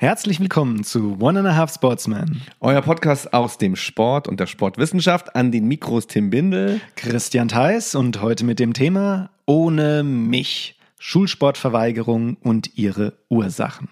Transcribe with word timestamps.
Herzlich 0.00 0.38
willkommen 0.38 0.84
zu 0.84 1.16
One 1.18 1.40
and 1.40 1.48
a 1.48 1.56
Half 1.56 1.74
Sportsman. 1.74 2.40
Euer 2.60 2.82
Podcast 2.82 3.32
aus 3.32 3.58
dem 3.58 3.74
Sport 3.74 4.28
und 4.28 4.38
der 4.38 4.46
Sportwissenschaft 4.46 5.34
an 5.34 5.50
den 5.50 5.66
Mikros 5.66 6.06
Tim 6.06 6.30
Bindel. 6.30 6.80
Christian 6.94 7.48
Theis 7.48 7.96
und 7.96 8.22
heute 8.22 8.44
mit 8.44 8.60
dem 8.60 8.74
Thema 8.74 9.30
Ohne 9.44 10.04
mich. 10.04 10.78
Schulsportverweigerung 11.00 12.36
und 12.36 12.78
ihre 12.78 13.14
Ursachen. 13.28 13.88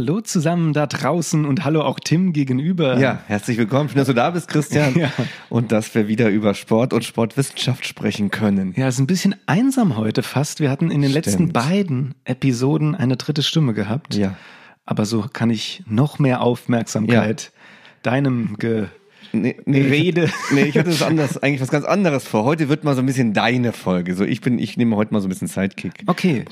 Hallo 0.00 0.22
zusammen 0.22 0.72
da 0.72 0.86
draußen 0.86 1.44
und 1.44 1.62
hallo 1.62 1.82
auch 1.82 2.00
Tim 2.00 2.32
gegenüber. 2.32 2.98
Ja, 2.98 3.22
herzlich 3.26 3.58
willkommen. 3.58 3.90
Schön, 3.90 3.98
dass 3.98 4.06
du 4.06 4.14
da 4.14 4.30
bist, 4.30 4.48
Christian. 4.48 4.94
Ja. 4.98 5.12
Und 5.50 5.72
dass 5.72 5.94
wir 5.94 6.08
wieder 6.08 6.30
über 6.30 6.54
Sport 6.54 6.94
und 6.94 7.04
Sportwissenschaft 7.04 7.86
sprechen 7.86 8.30
können. 8.30 8.72
Ja, 8.78 8.88
es 8.88 8.94
ist 8.94 9.00
ein 9.00 9.06
bisschen 9.06 9.34
einsam 9.44 9.98
heute 9.98 10.22
fast. 10.22 10.60
Wir 10.60 10.70
hatten 10.70 10.90
in 10.90 11.02
den 11.02 11.10
Stimmt. 11.10 11.26
letzten 11.26 11.52
beiden 11.52 12.14
Episoden 12.24 12.94
eine 12.94 13.18
dritte 13.18 13.42
Stimme 13.42 13.74
gehabt. 13.74 14.14
Ja. 14.14 14.36
Aber 14.86 15.04
so 15.04 15.26
kann 15.30 15.50
ich 15.50 15.82
noch 15.86 16.18
mehr 16.18 16.40
Aufmerksamkeit 16.40 17.52
ja. 17.52 18.10
deinem 18.10 18.56
Ge 18.58 18.86
nee, 19.32 19.56
nee, 19.64 19.80
Rede. 19.82 20.24
Ich, 20.24 20.54
nee, 20.54 20.62
ich 20.64 20.78
hatte 20.78 20.90
das 20.90 21.02
anders, 21.02 21.42
eigentlich 21.42 21.60
was 21.60 21.70
ganz 21.70 21.84
anderes 21.84 22.26
vor. 22.26 22.44
Heute 22.44 22.68
wird 22.68 22.84
mal 22.84 22.94
so 22.94 23.00
ein 23.00 23.06
bisschen 23.06 23.32
deine 23.32 23.72
Folge. 23.72 24.14
So, 24.14 24.24
ich 24.24 24.40
bin, 24.40 24.58
ich 24.58 24.76
nehme 24.76 24.96
heute 24.96 25.12
mal 25.12 25.20
so 25.20 25.26
ein 25.26 25.30
bisschen 25.30 25.48
Sidekick. 25.48 26.04
Okay. 26.06 26.44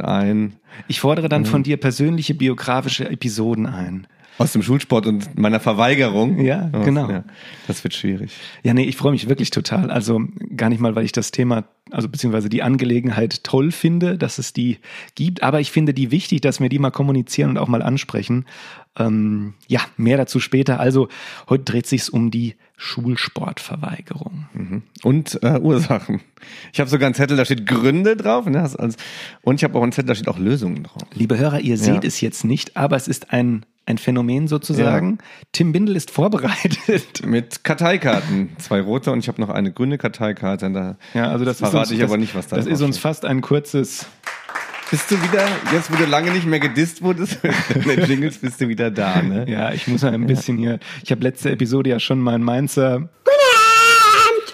Ein. 0.00 0.54
Ich 0.88 1.00
fordere 1.00 1.28
dann 1.28 1.42
mhm. 1.42 1.46
von 1.46 1.62
dir 1.62 1.76
persönliche 1.76 2.34
biografische 2.34 3.08
Episoden 3.08 3.66
ein. 3.66 4.06
Aus 4.38 4.52
dem 4.52 4.62
Schulsport 4.62 5.06
und 5.06 5.38
meiner 5.38 5.60
Verweigerung. 5.60 6.40
Ja, 6.40 6.68
genau. 6.84 7.10
Ja, 7.10 7.24
das 7.66 7.82
wird 7.84 7.94
schwierig. 7.94 8.32
Ja, 8.62 8.74
nee, 8.74 8.84
ich 8.84 8.96
freue 8.96 9.12
mich 9.12 9.30
wirklich 9.30 9.50
total. 9.50 9.90
Also 9.90 10.20
gar 10.54 10.68
nicht 10.68 10.80
mal, 10.80 10.94
weil 10.94 11.06
ich 11.06 11.12
das 11.12 11.30
Thema, 11.30 11.64
also 11.90 12.08
beziehungsweise 12.08 12.50
die 12.50 12.62
Angelegenheit 12.62 13.44
toll 13.44 13.72
finde, 13.72 14.18
dass 14.18 14.36
es 14.36 14.52
die 14.52 14.78
gibt, 15.14 15.42
aber 15.42 15.60
ich 15.60 15.70
finde 15.70 15.94
die 15.94 16.10
wichtig, 16.10 16.42
dass 16.42 16.60
wir 16.60 16.68
die 16.68 16.78
mal 16.78 16.90
kommunizieren 16.90 17.50
und 17.50 17.58
auch 17.58 17.68
mal 17.68 17.80
ansprechen. 17.80 18.44
Ähm, 18.98 19.54
ja, 19.66 19.80
mehr 19.96 20.16
dazu 20.16 20.40
später. 20.40 20.80
Also 20.80 21.08
heute 21.48 21.64
dreht 21.64 21.86
sich's 21.86 22.08
um 22.08 22.30
die 22.30 22.56
Schulsportverweigerung. 22.76 24.46
Mhm. 24.52 24.82
Und 25.02 25.42
äh, 25.42 25.58
Ursachen. 25.58 26.20
Ich 26.72 26.80
habe 26.80 26.90
sogar 26.90 27.06
einen 27.06 27.14
Zettel, 27.14 27.36
da 27.36 27.44
steht 27.44 27.66
Gründe 27.66 28.16
drauf. 28.16 28.46
Ne? 28.46 28.68
Und 29.42 29.56
ich 29.56 29.64
habe 29.64 29.78
auch 29.78 29.82
einen 29.82 29.92
Zettel, 29.92 30.08
da 30.08 30.14
steht 30.14 30.28
auch 30.28 30.38
Lösungen 30.38 30.84
drauf. 30.84 31.02
Liebe 31.14 31.38
Hörer, 31.38 31.60
ihr 31.60 31.76
ja. 31.76 31.76
seht 31.76 32.04
es 32.04 32.20
jetzt 32.20 32.44
nicht, 32.44 32.76
aber 32.76 32.96
es 32.96 33.08
ist 33.08 33.32
ein 33.32 33.64
ein 33.86 33.98
Phänomen 33.98 34.48
sozusagen. 34.48 35.18
Ja. 35.20 35.24
Tim 35.52 35.72
Bindel 35.72 35.94
ist 35.94 36.10
vorbereitet. 36.10 37.24
Mit 37.24 37.62
Karteikarten. 37.62 38.50
Zwei 38.58 38.80
rote 38.80 39.12
und 39.12 39.20
ich 39.20 39.28
habe 39.28 39.40
noch 39.40 39.48
eine 39.48 39.72
grüne 39.72 39.96
Karteikarte. 39.96 40.70
Da 40.72 40.96
ja, 41.14 41.28
also 41.30 41.44
das 41.44 41.58
verrate 41.58 41.78
uns, 41.78 41.90
ich 41.92 42.00
das, 42.00 42.10
aber 42.10 42.18
nicht, 42.18 42.34
was 42.34 42.48
da 42.48 42.56
ist. 42.56 42.66
Das 42.66 42.72
ist 42.72 42.82
uns 42.82 42.98
fast 42.98 43.24
ein 43.24 43.40
kurzes. 43.40 44.06
Bist 44.90 45.10
du 45.10 45.20
wieder, 45.20 45.44
jetzt 45.72 45.92
wo 45.92 45.96
du 45.96 46.04
lange 46.04 46.30
nicht 46.30 46.46
mehr 46.46 46.60
gedisst 46.60 47.02
wurdest, 47.02 47.40
mit 47.86 48.06
Jingles 48.06 48.38
bist 48.38 48.60
du 48.60 48.68
wieder 48.68 48.90
da, 48.90 49.20
ne? 49.20 49.44
Ja, 49.48 49.72
ich 49.72 49.88
muss 49.88 50.02
ja 50.02 50.10
ein 50.10 50.26
bisschen 50.26 50.58
hier. 50.58 50.78
Ich 51.02 51.10
habe 51.10 51.22
letzte 51.22 51.50
Episode 51.50 51.90
ja 51.90 51.98
schon 51.98 52.20
meinen 52.20 52.44
Mainzer. 52.44 53.08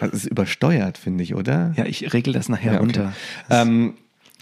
Das 0.00 0.10
ist 0.12 0.26
übersteuert, 0.26 0.96
finde 0.96 1.22
ich, 1.22 1.34
oder? 1.34 1.74
Ja, 1.76 1.84
ich 1.84 2.12
regel 2.14 2.32
das 2.32 2.48
nachher 2.48 2.72
ja, 2.72 2.80
okay. 2.80 2.80
runter. 2.80 3.12
Ähm, 3.50 3.94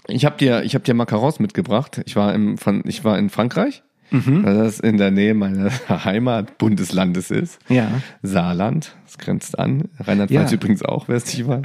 ich 0.07 0.23
habe 0.25 0.37
dir, 0.37 0.63
ich 0.63 0.75
habe 0.75 0.85
dir 0.85 0.93
Macarons 0.93 1.39
mitgebracht. 1.39 2.01
Ich 2.05 2.15
war 2.15 2.33
im, 2.33 2.57
von, 2.57 2.83
ich 2.85 3.03
war 3.03 3.19
in 3.19 3.29
Frankreich 3.29 3.83
mhm. 4.11 4.43
weil 4.43 4.55
das 4.57 4.79
in 4.79 4.97
der 4.97 5.11
Nähe 5.11 5.33
meines 5.33 5.89
Heimatbundeslandes 5.89 7.31
ist. 7.31 7.59
Ja. 7.69 7.89
Saarland, 8.21 8.95
das 9.05 9.17
grenzt 9.17 9.57
an. 9.57 9.89
Rheinland-Pfalz 9.99 10.51
ja. 10.51 10.55
übrigens 10.55 10.83
auch, 10.83 11.07
wer 11.07 11.15
es 11.15 11.25
nicht 11.25 11.47
weiß. 11.47 11.61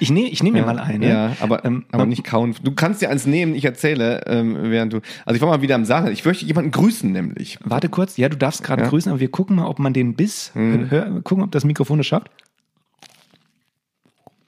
ich 0.00 0.10
nehme 0.10 0.28
ich 0.28 0.42
nehm 0.42 0.56
ja. 0.56 0.62
mir 0.62 0.74
mal 0.74 0.78
eine. 0.78 1.08
Ja, 1.08 1.36
aber, 1.40 1.64
ähm, 1.64 1.84
aber 1.92 2.06
nicht 2.06 2.24
kauen. 2.24 2.54
Du 2.62 2.72
kannst 2.72 3.02
dir 3.02 3.10
eins 3.10 3.26
nehmen, 3.26 3.54
ich 3.54 3.64
erzähle, 3.64 4.22
ähm, 4.26 4.56
während 4.62 4.92
du. 4.92 5.00
Also 5.24 5.36
ich 5.36 5.42
war 5.42 5.48
mal 5.48 5.62
wieder 5.62 5.74
im 5.76 5.84
Saarland. 5.84 6.12
Ich 6.12 6.24
möchte 6.24 6.44
jemanden 6.44 6.70
grüßen, 6.70 7.10
nämlich. 7.10 7.58
Warte 7.64 7.88
kurz, 7.88 8.16
ja, 8.16 8.28
du 8.28 8.36
darfst 8.36 8.62
gerade 8.64 8.82
ja. 8.82 8.88
grüßen, 8.88 9.10
aber 9.10 9.20
wir 9.20 9.30
gucken 9.30 9.56
mal, 9.56 9.66
ob 9.66 9.78
man 9.78 9.92
den 9.92 10.14
Biss, 10.14 10.52
mhm. 10.54 10.90
hör, 10.90 11.20
gucken, 11.22 11.44
ob 11.44 11.52
das 11.52 11.64
Mikrofon 11.64 12.00
es 12.00 12.06
schafft. 12.06 12.30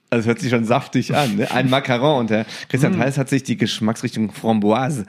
Also 0.09 0.27
hört 0.27 0.39
sich 0.39 0.51
schon 0.51 0.63
saftig 0.63 1.15
an. 1.15 1.35
Ne? 1.35 1.51
Ein 1.51 1.69
Macaron 1.69 2.21
und 2.21 2.29
der 2.29 2.45
Christian 2.69 2.93
mm. 2.93 2.99
Theis 2.99 3.17
hat 3.17 3.27
sich 3.27 3.43
die 3.43 3.57
Geschmacksrichtung 3.57 4.31
Framboise 4.31 5.05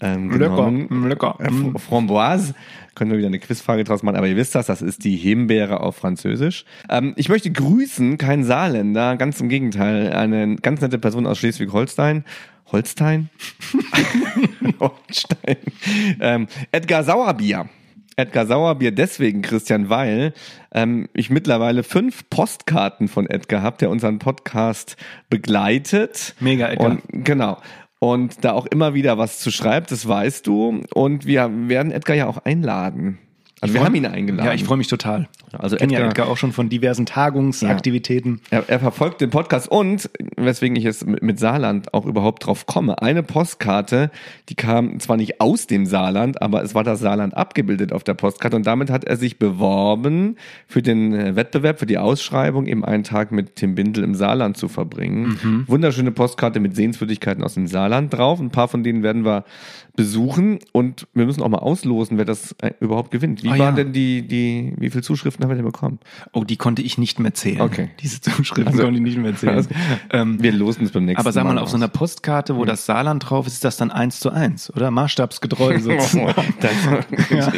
ähm, 0.00 0.28
genommen. 0.28 1.08
Lecker, 1.08 1.36
lecker. 1.38 1.72
Äh, 1.74 1.78
Framboise. 1.78 2.54
Können 2.94 3.10
wir 3.10 3.18
wieder 3.18 3.28
eine 3.28 3.38
Quizfrage 3.38 3.84
draus 3.84 4.02
machen, 4.02 4.16
aber 4.16 4.28
ihr 4.28 4.36
wisst 4.36 4.54
das, 4.54 4.66
das 4.66 4.82
ist 4.82 5.04
die 5.04 5.16
Himbeere 5.16 5.80
auf 5.80 5.96
Französisch. 5.96 6.64
Ähm, 6.88 7.14
ich 7.16 7.28
möchte 7.28 7.50
grüßen, 7.50 8.18
kein 8.18 8.44
Saarländer, 8.44 9.16
ganz 9.16 9.40
im 9.40 9.48
Gegenteil, 9.48 10.12
eine 10.12 10.56
ganz 10.56 10.80
nette 10.80 10.98
Person 10.98 11.26
aus 11.26 11.38
Schleswig-Holstein. 11.38 12.24
Holstein? 12.70 13.30
Holstein. 14.80 15.56
Ähm, 16.20 16.46
Edgar 16.70 17.02
Sauerbier. 17.02 17.68
Edgar 18.16 18.46
Sauerbier 18.46 18.92
deswegen, 18.92 19.42
Christian, 19.42 19.88
weil 19.88 20.32
ähm, 20.72 21.08
ich 21.14 21.30
mittlerweile 21.30 21.82
fünf 21.82 22.28
Postkarten 22.30 23.08
von 23.08 23.28
Edgar 23.28 23.62
habe, 23.62 23.78
der 23.78 23.90
unseren 23.90 24.18
Podcast 24.18 24.96
begleitet. 25.30 26.34
Mega, 26.40 26.68
Edgar. 26.68 26.90
Und, 26.90 27.02
genau. 27.24 27.58
Und 27.98 28.44
da 28.44 28.52
auch 28.52 28.66
immer 28.66 28.94
wieder 28.94 29.18
was 29.18 29.38
zu 29.38 29.50
schreibt, 29.50 29.90
das 29.90 30.06
weißt 30.06 30.46
du. 30.46 30.82
Und 30.92 31.26
wir 31.26 31.50
werden 31.68 31.90
Edgar 31.90 32.16
ja 32.16 32.26
auch 32.26 32.38
einladen. 32.38 33.18
Also 33.64 33.74
wir 33.74 33.84
haben 33.84 33.94
ihn 33.94 34.06
eingeladen. 34.06 34.46
Ja, 34.46 34.52
ich 34.52 34.64
freue 34.64 34.76
mich 34.76 34.88
total. 34.88 35.26
Also 35.58 35.76
kenne 35.76 35.94
ja 35.94 36.00
Edgar 36.00 36.28
auch 36.28 36.36
schon 36.36 36.52
von 36.52 36.68
diversen 36.68 37.06
Tagungsaktivitäten. 37.06 38.40
Ja. 38.50 38.58
Er, 38.58 38.68
er, 38.68 38.80
verfolgt 38.80 39.20
den 39.20 39.30
Podcast 39.30 39.68
und, 39.68 40.10
weswegen 40.36 40.76
ich 40.76 40.84
jetzt 40.84 41.06
mit 41.06 41.38
Saarland 41.38 41.94
auch 41.94 42.04
überhaupt 42.04 42.44
drauf 42.44 42.66
komme, 42.66 43.00
eine 43.00 43.22
Postkarte, 43.22 44.10
die 44.48 44.54
kam 44.54 45.00
zwar 45.00 45.16
nicht 45.16 45.40
aus 45.40 45.66
dem 45.66 45.86
Saarland, 45.86 46.42
aber 46.42 46.62
es 46.62 46.74
war 46.74 46.84
das 46.84 47.00
Saarland 47.00 47.34
abgebildet 47.36 47.92
auf 47.92 48.04
der 48.04 48.14
Postkarte 48.14 48.56
und 48.56 48.66
damit 48.66 48.90
hat 48.90 49.04
er 49.04 49.16
sich 49.16 49.38
beworben, 49.38 50.36
für 50.66 50.82
den 50.82 51.14
äh, 51.14 51.36
Wettbewerb, 51.36 51.78
für 51.78 51.86
die 51.86 51.98
Ausschreibung, 51.98 52.66
eben 52.66 52.84
einen 52.84 53.04
Tag 53.04 53.32
mit 53.32 53.56
Tim 53.56 53.74
Bindel 53.74 54.04
im 54.04 54.14
Saarland 54.14 54.56
zu 54.56 54.68
verbringen. 54.68 55.38
Mhm. 55.42 55.64
Wunderschöne 55.68 56.10
Postkarte 56.10 56.60
mit 56.60 56.76
Sehenswürdigkeiten 56.76 57.42
aus 57.42 57.54
dem 57.54 57.66
Saarland 57.66 58.12
drauf. 58.12 58.40
Ein 58.40 58.50
paar 58.50 58.68
von 58.68 58.82
denen 58.82 59.02
werden 59.02 59.24
wir 59.24 59.44
besuchen 59.96 60.58
und 60.72 61.06
wir 61.14 61.24
müssen 61.24 61.42
auch 61.42 61.48
mal 61.48 61.58
auslosen, 61.58 62.18
wer 62.18 62.24
das 62.24 62.52
äh, 62.62 62.72
überhaupt 62.80 63.12
gewinnt. 63.12 63.44
Wie 63.44 63.48
oh, 63.48 63.52
waren 63.52 63.60
ja. 63.60 63.84
denn 63.84 63.92
die, 63.92 64.26
die, 64.26 64.74
wie 64.76 64.90
viele 64.90 65.02
Zuschriften 65.02 65.44
haben 65.44 65.50
wir 65.50 65.56
denn 65.56 65.64
bekommen? 65.64 66.00
Oh, 66.32 66.42
die 66.42 66.56
konnte 66.56 66.82
ich 66.82 66.98
nicht 66.98 67.20
mehr 67.20 67.32
zählen. 67.32 67.60
Okay. 67.60 67.90
Diese 68.00 68.20
Zuschriften 68.20 68.66
also, 68.66 68.82
konnte 68.82 68.98
ich 68.98 69.04
nicht 69.04 69.18
mehr 69.18 69.34
zählen. 69.36 69.44
Also, 69.54 69.70
ähm, 70.10 70.42
wir 70.42 70.50
losen 70.50 70.84
es 70.84 70.90
beim 70.90 71.04
nächsten 71.04 71.18
Mal. 71.18 71.20
Aber 71.20 71.32
sag 71.32 71.44
mal, 71.44 71.54
mal 71.54 71.60
auf 71.60 71.68
so 71.68 71.76
einer 71.76 71.86
Postkarte, 71.86 72.56
wo 72.56 72.62
mhm. 72.62 72.66
das 72.66 72.86
Saarland 72.86 73.30
drauf 73.30 73.46
ist, 73.46 73.54
ist 73.54 73.64
das 73.64 73.76
dann 73.76 73.92
eins 73.92 74.18
zu 74.18 74.30
eins, 74.30 74.72
oder? 74.74 74.90
Maßstabsgetreu 74.90 75.78
sozusagen. 75.80 76.34
ja. 77.30 77.52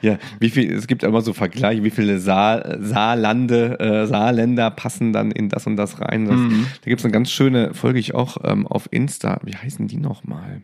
ja, 0.00 0.18
wie 0.40 0.48
viel, 0.48 0.72
es 0.72 0.86
gibt 0.86 1.02
immer 1.02 1.20
so 1.20 1.34
Vergleiche, 1.34 1.84
wie 1.84 1.90
viele 1.90 2.20
Saar, 2.20 2.78
Saarlande, 2.80 3.78
äh, 3.80 4.06
Saarländer 4.06 4.70
passen 4.70 5.12
dann 5.12 5.30
in 5.30 5.50
das 5.50 5.66
und 5.66 5.76
das 5.76 6.00
rein. 6.00 6.26
Das, 6.26 6.36
mhm. 6.36 6.66
Da 6.80 6.88
gibt 6.88 7.00
es 7.00 7.04
eine 7.04 7.12
ganz 7.12 7.30
schöne, 7.30 7.74
folge 7.74 7.98
ich 7.98 8.14
auch 8.14 8.38
ähm, 8.44 8.66
auf 8.66 8.88
Insta. 8.90 9.40
Wie 9.42 9.54
heißen 9.54 9.88
die 9.88 9.98
nochmal? 9.98 10.62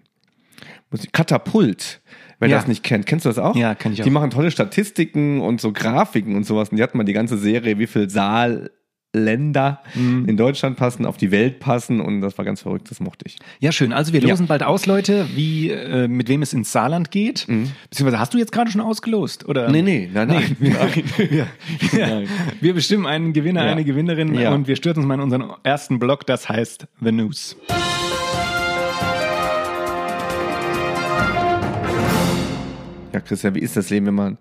Katapult. 1.13 2.01
Wer 2.41 2.49
ja. 2.49 2.57
das 2.57 2.69
nicht 2.69 2.85
kennt, 2.85 3.07
kennst 3.07 3.25
du 3.25 3.31
das 3.31 3.39
auch? 3.39 3.57
Ja, 3.57 3.75
kenn 3.75 3.93
ich 3.93 4.01
auch. 4.01 4.05
Die 4.05 4.11
machen 4.11 4.31
tolle 4.31 4.51
Statistiken 4.51 5.41
und 5.41 5.61
so 5.61 5.73
Grafiken 5.73 6.37
und 6.37 6.45
sowas. 6.45 6.69
Und 6.69 6.77
die 6.77 6.83
hatten 6.83 6.97
mal 6.97 7.05
die 7.05 7.13
ganze 7.13 7.37
Serie, 7.37 7.81
wie 7.81 7.89
viel 7.89 8.09
Saalländer 8.09 9.83
mhm. 9.95 10.29
in 10.29 10.37
Deutschland 10.37 10.77
passen, 10.77 11.05
auf 11.05 11.17
die 11.17 11.33
Welt 11.33 11.59
passen 11.59 12.01
und 12.01 12.21
das 12.21 12.39
war 12.39 12.45
ganz 12.45 12.63
verrückt, 12.63 12.93
das 12.93 13.01
mochte 13.01 13.25
ich. 13.27 13.39
Ja, 13.59 13.73
schön. 13.73 13.93
Also 13.93 14.13
wir 14.13 14.21
losen 14.21 14.45
ja. 14.45 14.51
bald 14.51 14.63
aus, 14.63 14.87
Leute, 14.87 15.27
wie, 15.35 15.71
äh, 15.71 16.07
mit 16.07 16.29
wem 16.29 16.43
es 16.43 16.53
ins 16.53 16.71
Saarland 16.71 17.11
geht. 17.11 17.49
Mhm. 17.49 17.73
Beziehungsweise 17.91 18.21
hast 18.21 18.35
du 18.35 18.39
jetzt 18.39 18.53
gerade 18.53 18.71
schon 18.71 18.83
ausgelost, 18.83 19.49
oder? 19.49 19.69
Nee, 19.69 19.83
nee, 19.83 20.09
nein, 20.13 20.29
nein. 20.29 20.57
Nee, 20.61 20.71
nein. 20.71 21.05
ja. 21.99 22.09
ja. 22.21 22.23
Wir 22.61 22.73
bestimmen 22.73 23.07
einen 23.07 23.33
Gewinner, 23.33 23.63
eine 23.63 23.85
Gewinnerin 23.85 24.39
und 24.47 24.69
wir 24.69 24.77
stürzen 24.77 25.01
uns 25.01 25.09
mal 25.09 25.15
in 25.15 25.23
unseren 25.23 25.51
ersten 25.65 25.99
Blog, 25.99 26.25
das 26.25 26.49
heißt 26.49 26.87
The 27.01 27.11
News. 27.11 27.57
Ja, 33.19 33.25
Christian, 33.25 33.55
wie 33.57 33.61
ist 33.61 33.77
das 33.77 33.91
Leben, 33.91 34.07
wenn 34.07 34.15
man 34.15 34.39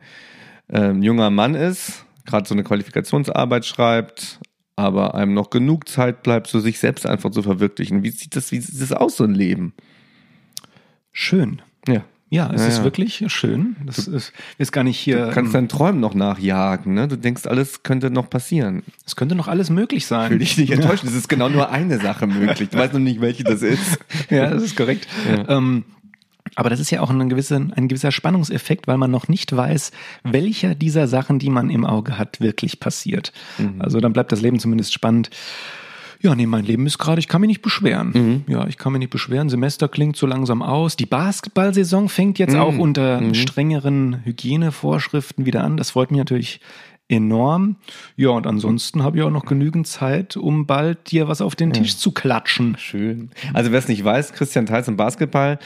äh, 0.68 0.90
ein 0.90 1.02
junger 1.02 1.32
Mann 1.32 1.56
ist, 1.56 2.06
gerade 2.26 2.48
so 2.48 2.54
eine 2.54 2.64
Qualifikationsarbeit 2.64 3.66
schreibt, 3.66 4.40
aber 4.76 5.16
einem 5.16 5.34
noch 5.34 5.50
genug 5.50 5.90
Zeit 5.90 6.22
bleibt, 6.22 6.46
so 6.46 6.60
sich 6.60 6.78
selbst 6.78 7.08
einfach 7.08 7.32
zu 7.32 7.42
verwirklichen? 7.42 8.04
Wie 8.04 8.12
sieht 8.12 8.36
das, 8.36 8.52
wie 8.52 8.60
sieht 8.60 8.80
das 8.80 8.92
aus, 8.92 9.18
so 9.18 9.24
ein 9.24 9.34
Leben? 9.34 9.74
Schön. 11.12 11.62
Ja. 11.88 12.04
Ja, 12.30 12.52
es 12.54 12.62
Ja, 12.62 12.68
ist 12.68 12.78
ja. 12.80 12.84
wirklich 12.84 13.24
schön. 13.28 13.78
Das 13.86 14.00
ist, 14.08 14.34
ist 14.58 14.72
gar 14.74 14.84
nicht 14.84 15.00
hier. 15.00 15.28
Du 15.28 15.32
kannst 15.32 15.50
ähm, 15.52 15.54
deinen 15.54 15.70
Träumen 15.70 16.02
noch 16.02 16.14
nachjagen, 16.14 16.94
ne? 16.94 17.08
Du 17.08 17.16
denkst, 17.18 17.48
alles 17.48 17.82
könnte 17.84 18.12
noch 18.12 18.30
passieren. 18.30 18.84
es 19.06 19.16
könnte 19.16 19.34
noch 19.34 19.48
alles 19.48 19.70
möglich 19.70 20.06
sein. 20.06 20.30
Will 20.32 20.40
dich 20.40 20.58
nicht 20.58 20.72
enttäuschen, 20.72 21.08
es 21.08 21.16
ist 21.16 21.30
genau 21.30 21.48
nur 21.50 21.72
eine 21.72 22.00
Sache 22.00 22.28
möglich. 22.28 22.70
Du 22.70 22.78
weißt 22.78 22.92
noch 22.94 23.00
nicht, 23.00 23.22
welche 23.22 23.44
das 23.46 23.62
ist. 23.64 23.98
ja, 24.30 24.50
das 24.50 24.62
ist 24.62 24.76
korrekt. 24.76 25.08
Ähm, 25.48 25.86
aber 26.58 26.72
das 26.72 26.80
ist 26.80 26.90
ja 26.90 27.02
auch 27.02 27.12
ein 27.12 27.30
gewisser, 27.30 27.56
ein 27.76 27.88
gewisser 27.88 28.12
Spannungseffekt, 28.12 28.88
weil 28.88 28.98
man 28.98 29.12
noch 29.12 29.28
nicht 29.28 29.56
weiß, 29.56 29.92
welcher 30.24 30.74
dieser 30.74 31.08
Sachen, 31.08 31.38
die 31.38 31.52
man 31.52 31.70
im 31.70 31.86
Auge 31.86 32.18
hat, 32.18 32.42
wirklich 32.42 32.80
passiert. 32.80 33.32
Also 33.78 34.00
dann 34.00 34.12
bleibt 34.12 34.32
das 34.32 34.42
Leben 34.42 34.60
zumindest 34.60 34.92
spannend. 34.92 35.30
Ja, 36.20 36.34
nee, 36.34 36.48
mein 36.48 36.66
Leben 36.66 36.88
ist 36.88 36.98
gerade, 36.98 37.20
ich 37.20 37.28
kann 37.28 37.42
mich 37.42 37.48
nicht 37.50 37.62
beschweren. 37.62 38.44
Ja, 38.48 38.66
ich 38.66 38.80
kann 38.80 38.92
mich 38.92 39.02
nicht 39.02 39.12
beschweren. 39.12 39.50
Semester 39.50 39.88
klingt 39.88 40.18
so 40.18 40.26
langsam 40.26 40.64
aus. 40.64 40.96
Die 40.96 41.06
Basketballsaison 41.06 42.10
fängt 42.10 42.40
jetzt 42.40 42.56
auch 42.56 42.76
unter 42.80 43.36
strengeren 43.36 44.26
Hygienevorschriften 44.26 45.46
wieder 45.46 45.64
an. 45.64 45.78
Das 45.78 45.92
freut 45.92 46.10
mich 46.10 46.18
natürlich 46.18 46.60
enorm. 47.08 47.76
Ja, 48.16 48.30
und 48.30 48.48
ansonsten 48.48 49.04
habe 49.04 49.18
ich 49.18 49.24
auch 49.24 49.30
noch 49.30 49.46
genügend 49.46 49.86
Zeit, 49.86 50.36
um 50.36 50.66
bald 50.66 51.12
dir 51.12 51.28
was 51.28 51.40
auf 51.42 51.56
den 51.56 51.72
Tisch 51.72 51.98
zu 51.98 52.14
klatschen. 52.14 52.78
Schön. 52.80 53.30
Also 53.54 53.72
wer 53.72 53.78
es 53.78 53.88
nicht 53.88 54.04
weiß, 54.04 54.34
Christian 54.34 54.66
Theis 54.66 54.88
im 54.88 54.98
Basketball, 54.98 55.60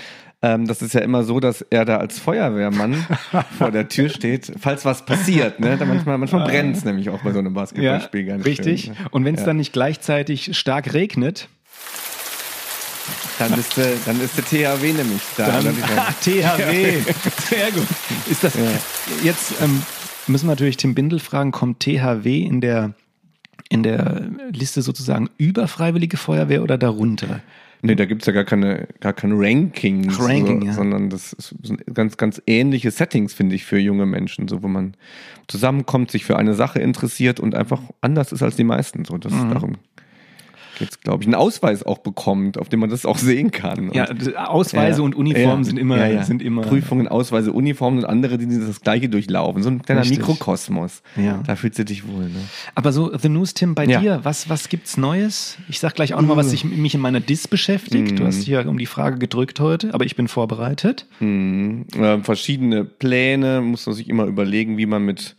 ähm, 0.43 0.67
das 0.67 0.81
ist 0.81 0.93
ja 0.93 1.01
immer 1.01 1.23
so, 1.23 1.39
dass 1.39 1.61
er 1.69 1.85
da 1.85 1.97
als 1.97 2.17
Feuerwehrmann 2.19 3.05
vor 3.57 3.71
der 3.71 3.87
Tür 3.87 4.09
steht, 4.09 4.51
falls 4.59 4.85
was 4.85 5.05
passiert. 5.05 5.59
Ne? 5.59 5.77
Da 5.77 5.85
manchmal 5.85 6.17
manchmal 6.17 6.45
brennt 6.47 6.77
es 6.77 6.83
nämlich 6.85 7.09
auch 7.09 7.21
bei 7.21 7.31
so 7.31 7.39
einem 7.39 7.53
Basketballspiel 7.53 8.25
ganz 8.25 8.45
richtig. 8.45 8.83
schön. 8.85 8.93
ne? 8.93 8.99
Und 9.11 9.25
wenn 9.25 9.35
es 9.35 9.41
Ja. 9.41 9.47
dann 9.47 9.57
nicht 9.57 9.73
gleichzeitig 9.73 10.57
stark 10.57 10.93
regnet, 10.93 11.47
Dann 13.39 13.57
ist, 13.57 13.75
der, 13.77 13.93
dann 14.05 14.21
ist 14.21 14.37
der 14.37 14.45
THW 14.45 14.93
nämlich 14.93 15.21
da. 15.35 15.47
dann 15.47 15.65
Dann- 15.65 15.75
THW. 16.21 16.99
Sehr 17.49 17.71
gut. 17.71 17.87
Ist 18.29 18.43
das 18.43 18.53
jetzt 19.23 19.53
ähm, 19.61 19.81
müssen 20.27 20.45
wir 20.45 20.51
natürlich 20.51 20.77
Tim 20.77 20.93
Bindel 20.93 21.19
fragen, 21.19 21.51
kommt 21.51 21.79
THW 21.79 22.41
in 22.43 22.61
der 22.61 22.91
in 23.71 23.83
der 23.83 24.29
Liste 24.51 24.81
sozusagen 24.81 25.29
über 25.37 25.67
Freiwillige 25.67 26.17
Feuerwehr 26.17 26.61
oder 26.61 26.77
darunter? 26.77 27.41
Nee, 27.83 27.95
da 27.95 28.05
gibt's 28.05 28.27
ja 28.27 28.33
gar 28.33 28.43
keine, 28.43 28.87
gar 28.99 29.13
kein 29.13 29.31
Ranking, 29.33 30.07
Ranking, 30.11 30.61
so, 30.61 30.67
ja. 30.67 30.73
sondern 30.73 31.09
das 31.09 31.31
sind 31.63 31.83
ganz, 31.95 32.15
ganz 32.17 32.39
ähnliche 32.45 32.91
Settings, 32.91 33.33
finde 33.33 33.55
ich, 33.55 33.65
für 33.65 33.79
junge 33.79 34.05
Menschen, 34.05 34.47
so 34.47 34.61
wo 34.61 34.67
man 34.67 34.93
zusammenkommt, 35.47 36.11
sich 36.11 36.23
für 36.23 36.37
eine 36.37 36.53
Sache 36.53 36.79
interessiert 36.79 37.39
und 37.39 37.55
einfach 37.55 37.81
anders 38.01 38.31
ist 38.33 38.43
als 38.43 38.55
die 38.55 38.63
meisten. 38.65 39.03
So, 39.05 39.17
das 39.17 39.33
Mhm. 39.33 39.49
darum 39.51 39.77
geht's, 40.81 40.99
glaube 40.99 41.23
ich. 41.23 41.27
Einen 41.27 41.35
Ausweis 41.35 41.83
auch 41.83 41.99
bekommt, 41.99 42.57
auf 42.57 42.69
dem 42.69 42.79
man 42.81 42.89
das 42.89 43.05
auch 43.05 43.17
sehen 43.17 43.51
kann. 43.51 43.89
Und- 43.89 43.95
Ja, 43.95 44.05
Ausweise 44.47 44.99
Ja. 44.99 45.05
und 45.05 45.15
Uniformen 45.15 45.59
Ja. 45.59 45.63
sind 45.63 45.77
immer 45.77 46.07
Ja, 46.07 46.23
sind 46.23 46.41
immer 46.41 46.61
Prüfungen, 46.63 47.07
Ausweise, 47.07 47.53
Uniformen 47.53 47.99
und 47.99 48.05
andere, 48.05 48.37
die 48.37 48.47
das 48.59 48.81
gleiche 48.81 49.07
durchlaufen. 49.09 49.63
So 49.63 49.69
ein 49.69 49.81
kleiner 49.81 50.01
Richtig. 50.01 50.19
Mikrokosmos. 50.19 51.01
Ja. 51.15 51.41
Da 51.45 51.55
fühlst 51.55 51.79
du 51.79 51.85
dich 51.85 52.07
wohl. 52.07 52.25
Ne? 52.25 52.39
Aber 52.75 52.91
so 52.91 53.15
The 53.17 53.29
News 53.29 53.53
Tim 53.53 53.75
bei 53.75 53.85
dir, 53.85 54.19
was 54.23 54.49
was 54.49 54.67
gibt's 54.69 54.97
Neues? 54.97 55.57
Ich 55.69 55.79
sag 55.79 55.95
gleich 55.95 56.13
auch 56.13 56.21
noch 56.21 56.29
mal, 56.29 56.37
was 56.37 56.49
sich, 56.49 56.65
mich 56.65 56.93
in 56.95 57.01
meiner 57.01 57.19
Dis 57.19 57.47
beschäftigt. 57.47 58.19
Du 58.19 58.25
hast 58.25 58.41
hier 58.43 58.67
um 58.67 58.77
die 58.77 58.85
Frage 58.85 59.17
gedrückt 59.19 59.59
heute, 59.59 59.93
aber 59.93 60.05
ich 60.05 60.15
bin 60.15 60.27
vorbereitet. 60.27 61.05
Mhm. 61.19 61.85
Äh, 61.97 62.19
verschiedene 62.23 62.83
Pläne, 62.83 63.61
muss 63.61 63.85
man 63.85 63.95
sich 63.95 64.09
immer 64.09 64.25
überlegen, 64.25 64.77
wie 64.77 64.85
man 64.85 65.03
mit, 65.05 65.35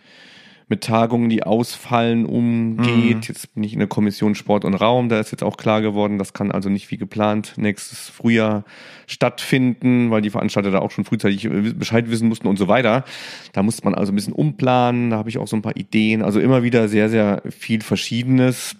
mit 0.69 0.85
Tagungen, 0.85 1.29
die 1.29 1.43
ausfallen, 1.43 2.26
umgeht. 2.26 3.29
Jetzt 3.29 3.55
bin 3.55 3.64
ich 3.64 3.73
in 3.73 3.79
der 3.79 3.88
Kommission 3.88 4.35
Sport 4.35 4.64
und 4.64 4.75
Raum, 4.75 5.09
da 5.09 5.20
ist 5.20 5.31
jetzt 5.31 5.43
auch 5.43 5.56
klar 5.56 5.82
geworden, 5.82 6.19
das 6.19 6.32
kann 6.32 6.50
also 6.50 6.69
nicht 6.69 6.91
wie 6.91 6.97
geplant 6.97 7.55
nächstes 7.56 8.09
Frühjahr 8.09 8.64
stattfinden, 9.06 10.11
weil 10.11 10.23
die 10.23 10.31
Veranstalter 10.31 10.70
da 10.70 10.79
auch 10.79 10.91
schon 10.91 11.05
frühzeitig 11.05 11.49
Bescheid 11.76 12.11
wissen 12.11 12.29
mussten 12.29 12.49
und 12.49 12.59
so 12.59 12.69
weiter. 12.69 13.05
Da 13.53 13.62
musste 13.62 13.85
man 13.85 13.94
also 13.94 14.12
ein 14.12 14.17
bisschen 14.17 14.32
umplanen, 14.32 15.11
da 15.11 15.17
habe 15.17 15.29
ich 15.29 15.38
auch 15.38 15.49
so 15.49 15.56
ein 15.56 15.62
paar 15.62 15.76
Ideen. 15.76 16.23
Also 16.23 16.41
immer 16.41 16.62
wieder 16.62 16.88
sehr, 16.88 17.09
sehr 17.09 17.43
viel 17.50 17.82
Verschiedenes 17.82 18.76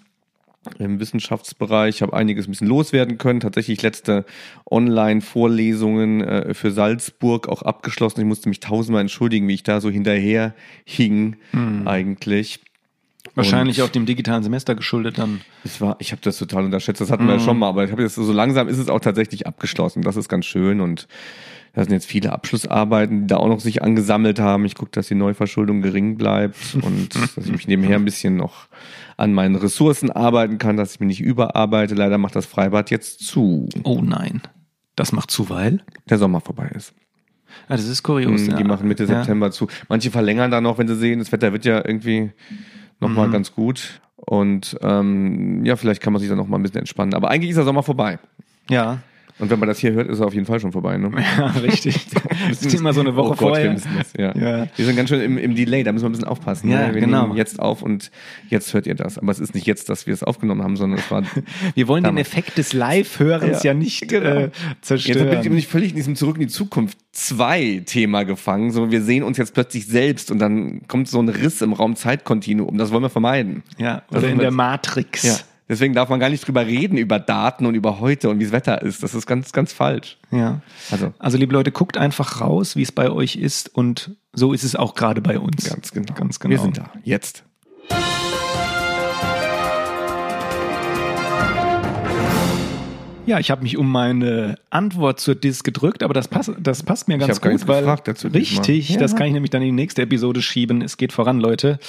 im 0.79 0.99
Wissenschaftsbereich, 0.99 2.01
habe 2.01 2.13
einiges 2.13 2.47
ein 2.47 2.51
bisschen 2.51 2.67
loswerden 2.67 3.17
können. 3.17 3.39
Tatsächlich 3.39 3.81
letzte 3.81 4.25
Online-Vorlesungen 4.69 6.21
äh, 6.21 6.53
für 6.53 6.71
Salzburg 6.71 7.47
auch 7.47 7.61
abgeschlossen. 7.61 8.21
Ich 8.21 8.27
musste 8.27 8.49
mich 8.49 8.59
tausendmal 8.59 9.01
entschuldigen, 9.01 9.47
wie 9.47 9.53
ich 9.55 9.63
da 9.63 9.81
so 9.81 9.89
hinterher 9.89 10.53
hing 10.85 11.37
eigentlich. 11.85 12.59
Wahrscheinlich 13.35 13.79
Und 13.79 13.87
auch 13.87 13.89
dem 13.89 14.05
digitalen 14.05 14.43
Semester 14.43 14.75
geschuldet 14.75 15.17
dann. 15.17 15.41
es 15.63 15.81
war, 15.81 15.95
ich 15.99 16.11
habe 16.11 16.21
das 16.21 16.37
total 16.37 16.65
unterschätzt. 16.65 17.01
Das 17.01 17.09
hatten 17.09 17.25
wir 17.25 17.35
ja 17.35 17.39
schon 17.39 17.57
mal, 17.57 17.69
aber 17.69 17.83
ich 17.83 17.91
habe 17.91 18.03
jetzt 18.03 18.15
so 18.15 18.31
langsam 18.31 18.67
ist 18.67 18.77
es 18.77 18.89
auch 18.89 18.99
tatsächlich 18.99 19.47
abgeschlossen. 19.47 20.03
Das 20.03 20.17
ist 20.17 20.29
ganz 20.29 20.45
schön 20.45 20.81
und 20.81 21.07
da 21.73 21.83
sind 21.83 21.93
jetzt 21.93 22.05
viele 22.05 22.31
Abschlussarbeiten, 22.31 23.21
die 23.21 23.27
da 23.27 23.37
auch 23.37 23.47
noch 23.47 23.59
sich 23.59 23.81
angesammelt 23.81 24.39
haben. 24.39 24.65
Ich 24.65 24.75
gucke, 24.75 24.91
dass 24.91 25.07
die 25.07 25.15
Neuverschuldung 25.15 25.81
gering 25.81 26.17
bleibt 26.17 26.75
und 26.81 27.15
dass 27.35 27.45
ich 27.45 27.51
mich 27.51 27.67
nebenher 27.67 27.95
ein 27.95 28.05
bisschen 28.05 28.35
noch 28.35 28.67
an 29.17 29.33
meinen 29.33 29.55
Ressourcen 29.55 30.11
arbeiten 30.11 30.57
kann, 30.57 30.77
dass 30.77 30.93
ich 30.93 30.99
mich 30.99 31.07
nicht 31.07 31.21
überarbeite. 31.21 31.95
Leider 31.95 32.17
macht 32.17 32.35
das 32.35 32.45
Freibad 32.45 32.89
jetzt 32.91 33.25
zu, 33.25 33.67
Oh 33.83 34.01
nein. 34.03 34.41
Das 34.95 35.11
macht 35.11 35.31
zu, 35.31 35.49
weil? 35.49 35.81
der 36.09 36.17
Sommer 36.17 36.39
vorbei 36.41 36.69
ist. 36.75 36.93
Ah, 37.67 37.75
das 37.75 37.87
ist 37.87 38.03
kurios. 38.03 38.41
Mhm, 38.41 38.55
Die 38.55 38.61
ja. 38.61 38.67
machen 38.67 38.87
Mitte 38.87 39.03
Ja. 39.03 39.19
September 39.19 39.51
zu. 39.51 39.67
Manche 39.89 40.11
verlängern 40.11 40.49
da 40.51 40.61
noch, 40.61 40.77
wenn 40.77 40.87
sie 40.87 40.95
sehen, 40.95 41.19
das 41.19 41.31
Wetter 41.31 41.51
wird 41.53 41.65
ja 41.65 41.77
irgendwie 41.77 42.31
nochmal 42.99 43.27
Mhm. 43.27 43.31
ganz 43.31 43.53
gut. 43.53 44.01
Und 44.15 44.77
ähm, 44.81 45.63
ja, 45.65 45.75
vielleicht 45.75 46.01
kann 46.01 46.13
man 46.13 46.19
sich 46.19 46.29
dann 46.29 46.37
noch 46.37 46.47
mal 46.47 46.57
ein 46.57 46.63
bisschen 46.63 46.79
entspannen. 46.79 47.13
Aber 47.13 47.29
eigentlich 47.29 47.49
ist 47.51 47.57
der 47.57 47.65
Sommer 47.65 47.83
vorbei. 47.83 48.19
Ja. 48.69 48.99
Und 49.39 49.49
wenn 49.49 49.59
man 49.59 49.67
das 49.67 49.79
hier 49.79 49.93
hört, 49.93 50.09
ist 50.09 50.19
er 50.19 50.27
auf 50.27 50.33
jeden 50.33 50.45
Fall 50.45 50.59
schon 50.59 50.71
vorbei. 50.71 50.97
Ne? 50.97 51.11
Ja, 51.37 51.47
richtig. 51.47 52.05
Das 52.49 52.61
ist 52.61 52.73
immer 52.73 52.93
so 52.93 53.01
eine 53.01 53.15
Woche 53.15 53.27
oh 53.27 53.29
Gott, 53.29 53.39
vorher. 53.39 53.63
Wir, 53.65 53.71
müssen 53.73 53.91
das, 53.97 54.13
ja. 54.17 54.35
Ja. 54.35 54.67
wir 54.75 54.85
sind 54.85 54.95
ganz 54.95 55.09
schön 55.09 55.21
im, 55.21 55.37
im 55.37 55.55
Delay, 55.55 55.83
da 55.83 55.91
müssen 55.91 56.03
wir 56.03 56.09
ein 56.09 56.11
bisschen 56.11 56.27
aufpassen. 56.27 56.69
Ja, 56.69 56.87
ne? 56.87 56.93
Wir 56.93 57.01
genau. 57.01 57.23
nehmen 57.23 57.37
jetzt 57.37 57.59
auf 57.59 57.81
und 57.81 58.11
jetzt 58.49 58.73
hört 58.73 58.85
ihr 58.85 58.95
das. 58.95 59.17
Aber 59.17 59.31
es 59.31 59.39
ist 59.39 59.55
nicht 59.55 59.65
jetzt, 59.65 59.89
dass 59.89 60.05
wir 60.07 60.13
es 60.13 60.23
aufgenommen 60.23 60.61
haben, 60.61 60.75
sondern 60.75 60.99
es 60.99 61.09
war. 61.09 61.23
Wir 61.75 61.87
wollen 61.87 62.03
den 62.03 62.09
Damals. 62.15 62.27
Effekt 62.27 62.57
des 62.57 62.73
Live-Hörens 62.73 63.63
ja, 63.63 63.71
Ja, 63.71 63.73
nicht 63.73 64.07
genau. 64.07 64.29
äh, 64.29 64.41
Jetzt 64.43 64.53
bin 64.53 64.71
ich 64.71 64.81
zerstören. 64.81 65.53
nicht 65.53 65.67
völlig 65.67 65.89
in 65.91 65.95
diesem 65.95 66.15
Zurück 66.15 66.35
in 66.35 66.41
die 66.41 66.47
Zukunft 66.47 66.97
2 67.13 67.83
Thema 67.85 68.23
gefangen, 68.23 68.71
sondern 68.71 68.91
wir 68.91 69.01
sehen 69.01 69.23
uns 69.23 69.37
jetzt 69.37 69.53
plötzlich 69.53 69.85
selbst 69.87 70.31
und 70.31 70.39
dann 70.39 70.81
kommt 70.87 71.07
so 71.07 71.19
ein 71.21 71.29
Riss 71.29 71.61
im 71.61 71.73
Raum-Zeit-Kontinuum. 71.73 72.77
Das 72.77 72.91
wollen 72.91 73.03
wir 73.03 73.09
vermeiden. 73.09 73.63
Ja, 73.77 74.03
Das 74.09 74.19
oder 74.23 74.31
in 74.31 74.39
der 74.39 74.51
Matrix. 74.51 75.23
Ja. 75.23 75.35
Deswegen 75.69 75.93
darf 75.93 76.09
man 76.09 76.19
gar 76.19 76.29
nicht 76.29 76.45
drüber 76.45 76.65
reden, 76.65 76.97
über 76.97 77.19
Daten 77.19 77.65
und 77.65 77.73
über 77.75 77.99
heute 78.01 78.29
und 78.29 78.39
wie 78.39 78.43
das 78.43 78.51
Wetter 78.51 78.81
ist. 78.81 79.01
Das 79.01 79.15
ist 79.15 79.25
ganz, 79.25 79.53
ganz 79.53 79.71
falsch. 79.71 80.17
Ja. 80.29 80.61
Also, 80.91 81.13
Also, 81.19 81.37
liebe 81.37 81.53
Leute, 81.53 81.71
guckt 81.71 81.97
einfach 81.97 82.41
raus, 82.41 82.75
wie 82.75 82.81
es 82.81 82.91
bei 82.91 83.09
euch 83.09 83.37
ist 83.37 83.73
und 83.73 84.11
so 84.33 84.51
ist 84.51 84.63
es 84.63 84.75
auch 84.75 84.93
gerade 84.93 85.21
bei 85.21 85.39
uns. 85.39 85.63
ganz 85.69 85.91
genau. 85.91 86.13
Ganz 86.13 86.39
genau. 86.39 86.51
Wir 86.51 86.59
sind 86.59 86.77
da. 86.77 86.91
Jetzt. 87.03 87.43
Ja, 93.25 93.39
ich 93.39 93.51
habe 93.51 93.63
mich 93.63 93.77
um 93.77 93.89
meine 93.89 94.55
Antwort 94.69 95.21
zur 95.21 95.35
Dis 95.35 95.63
gedrückt, 95.63 96.03
aber 96.03 96.13
das, 96.13 96.27
passt, 96.27 96.51
das 96.59 96.83
passt 96.83 97.07
mir 97.07 97.17
ganz 97.17 97.39
gut, 97.39 97.67
weil 97.69 97.85
dazu 98.03 98.27
richtig, 98.27 98.89
Ja. 98.89 98.99
das 98.99 99.15
kann 99.15 99.27
ich 99.27 99.33
nämlich 99.33 99.49
dann 99.49 99.61
in 99.61 99.67
die 99.69 99.71
nächste 99.81 100.01
Episode 100.01 100.41
schieben. 100.41 100.81
Es 100.81 100.97
geht 100.97 101.13
voran, 101.13 101.39
Leute. 101.39 101.79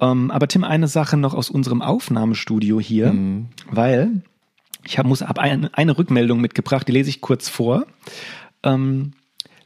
Ähm, 0.00 0.30
aber 0.30 0.48
Tim, 0.48 0.64
eine 0.64 0.88
Sache 0.88 1.16
noch 1.16 1.34
aus 1.34 1.50
unserem 1.50 1.82
Aufnahmestudio 1.82 2.80
hier, 2.80 3.12
Mhm. 3.12 3.48
weil 3.70 4.22
ich 4.84 4.98
hab, 4.98 5.06
muss 5.06 5.22
ab 5.22 5.38
eine, 5.38 5.70
eine 5.76 5.96
Rückmeldung 5.98 6.40
mitgebracht, 6.40 6.88
die 6.88 6.92
lese 6.92 7.10
ich 7.10 7.20
kurz 7.20 7.48
vor. 7.48 7.86
Ähm, 8.62 9.12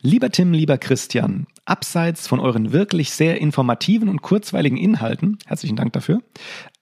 lieber 0.00 0.30
Tim, 0.30 0.52
lieber 0.52 0.76
Christian, 0.76 1.46
abseits 1.64 2.26
von 2.26 2.40
euren 2.40 2.72
wirklich 2.72 3.10
sehr 3.12 3.40
informativen 3.40 4.08
und 4.08 4.22
kurzweiligen 4.22 4.76
Inhalten, 4.76 5.38
herzlichen 5.46 5.76
Dank 5.76 5.92
dafür, 5.92 6.20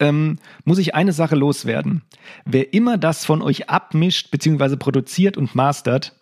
ähm, 0.01 0.39
muss 0.65 0.79
ich 0.79 0.95
eine 0.95 1.13
Sache 1.13 1.37
loswerden. 1.37 2.03
Wer 2.47 2.73
immer 2.73 2.97
das 2.99 3.25
von 3.25 3.43
euch 3.43 3.69
abmischt, 3.69 4.31
beziehungsweise 4.31 4.77
produziert 4.79 5.37
und 5.37 5.55
mastert, 5.55 6.17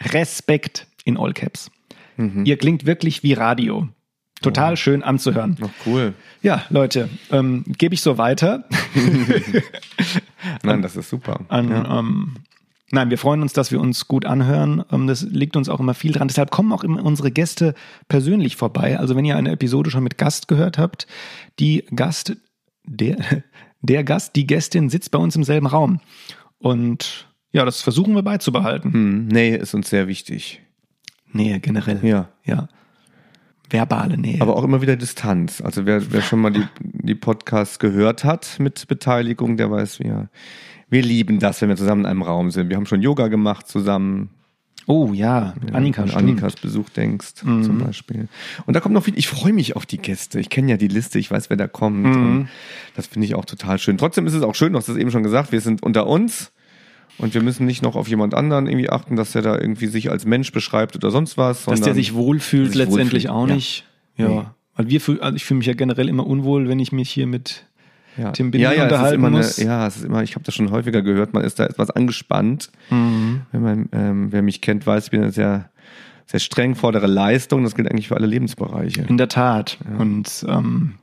Respekt 0.00 0.86
in 1.04 1.16
All 1.18 1.32
Caps. 1.34 1.70
Ihr 2.44 2.56
klingt 2.56 2.86
wirklich 2.86 3.22
wie 3.22 3.32
Radio. 3.34 3.88
Total 4.42 4.76
schön 4.76 5.02
anzuhören. 5.02 5.56
Noch 5.58 5.70
cool. 5.86 6.14
Ja, 6.42 6.64
Leute, 6.70 7.08
ähm, 7.30 7.64
gebe 7.78 7.94
ich 7.94 8.00
so 8.00 8.18
weiter. 8.18 8.64
Nein, 10.62 10.82
das 10.82 10.96
ist 10.96 11.08
super. 11.08 11.40
An, 11.48 11.70
ähm, 11.88 12.34
nein, 12.90 13.10
wir 13.10 13.18
freuen 13.18 13.42
uns, 13.42 13.52
dass 13.52 13.70
wir 13.70 13.80
uns 13.80 14.08
gut 14.08 14.24
anhören. 14.26 14.84
Ähm, 14.90 15.06
das 15.06 15.22
liegt 15.22 15.56
uns 15.56 15.68
auch 15.68 15.80
immer 15.80 15.94
viel 15.94 16.12
dran. 16.12 16.28
Deshalb 16.28 16.50
kommen 16.50 16.72
auch 16.72 16.84
immer 16.84 17.04
unsere 17.04 17.30
Gäste 17.30 17.74
persönlich 18.08 18.56
vorbei. 18.56 18.98
Also 18.98 19.16
wenn 19.16 19.24
ihr 19.24 19.36
eine 19.36 19.52
Episode 19.52 19.90
schon 19.90 20.04
mit 20.04 20.18
Gast 20.18 20.48
gehört 20.48 20.78
habt, 20.78 21.06
die 21.58 21.84
Gast, 21.94 22.36
der, 22.84 23.16
der 23.80 24.04
Gast, 24.04 24.36
die 24.36 24.46
Gästin 24.46 24.90
sitzt 24.90 25.10
bei 25.10 25.18
uns 25.18 25.36
im 25.36 25.44
selben 25.44 25.66
Raum. 25.66 26.00
Und 26.58 27.28
ja, 27.52 27.64
das 27.64 27.82
versuchen 27.82 28.14
wir 28.14 28.22
beizubehalten. 28.22 28.92
Hm, 28.92 29.28
Nähe 29.28 29.56
ist 29.56 29.74
uns 29.74 29.90
sehr 29.90 30.08
wichtig. 30.08 30.62
Nähe 31.32 31.60
generell. 31.60 32.00
Ja. 32.02 32.28
Ja. 32.44 32.68
Verbale 33.72 34.18
Nähe. 34.18 34.40
Aber 34.40 34.56
auch 34.56 34.64
immer 34.64 34.82
wieder 34.82 34.96
Distanz. 34.96 35.60
Also 35.60 35.86
wer, 35.86 36.12
wer 36.12 36.22
schon 36.22 36.40
mal 36.40 36.50
die, 36.50 36.64
die 36.80 37.14
Podcasts 37.14 37.78
gehört 37.78 38.24
hat 38.24 38.56
mit 38.58 38.86
Beteiligung, 38.86 39.56
der 39.56 39.70
weiß, 39.70 40.00
wir, 40.00 40.28
wir 40.90 41.02
lieben 41.02 41.38
das, 41.38 41.60
wenn 41.62 41.68
wir 41.68 41.76
zusammen 41.76 42.02
in 42.02 42.06
einem 42.06 42.22
Raum 42.22 42.50
sind. 42.50 42.68
Wir 42.68 42.76
haben 42.76 42.86
schon 42.86 43.02
Yoga 43.02 43.28
gemacht 43.28 43.68
zusammen. 43.68 44.30
Oh 44.86 45.12
ja, 45.12 45.54
Ja, 45.68 45.74
Annika, 45.74 46.02
an 46.02 46.08
stimmt. 46.08 46.22
Mhm. 46.22 46.28
Annikas 46.30 46.54
Besuch 46.56 46.90
denkst, 46.90 47.34
zum 47.36 47.78
Beispiel. 47.78 48.28
Und 48.66 48.74
da 48.74 48.80
kommt 48.80 48.94
noch 48.94 49.04
viel, 49.04 49.16
ich 49.16 49.28
freue 49.28 49.52
mich 49.52 49.76
auf 49.76 49.86
die 49.86 49.98
Gäste. 49.98 50.40
Ich 50.40 50.50
kenne 50.50 50.72
ja 50.72 50.76
die 50.76 50.88
Liste, 50.88 51.18
ich 51.18 51.30
weiß, 51.30 51.50
wer 51.50 51.56
da 51.56 51.68
kommt. 51.68 52.02
Mhm. 52.02 52.48
Das 52.96 53.06
finde 53.06 53.26
ich 53.26 53.36
auch 53.36 53.44
total 53.44 53.78
schön. 53.78 53.96
Trotzdem 53.96 54.26
ist 54.26 54.34
es 54.34 54.42
auch 54.42 54.56
schön, 54.56 54.72
du 54.72 54.78
hast 54.78 54.88
es 54.88 54.96
eben 54.96 55.10
schon 55.10 55.22
gesagt, 55.22 55.52
wir 55.52 55.60
sind 55.60 55.82
unter 55.82 56.06
uns 56.06 56.52
und 57.18 57.34
wir 57.34 57.42
müssen 57.42 57.66
nicht 57.66 57.82
noch 57.82 57.94
auf 57.94 58.08
jemand 58.08 58.34
anderen 58.34 58.66
irgendwie 58.66 58.90
achten, 58.90 59.16
dass 59.16 59.32
der 59.32 59.42
da 59.42 59.58
irgendwie 59.58 59.86
sich 59.86 60.10
als 60.10 60.24
Mensch 60.24 60.52
beschreibt 60.52 60.96
oder 60.96 61.10
sonst 61.10 61.36
was. 61.36 61.64
Dass 61.64 61.80
der 61.80 61.94
sich 61.94 62.14
wohlfühlt, 62.14 62.68
sich 62.68 62.76
letztendlich 62.76 63.24
wohlfühlt, 63.24 63.28
auch 63.28 63.48
ja. 63.48 63.54
nicht. 63.54 63.84
Ja. 64.16 64.28
Nee. 64.28 64.42
Weil 64.74 64.88
wir 64.88 65.00
fühl, 65.00 65.20
also 65.20 65.36
ich 65.36 65.44
fühle 65.44 65.58
mich 65.58 65.66
ja 65.66 65.74
generell 65.74 66.08
immer 66.08 66.26
unwohl, 66.26 66.68
wenn 66.68 66.80
ich 66.80 66.92
mich 66.92 67.10
hier 67.10 67.26
mit 67.26 67.66
ja. 68.16 68.30
Tim 68.32 68.50
Bindel 68.50 68.70
ja, 68.70 68.76
ja, 68.76 68.84
es 68.86 68.92
unterhalten 68.92 69.14
immer 69.14 69.30
muss. 69.30 69.58
Eine, 69.58 69.68
ja, 69.68 69.86
es 69.86 69.96
ist 69.96 70.04
immer, 70.04 70.22
ich 70.22 70.34
habe 70.34 70.44
das 70.44 70.54
schon 70.54 70.70
häufiger 70.70 71.02
gehört, 71.02 71.32
man 71.32 71.44
ist 71.44 71.58
da 71.58 71.64
etwas 71.64 71.90
angespannt. 71.90 72.70
Mhm. 72.90 73.42
Wenn 73.52 73.62
man, 73.62 73.88
ähm, 73.92 74.32
wer 74.32 74.42
mich 74.42 74.60
kennt, 74.60 74.86
weiß, 74.86 75.04
ich 75.04 75.10
bin 75.10 75.30
sehr, 75.30 75.70
sehr 76.26 76.40
streng, 76.40 76.74
fordere 76.74 77.06
Leistung. 77.06 77.64
Das 77.64 77.74
gilt 77.74 77.90
eigentlich 77.90 78.08
für 78.08 78.16
alle 78.16 78.26
Lebensbereiche. 78.26 79.02
In 79.08 79.18
der 79.18 79.28
Tat. 79.28 79.78
Und 79.98 80.44
ähm, 80.48 80.94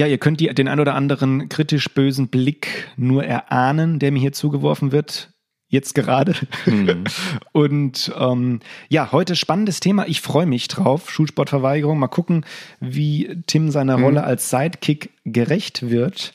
ja, 0.00 0.06
ihr 0.06 0.16
könnt 0.16 0.40
die, 0.40 0.46
den 0.46 0.66
ein 0.66 0.80
oder 0.80 0.94
anderen 0.94 1.50
kritisch 1.50 1.90
bösen 1.92 2.28
Blick 2.28 2.88
nur 2.96 3.22
erahnen, 3.22 3.98
der 3.98 4.12
mir 4.12 4.18
hier 4.18 4.32
zugeworfen 4.32 4.92
wird. 4.92 5.28
Jetzt 5.68 5.94
gerade. 5.94 6.34
Mhm. 6.64 7.04
Und 7.52 8.10
ähm, 8.18 8.60
ja, 8.88 9.12
heute 9.12 9.36
spannendes 9.36 9.78
Thema. 9.80 10.06
Ich 10.08 10.22
freue 10.22 10.46
mich 10.46 10.68
drauf. 10.68 11.10
Schulsportverweigerung. 11.10 11.98
Mal 11.98 12.08
gucken, 12.08 12.46
wie 12.80 13.42
Tim 13.46 13.70
seiner 13.70 13.98
Mhm. 13.98 14.04
Rolle 14.04 14.24
als 14.24 14.48
Sidekick 14.48 15.10
gerecht 15.26 15.90
wird. 15.90 16.32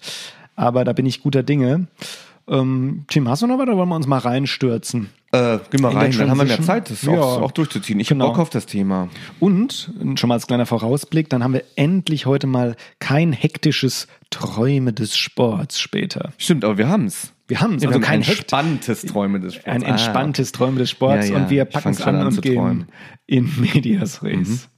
Aber 0.56 0.86
da 0.86 0.94
bin 0.94 1.08
ich 1.08 1.24
guter 1.24 1.42
Dinge. 1.42 1.88
Ähm, 2.48 3.06
Tim, 3.08 3.28
hast 3.28 3.42
du 3.42 3.48
noch 3.48 3.58
was 3.58 3.64
oder 3.64 3.76
wollen 3.78 3.90
wir 3.90 3.96
uns 3.96 4.08
mal 4.08 4.20
reinstürzen? 4.20 5.10
Äh, 5.32 5.58
geh 5.72 5.80
mal 5.82 5.92
In 5.92 5.98
rein, 5.98 6.12
dann 6.12 6.30
haben 6.30 6.38
wir 6.38 6.46
mehr? 6.46 6.62
Zeit, 6.62 6.90
das 6.92 7.02
Ja. 7.02 7.14
auch, 7.14 7.42
auch 7.42 7.52
durchzuziehen. 7.52 8.00
Ich 8.00 8.08
Genau. 8.08 8.26
hab 8.28 8.34
Bock 8.34 8.42
auf 8.42 8.50
das 8.52 8.68
Thema. 8.68 9.10
Und 9.40 9.92
schon 10.16 10.28
mal 10.28 10.36
als 10.36 10.48
kleiner 10.48 10.66
Vorausblick, 10.66 11.30
dann 11.30 11.44
haben 11.44 11.54
wir 11.54 11.64
endlich 11.76 12.26
heute 12.26 12.48
mal 12.48 12.76
kein 13.00 13.34
hektisches 13.34 14.08
Träume 14.30 14.94
des 14.94 15.18
Sports 15.18 15.80
später. 15.80 16.34
Stimmt, 16.38 16.64
aber 16.64 16.78
wir 16.78 16.88
haben's. 16.88 17.32
Wir 17.48 17.62
haben 17.62 17.76
es, 17.76 17.82
Wir 17.82 17.90
also 17.90 18.00
haben 18.00 18.04
kein 18.06 18.22
ein 18.24 18.28
entspanntes 18.30 19.02
Träume 19.04 19.40
des 19.40 19.56
Sports. 19.56 19.68
ein 19.76 19.84
Ah. 19.84 19.88
entspanntes 19.88 20.52
Träume 20.52 20.80
des 20.80 20.90
Sports 20.90 21.28
Ja, 21.30 21.36
ja, 21.36 21.44
und 21.44 21.50
wir 21.50 21.66
packen 21.66 21.90
es 21.90 22.02
an 22.02 22.16
an 22.16 22.28
und 22.28 22.42
gehen. 22.42 22.64
Mhm. 22.64 22.86
in 23.28 23.52
Medias 23.60 24.24
Res. 24.24 24.70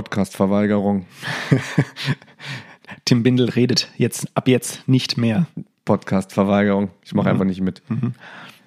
Podcast-Verweigerung. 0.00 1.06
Tim 3.06 3.22
Bindel 3.22 3.48
redet 3.48 3.88
jetzt 3.96 4.28
ab 4.34 4.46
jetzt 4.46 4.86
nicht 4.86 5.16
mehr. 5.16 5.46
Podcast-Verweigerung. 5.86 6.90
Ich 7.02 7.12
Mhm. 7.14 7.16
mache 7.16 7.30
einfach 7.30 7.46
nicht 7.46 7.62
mit. 7.62 7.80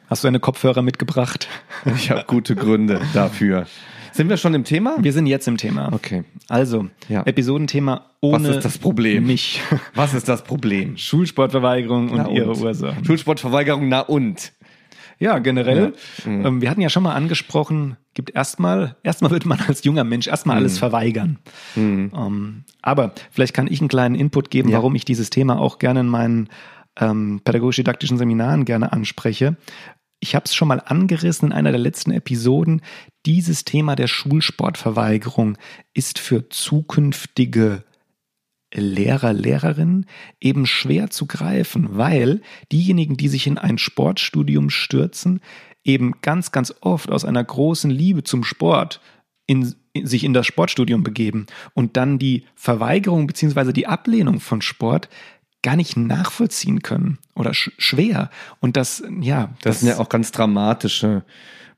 Hast 0.09 0.23
du 0.23 0.27
deine 0.27 0.39
Kopfhörer 0.39 0.81
mitgebracht? 0.81 1.47
Ich 1.95 2.09
habe 2.09 2.23
gute 2.25 2.55
Gründe 2.55 2.99
dafür. 3.13 3.67
Sind 4.11 4.27
wir 4.27 4.37
schon 4.37 4.55
im 4.55 4.63
Thema? 4.63 4.95
Wir 4.99 5.13
sind 5.13 5.27
jetzt 5.27 5.47
im 5.47 5.57
Thema. 5.57 5.93
Okay. 5.93 6.23
Also, 6.47 6.87
Ja. 7.09 7.21
Episodenthema 7.27 8.07
ohne 8.21 8.49
Was 8.49 8.55
ist 8.55 8.65
das 8.65 8.77
Problem? 8.79 9.27
mich. 9.27 9.61
Was 9.93 10.15
ist 10.15 10.27
das 10.27 10.43
Problem? 10.43 10.97
Schulsportverweigerung 10.97 12.09
und 12.09 12.17
Na 12.17 12.29
ihre 12.31 12.49
Ursachen. 12.57 13.05
Schulsportverweigerung, 13.05 13.87
na 13.87 13.99
und? 14.01 14.51
Ja, 15.19 15.39
generell. 15.39 15.93
Mhm. 16.25 16.45
Ähm, 16.45 16.61
wir 16.61 16.69
hatten 16.69 16.81
ja 16.81 16.89
schon 16.89 17.03
mal 17.03 17.13
angesprochen, 17.13 17.97
gibt 18.13 18.33
erstmal, 18.33 18.95
erstmal 19.03 19.31
wird 19.31 19.45
man 19.45 19.59
als 19.67 19.83
junger 19.83 20.03
Mensch 20.05 20.27
erstmal 20.27 20.55
Mhm. 20.55 20.61
alles 20.61 20.77
verweigern. 20.79 21.39
Ähm, 21.75 22.63
aber 22.81 23.13
vielleicht 23.31 23.53
kann 23.53 23.67
ich 23.67 23.79
einen 23.81 23.89
kleinen 23.89 24.15
Input 24.15 24.49
geben, 24.49 24.69
Ja. 24.69 24.77
warum 24.77 24.95
ich 24.95 25.03
dieses 25.05 25.29
Thema 25.29 25.59
auch 25.59 25.77
gerne 25.79 25.99
in 26.01 26.07
meinen 26.07 26.49
ähm, 27.01 27.41
pädagogisch-didaktischen 27.43 28.17
Seminaren 28.17 28.65
gerne 28.65 28.91
anspreche. 28.91 29.55
Ich 30.21 30.35
habe 30.35 30.45
es 30.45 30.53
schon 30.55 30.67
mal 30.67 30.81
angerissen 30.85 31.47
in 31.49 31.53
einer 31.53 31.71
der 31.71 31.79
letzten 31.79 32.11
Episoden. 32.11 32.81
Dieses 33.25 33.63
Thema 33.63 33.95
der 33.95 34.07
Schulsportverweigerung 34.07 35.57
ist 35.93 36.19
für 36.19 36.49
zukünftige 36.49 37.83
Lehrer, 38.73 39.33
Lehrerinnen 39.33 40.05
eben 40.39 40.65
schwer 40.65 41.09
zu 41.09 41.25
greifen, 41.25 41.97
weil 41.97 42.41
diejenigen, 42.71 43.17
die 43.17 43.27
sich 43.27 43.47
in 43.47 43.57
ein 43.57 43.77
Sportstudium 43.77 44.69
stürzen, 44.69 45.41
eben 45.83 46.21
ganz, 46.21 46.51
ganz 46.51 46.73
oft 46.81 47.11
aus 47.11 47.25
einer 47.25 47.43
großen 47.43 47.89
Liebe 47.89 48.23
zum 48.23 48.43
Sport 48.43 49.01
in, 49.47 49.73
in, 49.93 50.05
sich 50.05 50.23
in 50.23 50.33
das 50.33 50.45
Sportstudium 50.45 51.03
begeben 51.03 51.47
und 51.73 51.97
dann 51.97 52.19
die 52.19 52.45
Verweigerung 52.55 53.25
beziehungsweise 53.25 53.73
die 53.73 53.87
Ablehnung 53.87 54.39
von 54.39 54.61
Sport 54.61 55.09
gar 55.61 55.75
nicht 55.75 55.97
nachvollziehen 55.97 56.81
können 56.81 57.17
oder 57.35 57.53
sch 57.53 57.71
schwer. 57.77 58.29
Und 58.59 58.77
das, 58.77 59.03
ja, 59.19 59.53
Das 59.61 59.79
sind 59.79 59.89
ja 59.89 59.99
auch 59.99 60.09
ganz 60.09 60.31
dramatische 60.31 61.23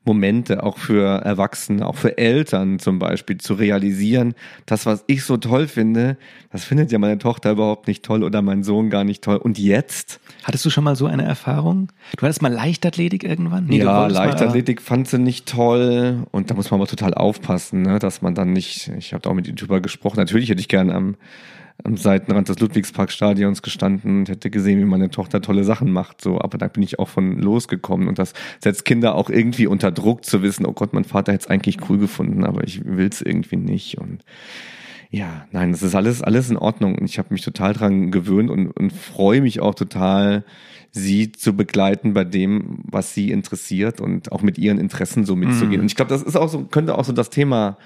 Momente, 0.04 0.62
auch 0.62 0.78
für 0.78 1.20
Erwachsene, 1.22 1.86
auch 1.86 1.94
für 1.96 2.18
Eltern 2.18 2.78
zum 2.78 2.98
Beispiel, 2.98 3.38
zu 3.38 3.54
realisieren, 3.54 4.34
das, 4.66 4.84
was 4.84 5.04
ich 5.06 5.24
so 5.24 5.36
toll 5.36 5.68
finde, 5.68 6.16
das 6.50 6.64
findet 6.64 6.90
ja 6.90 6.98
meine 6.98 7.18
Tochter 7.18 7.52
überhaupt 7.52 7.86
nicht 7.86 8.04
toll 8.04 8.24
oder 8.24 8.42
mein 8.42 8.64
Sohn 8.64 8.90
gar 8.90 9.04
nicht 9.04 9.22
toll. 9.22 9.36
Und 9.36 9.58
jetzt? 9.58 10.20
Hattest 10.42 10.64
du 10.64 10.70
schon 10.70 10.84
mal 10.84 10.96
so 10.96 11.06
eine 11.06 11.24
Erfahrung? 11.24 11.88
Du 12.16 12.22
hattest 12.26 12.42
mal 12.42 12.52
Leichtathletik 12.52 13.22
irgendwann? 13.24 13.66
Nee, 13.66 13.78
ja, 13.78 13.84
mal- 13.84 14.10
Leichtathletik 14.10 14.82
fand 14.82 15.06
sie 15.08 15.18
nicht 15.18 15.46
toll 15.48 16.26
und 16.32 16.50
da 16.50 16.54
muss 16.54 16.70
man 16.70 16.80
aber 16.80 16.88
total 16.88 17.14
aufpassen, 17.14 17.82
ne, 17.82 17.98
dass 17.98 18.22
man 18.22 18.34
dann 18.34 18.52
nicht, 18.52 18.90
ich 18.98 19.12
habe 19.12 19.22
da 19.22 19.30
auch 19.30 19.34
mit 19.34 19.46
YouTuber 19.46 19.80
gesprochen, 19.80 20.16
natürlich 20.16 20.50
hätte 20.50 20.60
ich 20.60 20.68
gern 20.68 20.90
am, 20.90 21.16
am 21.84 21.96
Seitenrand 21.96 22.48
des 22.48 22.58
Ludwigsparkstadions 22.60 23.62
gestanden 23.62 24.20
und 24.20 24.28
hätte 24.28 24.50
gesehen, 24.50 24.80
wie 24.80 24.84
meine 24.84 25.10
Tochter 25.10 25.40
tolle 25.40 25.64
Sachen 25.64 25.90
macht, 25.92 26.20
so, 26.20 26.40
aber 26.40 26.58
da 26.58 26.68
bin 26.68 26.82
ich 26.82 26.98
auch 26.98 27.08
von 27.08 27.38
losgekommen 27.38 28.08
und 28.08 28.18
das 28.18 28.34
setzt 28.60 28.84
Kinder 28.84 29.14
auch 29.14 29.30
irgendwie 29.30 29.66
unter 29.66 29.90
Druck 29.90 30.24
zu 30.24 30.42
wissen, 30.42 30.66
oh 30.66 30.72
Gott, 30.72 30.92
mein 30.92 31.04
Vater 31.04 31.32
hätte 31.32 31.44
es 31.44 31.50
eigentlich 31.50 31.88
cool 31.88 31.98
gefunden, 31.98 32.44
aber 32.44 32.64
ich 32.64 32.84
will 32.84 33.08
es 33.08 33.20
irgendwie 33.20 33.56
nicht 33.56 33.98
und 33.98 34.24
ja, 35.12 35.46
nein, 35.50 35.72
das 35.72 35.82
ist 35.82 35.94
alles, 35.94 36.22
alles 36.22 36.48
in 36.48 36.56
Ordnung. 36.56 36.96
Und 36.96 37.04
ich 37.04 37.18
habe 37.18 37.34
mich 37.34 37.42
total 37.42 37.74
dran 37.74 38.10
gewöhnt 38.10 38.48
und, 38.48 38.70
und 38.70 38.94
freue 38.94 39.42
mich 39.42 39.60
auch 39.60 39.74
total, 39.74 40.42
sie 40.90 41.32
zu 41.32 41.54
begleiten 41.54 42.14
bei 42.14 42.24
dem, 42.24 42.78
was 42.84 43.12
sie 43.12 43.30
interessiert 43.30 44.00
und 44.00 44.32
auch 44.32 44.40
mit 44.40 44.56
ihren 44.56 44.78
Interessen 44.78 45.26
so 45.26 45.36
mitzugehen. 45.36 45.82
Und 45.82 45.86
ich 45.86 45.96
glaube, 45.96 46.08
das 46.08 46.22
ist 46.22 46.36
auch 46.36 46.48
so, 46.48 46.64
könnte 46.64 46.96
auch 46.96 47.04
so 47.04 47.12
das 47.12 47.28
Thema 47.28 47.76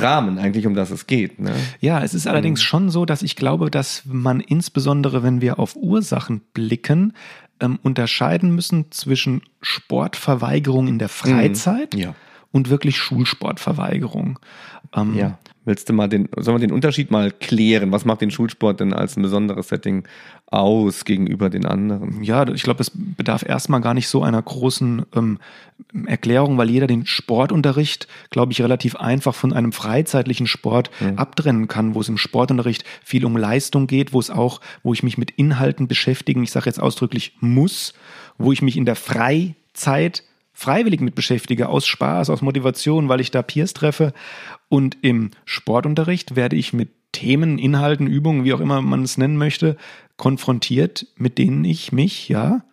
Rahmen 0.00 0.38
eigentlich, 0.38 0.66
um 0.66 0.74
das 0.74 0.90
es 0.90 1.06
geht. 1.06 1.38
Ne? 1.40 1.54
Ja, 1.80 2.02
es 2.02 2.14
ist 2.14 2.24
Mhm. 2.24 2.30
allerdings 2.30 2.62
schon 2.62 2.90
so, 2.90 3.04
dass 3.04 3.22
ich 3.22 3.36
glaube, 3.36 3.70
dass 3.70 4.02
man 4.06 4.40
insbesondere, 4.40 5.22
wenn 5.22 5.40
wir 5.40 5.58
auf 5.58 5.76
Ursachen 5.76 6.40
blicken, 6.54 7.12
ähm, 7.60 7.78
unterscheiden 7.82 8.54
müssen 8.54 8.90
zwischen 8.92 9.42
Sportverweigerung 9.62 10.86
in 10.88 10.98
der 10.98 11.08
Freizeit 11.08 11.94
Mhm. 11.94 12.00
Ja. 12.00 12.14
und 12.52 12.70
wirklich 12.70 12.96
Schulsportverweigerung. 12.98 14.38
Ähm, 14.94 15.14
Ja. 15.16 15.38
Willst 15.68 15.86
du 15.86 15.92
mal 15.92 16.08
den, 16.08 16.30
sollen 16.34 16.62
wir 16.62 16.66
den 16.66 16.74
Unterschied 16.74 17.10
mal 17.10 17.30
klären? 17.30 17.92
Was 17.92 18.06
macht 18.06 18.22
den 18.22 18.30
Schulsport 18.30 18.80
denn 18.80 18.94
als 18.94 19.18
ein 19.18 19.22
besonderes 19.22 19.68
Setting 19.68 20.04
aus 20.46 21.04
gegenüber 21.04 21.50
den 21.50 21.66
anderen? 21.66 22.22
Ja, 22.24 22.48
ich 22.48 22.62
glaube, 22.62 22.80
es 22.80 22.90
bedarf 22.94 23.46
erstmal 23.46 23.82
gar 23.82 23.92
nicht 23.92 24.08
so 24.08 24.22
einer 24.22 24.40
großen 24.40 25.04
ähm, 25.14 25.38
Erklärung, 26.06 26.56
weil 26.56 26.70
jeder 26.70 26.86
den 26.86 27.04
Sportunterricht, 27.04 28.08
glaube 28.30 28.52
ich, 28.52 28.62
relativ 28.62 28.96
einfach 28.96 29.34
von 29.34 29.52
einem 29.52 29.72
freizeitlichen 29.72 30.46
Sport 30.46 30.90
abtrennen 31.16 31.68
kann, 31.68 31.94
wo 31.94 32.00
es 32.00 32.08
im 32.08 32.16
Sportunterricht 32.16 32.84
viel 33.04 33.26
um 33.26 33.36
Leistung 33.36 33.86
geht, 33.86 34.14
wo 34.14 34.20
es 34.20 34.30
auch, 34.30 34.62
wo 34.82 34.94
ich 34.94 35.02
mich 35.02 35.18
mit 35.18 35.32
Inhalten 35.32 35.86
beschäftigen, 35.86 36.42
ich 36.42 36.50
sage 36.50 36.64
jetzt 36.64 36.80
ausdrücklich 36.80 37.34
muss, 37.40 37.92
wo 38.38 38.52
ich 38.52 38.62
mich 38.62 38.78
in 38.78 38.86
der 38.86 38.96
Freizeit 38.96 40.22
freiwillig 40.58 41.00
mit 41.00 41.14
beschäftige, 41.14 41.68
aus 41.68 41.86
Spaß, 41.86 42.30
aus 42.30 42.42
Motivation, 42.42 43.08
weil 43.08 43.20
ich 43.20 43.30
da 43.30 43.42
Peers 43.42 43.74
treffe. 43.74 44.12
Und 44.68 44.98
im 45.02 45.30
Sportunterricht 45.44 46.34
werde 46.34 46.56
ich 46.56 46.72
mit 46.72 46.88
Themen, 47.12 47.58
Inhalten, 47.58 48.08
Übungen, 48.08 48.42
wie 48.42 48.52
auch 48.52 48.58
immer 48.58 48.82
man 48.82 49.04
es 49.04 49.18
nennen 49.18 49.36
möchte, 49.36 49.76
konfrontiert, 50.16 51.06
mit 51.16 51.38
denen 51.38 51.64
ich 51.64 51.92
mich 51.92 52.28
ja 52.28 52.64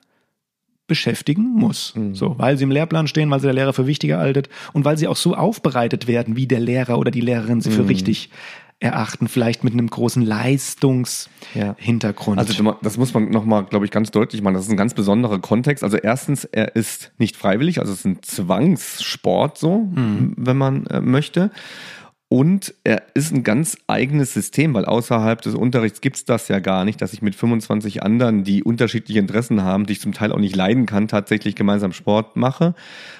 beschäftigen 0.87 1.43
muss. 1.43 1.93
So, 2.13 2.37
weil 2.39 2.57
sie 2.57 2.63
im 2.63 2.71
Lehrplan 2.71 3.07
stehen, 3.07 3.29
weil 3.29 3.39
sie 3.39 3.47
der 3.47 3.53
Lehrer 3.53 3.73
für 3.73 3.85
wichtiger 3.85 4.17
haltet 4.17 4.49
und 4.73 4.83
weil 4.83 4.97
sie 4.97 5.07
auch 5.07 5.15
so 5.15 5.35
aufbereitet 5.35 6.07
werden, 6.07 6.35
wie 6.35 6.47
der 6.47 6.59
Lehrer 6.59 6.97
oder 6.97 7.11
die 7.11 7.21
Lehrerin 7.21 7.61
sie 7.61 7.69
für 7.75 7.87
richtig 7.87 8.31
erachten, 8.79 9.27
vielleicht 9.27 9.63
mit 9.63 9.73
einem 9.73 9.87
großen 9.87 10.21
Leistungshintergrund. 10.21 12.37
Also 12.37 12.75
das 12.81 12.97
muss 12.97 13.13
man 13.13 13.29
nochmal, 13.29 13.65
glaube 13.65 13.85
ich, 13.85 13.91
ganz 13.91 14.11
deutlich 14.11 14.41
machen. 14.41 14.53
Das 14.53 14.65
ist 14.65 14.71
ein 14.71 14.77
ganz 14.77 14.93
besonderer 14.93 15.39
Kontext. 15.39 15.83
Also 15.83 15.97
erstens, 15.97 16.45
er 16.45 16.75
ist 16.75 17.11
nicht 17.17 17.37
freiwillig, 17.37 17.79
also 17.79 17.93
es 17.93 17.99
ist 17.99 18.05
ein 18.05 18.21
Zwangssport 18.21 19.57
so, 19.57 19.87
wenn 19.91 20.57
man 20.57 20.85
äh, 20.87 21.01
möchte. 21.01 21.51
Und 22.27 22.73
er 22.83 23.03
ist 23.13 23.31
ein 23.31 23.43
ganz 23.43 23.77
eigenes 23.85 24.33
System, 24.33 24.73
weil 24.73 24.85
außerhalb 24.85 25.41
des 25.41 25.53
Unterrichts 25.53 26.01
gibt 26.01 26.17
es 26.17 26.25
das 26.25 26.47
ja 26.47 26.59
gar 26.59 26.83
nicht, 26.83 26.99
dass 27.01 27.13
ich 27.13 27.21
mit 27.21 27.35
25 27.35 28.01
anderen, 28.01 28.43
die 28.43 28.63
unterschiedliche 28.63 29.19
Interessen 29.19 29.61
haben, 29.61 29.85
die 29.85 29.93
ich 29.93 30.01
zum 30.01 30.11
Teil 30.11 30.31
auch 30.31 30.39
nicht 30.39 30.55
leiden 30.55 30.87
kann, 30.87 31.07
tatsächlich 31.07 31.55
gemeinsam 31.55 31.93
Sport 31.93 32.35
mache. 32.35 32.73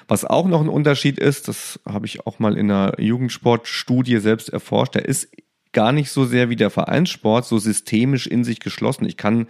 Was 0.08 0.24
auch 0.24 0.48
noch 0.48 0.60
ein 0.60 0.68
Unterschied 0.68 1.18
ist, 1.18 1.46
das 1.46 1.78
habe 1.88 2.06
ich 2.06 2.26
auch 2.26 2.40
mal 2.40 2.58
in 2.58 2.70
einer 2.70 3.00
Jugendsportstudie 3.00 4.18
selbst 4.18 4.48
erforscht, 4.48 4.96
er 4.96 5.04
ist 5.04 5.28
gar 5.72 5.92
nicht 5.92 6.10
so 6.10 6.24
sehr 6.24 6.48
wie 6.48 6.56
der 6.56 6.70
Vereinssport 6.70 7.44
so 7.44 7.58
systemisch 7.58 8.26
in 8.26 8.44
sich 8.44 8.60
geschlossen. 8.60 9.04
Ich 9.04 9.16
kann 9.16 9.46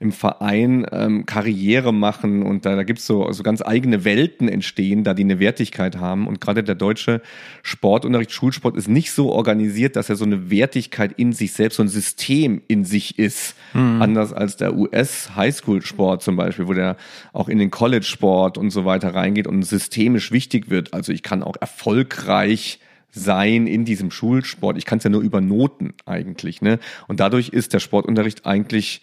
im 0.00 0.12
Verein 0.12 0.86
ähm, 0.92 1.26
Karriere 1.26 1.92
machen 1.92 2.42
und 2.42 2.66
da, 2.66 2.76
da 2.76 2.82
gibt 2.82 2.98
es 2.98 3.06
so, 3.06 3.30
so 3.32 3.42
ganz 3.42 3.62
eigene 3.62 4.04
Welten 4.04 4.48
entstehen, 4.48 5.04
da 5.04 5.14
die 5.14 5.24
eine 5.24 5.38
Wertigkeit 5.38 5.96
haben. 5.96 6.26
Und 6.26 6.40
gerade 6.40 6.62
der 6.62 6.74
deutsche 6.74 7.22
Sportunterricht, 7.62 8.32
Schulsport 8.32 8.76
ist 8.76 8.88
nicht 8.88 9.12
so 9.12 9.32
organisiert, 9.32 9.96
dass 9.96 10.08
er 10.08 10.16
so 10.16 10.24
eine 10.24 10.50
Wertigkeit 10.50 11.12
in 11.16 11.32
sich 11.32 11.52
selbst, 11.52 11.76
so 11.76 11.82
ein 11.82 11.88
System 11.88 12.62
in 12.68 12.84
sich 12.84 13.18
ist. 13.18 13.54
Mhm. 13.72 14.02
Anders 14.02 14.32
als 14.32 14.56
der 14.56 14.76
US-Highschool-Sport 14.76 16.22
zum 16.22 16.36
Beispiel, 16.36 16.68
wo 16.68 16.74
der 16.74 16.96
auch 17.32 17.48
in 17.48 17.58
den 17.58 17.70
College-Sport 17.70 18.58
und 18.58 18.70
so 18.70 18.84
weiter 18.84 19.14
reingeht 19.14 19.46
und 19.46 19.62
systemisch 19.62 20.30
wichtig 20.32 20.68
wird. 20.70 20.92
Also 20.94 21.12
ich 21.12 21.22
kann 21.22 21.42
auch 21.42 21.56
erfolgreich 21.60 22.80
sein 23.16 23.66
in 23.66 23.84
diesem 23.84 24.10
Schulsport. 24.10 24.76
Ich 24.76 24.84
kann 24.84 24.98
es 24.98 25.04
ja 25.04 25.10
nur 25.10 25.22
über 25.22 25.40
Noten 25.40 25.94
eigentlich, 26.04 26.62
ne? 26.62 26.78
Und 27.08 27.20
dadurch 27.20 27.48
ist 27.48 27.72
der 27.72 27.80
Sportunterricht 27.80 28.46
eigentlich 28.46 29.02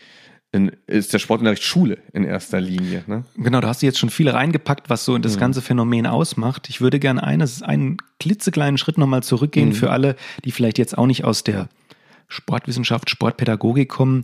in, 0.53 0.71
ist 0.85 1.11
der 1.13 1.19
Sportunterricht 1.19 1.63
Schule 1.63 1.97
in 2.13 2.23
erster 2.23 2.61
Linie. 2.61 3.03
Ne? 3.07 3.25
Genau, 3.35 3.59
da 3.59 3.69
hast 3.69 3.81
du 3.81 3.87
jetzt 3.87 3.97
schon 3.97 4.11
viel 4.11 4.29
reingepackt, 4.29 4.87
was 4.87 5.03
so 5.03 5.17
das 5.17 5.35
mhm. 5.35 5.39
ganze 5.39 5.61
Phänomen 5.63 6.05
ausmacht. 6.05 6.69
Ich 6.69 6.79
würde 6.79 6.99
gerne 6.99 7.23
eines, 7.23 7.63
einen 7.63 7.97
klitzekleinen 8.19 8.77
Schritt 8.77 8.99
nochmal 8.99 9.23
zurückgehen 9.23 9.69
mhm. 9.69 9.73
für 9.73 9.89
alle, 9.89 10.15
die 10.45 10.51
vielleicht 10.51 10.77
jetzt 10.77 10.95
auch 10.95 11.07
nicht 11.07 11.23
aus 11.23 11.43
der 11.43 11.69
Sportwissenschaft, 12.27 13.09
Sportpädagogik 13.09 13.89
kommen 13.89 14.23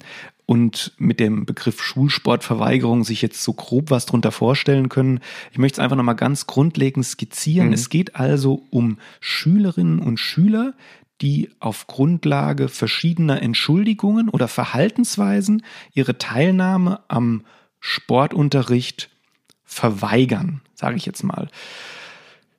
und 0.50 0.94
mit 0.98 1.20
dem 1.20 1.46
Begriff 1.46 1.79
Schulsportverweigerung 1.79 3.03
sich 3.03 3.22
jetzt 3.22 3.44
so 3.44 3.53
grob 3.53 3.91
was 3.91 4.08
drunter 4.08 4.32
vorstellen 4.32 4.89
können. 4.89 5.20
Ich 5.51 5.60
möchte 5.60 5.75
es 5.75 5.84
einfach 5.84 5.96
nochmal 5.96 6.15
ganz 6.15 6.48
grundlegend 6.48 7.06
skizzieren. 7.06 7.68
Mhm. 7.68 7.74
Es 7.74 7.89
geht 7.89 8.15
also 8.15 8.63
um 8.72 8.98
Schülerinnen 9.20 10.00
und 10.00 10.20
Schüler, 10.20 10.74
die 11.22 11.51
auf 11.60 11.86
Grundlage 11.86 12.68
verschiedener 12.68 13.44
Entschuldigungen 13.44 14.27
oder 14.27 14.48
Verhaltensweisen 14.48 15.62
ihre 15.94 16.18
Teilnahme 16.18 17.01
am 17.10 17.44
Sportunterricht 17.79 19.12
verweigern, 19.65 20.62
sage 20.74 20.98
ich 20.98 21.06
jetzt 21.06 21.22
mal 21.22 21.48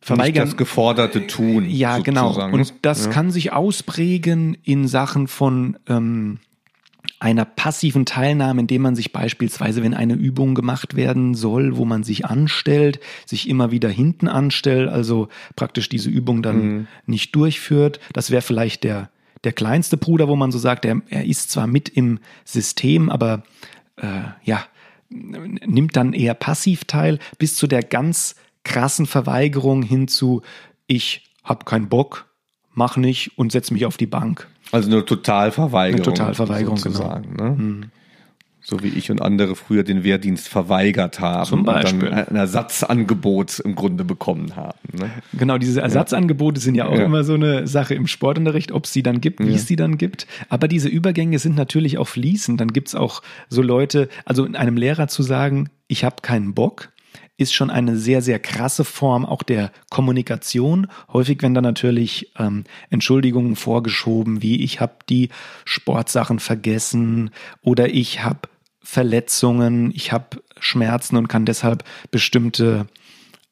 verweigern. 0.00 0.44
Nicht 0.44 0.52
das 0.52 0.56
geforderte 0.56 1.26
Tun. 1.26 1.68
Ja, 1.68 1.98
genau. 1.98 2.40
Und 2.52 2.72
das 2.82 3.06
ja. 3.06 3.10
kann 3.10 3.32
sich 3.32 3.52
ausprägen 3.52 4.56
in 4.62 4.86
Sachen 4.86 5.26
von 5.26 5.76
ähm, 5.88 6.38
einer 7.20 7.44
passiven 7.44 8.06
Teilnahme, 8.06 8.62
indem 8.62 8.82
man 8.82 8.96
sich 8.96 9.12
beispielsweise, 9.12 9.82
wenn 9.82 9.92
eine 9.92 10.14
Übung 10.14 10.54
gemacht 10.54 10.96
werden 10.96 11.34
soll, 11.34 11.76
wo 11.76 11.84
man 11.84 12.02
sich 12.02 12.24
anstellt, 12.24 12.98
sich 13.26 13.48
immer 13.48 13.70
wieder 13.70 13.90
hinten 13.90 14.26
anstellt, 14.26 14.88
also 14.88 15.28
praktisch 15.54 15.90
diese 15.90 16.08
Übung 16.08 16.42
dann 16.42 16.56
mhm. 16.56 16.86
nicht 17.04 17.36
durchführt. 17.36 18.00
Das 18.14 18.30
wäre 18.30 18.40
vielleicht 18.40 18.84
der, 18.84 19.10
der 19.44 19.52
kleinste 19.52 19.98
Bruder, 19.98 20.28
wo 20.28 20.34
man 20.36 20.50
so 20.50 20.58
sagt, 20.58 20.86
er, 20.86 21.02
er 21.10 21.26
ist 21.26 21.50
zwar 21.50 21.66
mit 21.66 21.90
im 21.90 22.20
System, 22.46 23.10
aber 23.10 23.42
äh, 23.96 24.22
ja, 24.42 24.64
nimmt 25.10 25.96
dann 25.96 26.14
eher 26.14 26.34
passiv 26.34 26.86
teil, 26.86 27.18
bis 27.38 27.54
zu 27.54 27.66
der 27.66 27.82
ganz 27.82 28.34
krassen 28.64 29.04
Verweigerung 29.04 29.82
hin 29.82 30.08
zu, 30.08 30.40
ich 30.86 31.30
hab 31.44 31.66
keinen 31.66 31.90
Bock, 31.90 32.30
mach 32.72 32.96
nicht 32.96 33.36
und 33.36 33.52
setz 33.52 33.70
mich 33.70 33.84
auf 33.84 33.98
die 33.98 34.06
Bank. 34.06 34.48
Also 34.72 34.90
eine 34.90 35.04
Totalverweigerung. 35.04 36.04
Eine 36.06 36.16
Totalverweigerung, 36.16 36.76
sozusagen. 36.76 37.36
Genau. 37.36 37.50
Ne? 37.50 37.56
Mhm. 37.56 37.84
So 38.62 38.82
wie 38.82 38.88
ich 38.88 39.10
und 39.10 39.22
andere 39.22 39.56
früher 39.56 39.82
den 39.82 40.04
Wehrdienst 40.04 40.48
verweigert 40.48 41.18
haben 41.18 41.46
Zum 41.46 41.64
Beispiel. 41.64 42.08
und 42.08 42.10
dann 42.10 42.28
ein 42.28 42.36
Ersatzangebot 42.36 43.58
im 43.60 43.74
Grunde 43.74 44.04
bekommen 44.04 44.54
haben. 44.54 44.78
Ne? 44.92 45.10
Genau, 45.32 45.56
diese 45.56 45.80
Ersatzangebote 45.80 46.60
sind 46.60 46.74
ja 46.74 46.86
auch 46.86 46.96
ja. 46.96 47.04
immer 47.04 47.24
so 47.24 47.34
eine 47.34 47.66
Sache 47.66 47.94
im 47.94 48.06
Sportunterricht, 48.06 48.70
ob 48.70 48.84
es 48.84 48.92
sie 48.92 49.02
dann 49.02 49.22
gibt, 49.22 49.40
wie 49.40 49.48
ja. 49.48 49.56
es 49.56 49.66
sie 49.66 49.76
dann 49.76 49.96
gibt. 49.96 50.26
Aber 50.50 50.68
diese 50.68 50.88
Übergänge 50.88 51.38
sind 51.38 51.56
natürlich 51.56 51.96
auch 51.96 52.08
fließend. 52.08 52.60
Dann 52.60 52.68
gibt 52.68 52.88
es 52.88 52.94
auch 52.94 53.22
so 53.48 53.62
Leute, 53.62 54.08
also 54.26 54.44
einem 54.44 54.76
Lehrer 54.76 55.08
zu 55.08 55.22
sagen, 55.22 55.70
ich 55.88 56.04
habe 56.04 56.16
keinen 56.22 56.52
Bock, 56.52 56.90
ist 57.40 57.54
schon 57.54 57.70
eine 57.70 57.96
sehr, 57.96 58.20
sehr 58.20 58.38
krasse 58.38 58.84
Form 58.84 59.24
auch 59.24 59.42
der 59.42 59.72
Kommunikation. 59.88 60.88
Häufig 61.12 61.40
werden 61.42 61.54
da 61.54 61.62
natürlich 61.62 62.32
ähm, 62.38 62.64
Entschuldigungen 62.90 63.56
vorgeschoben, 63.56 64.42
wie 64.42 64.62
ich 64.62 64.80
habe 64.80 64.96
die 65.08 65.30
Sportsachen 65.64 66.38
vergessen 66.38 67.30
oder 67.62 67.88
ich 67.88 68.22
habe 68.22 68.40
Verletzungen, 68.82 69.90
ich 69.94 70.12
habe 70.12 70.42
Schmerzen 70.58 71.16
und 71.16 71.28
kann 71.28 71.46
deshalb 71.46 71.84
bestimmte, 72.10 72.86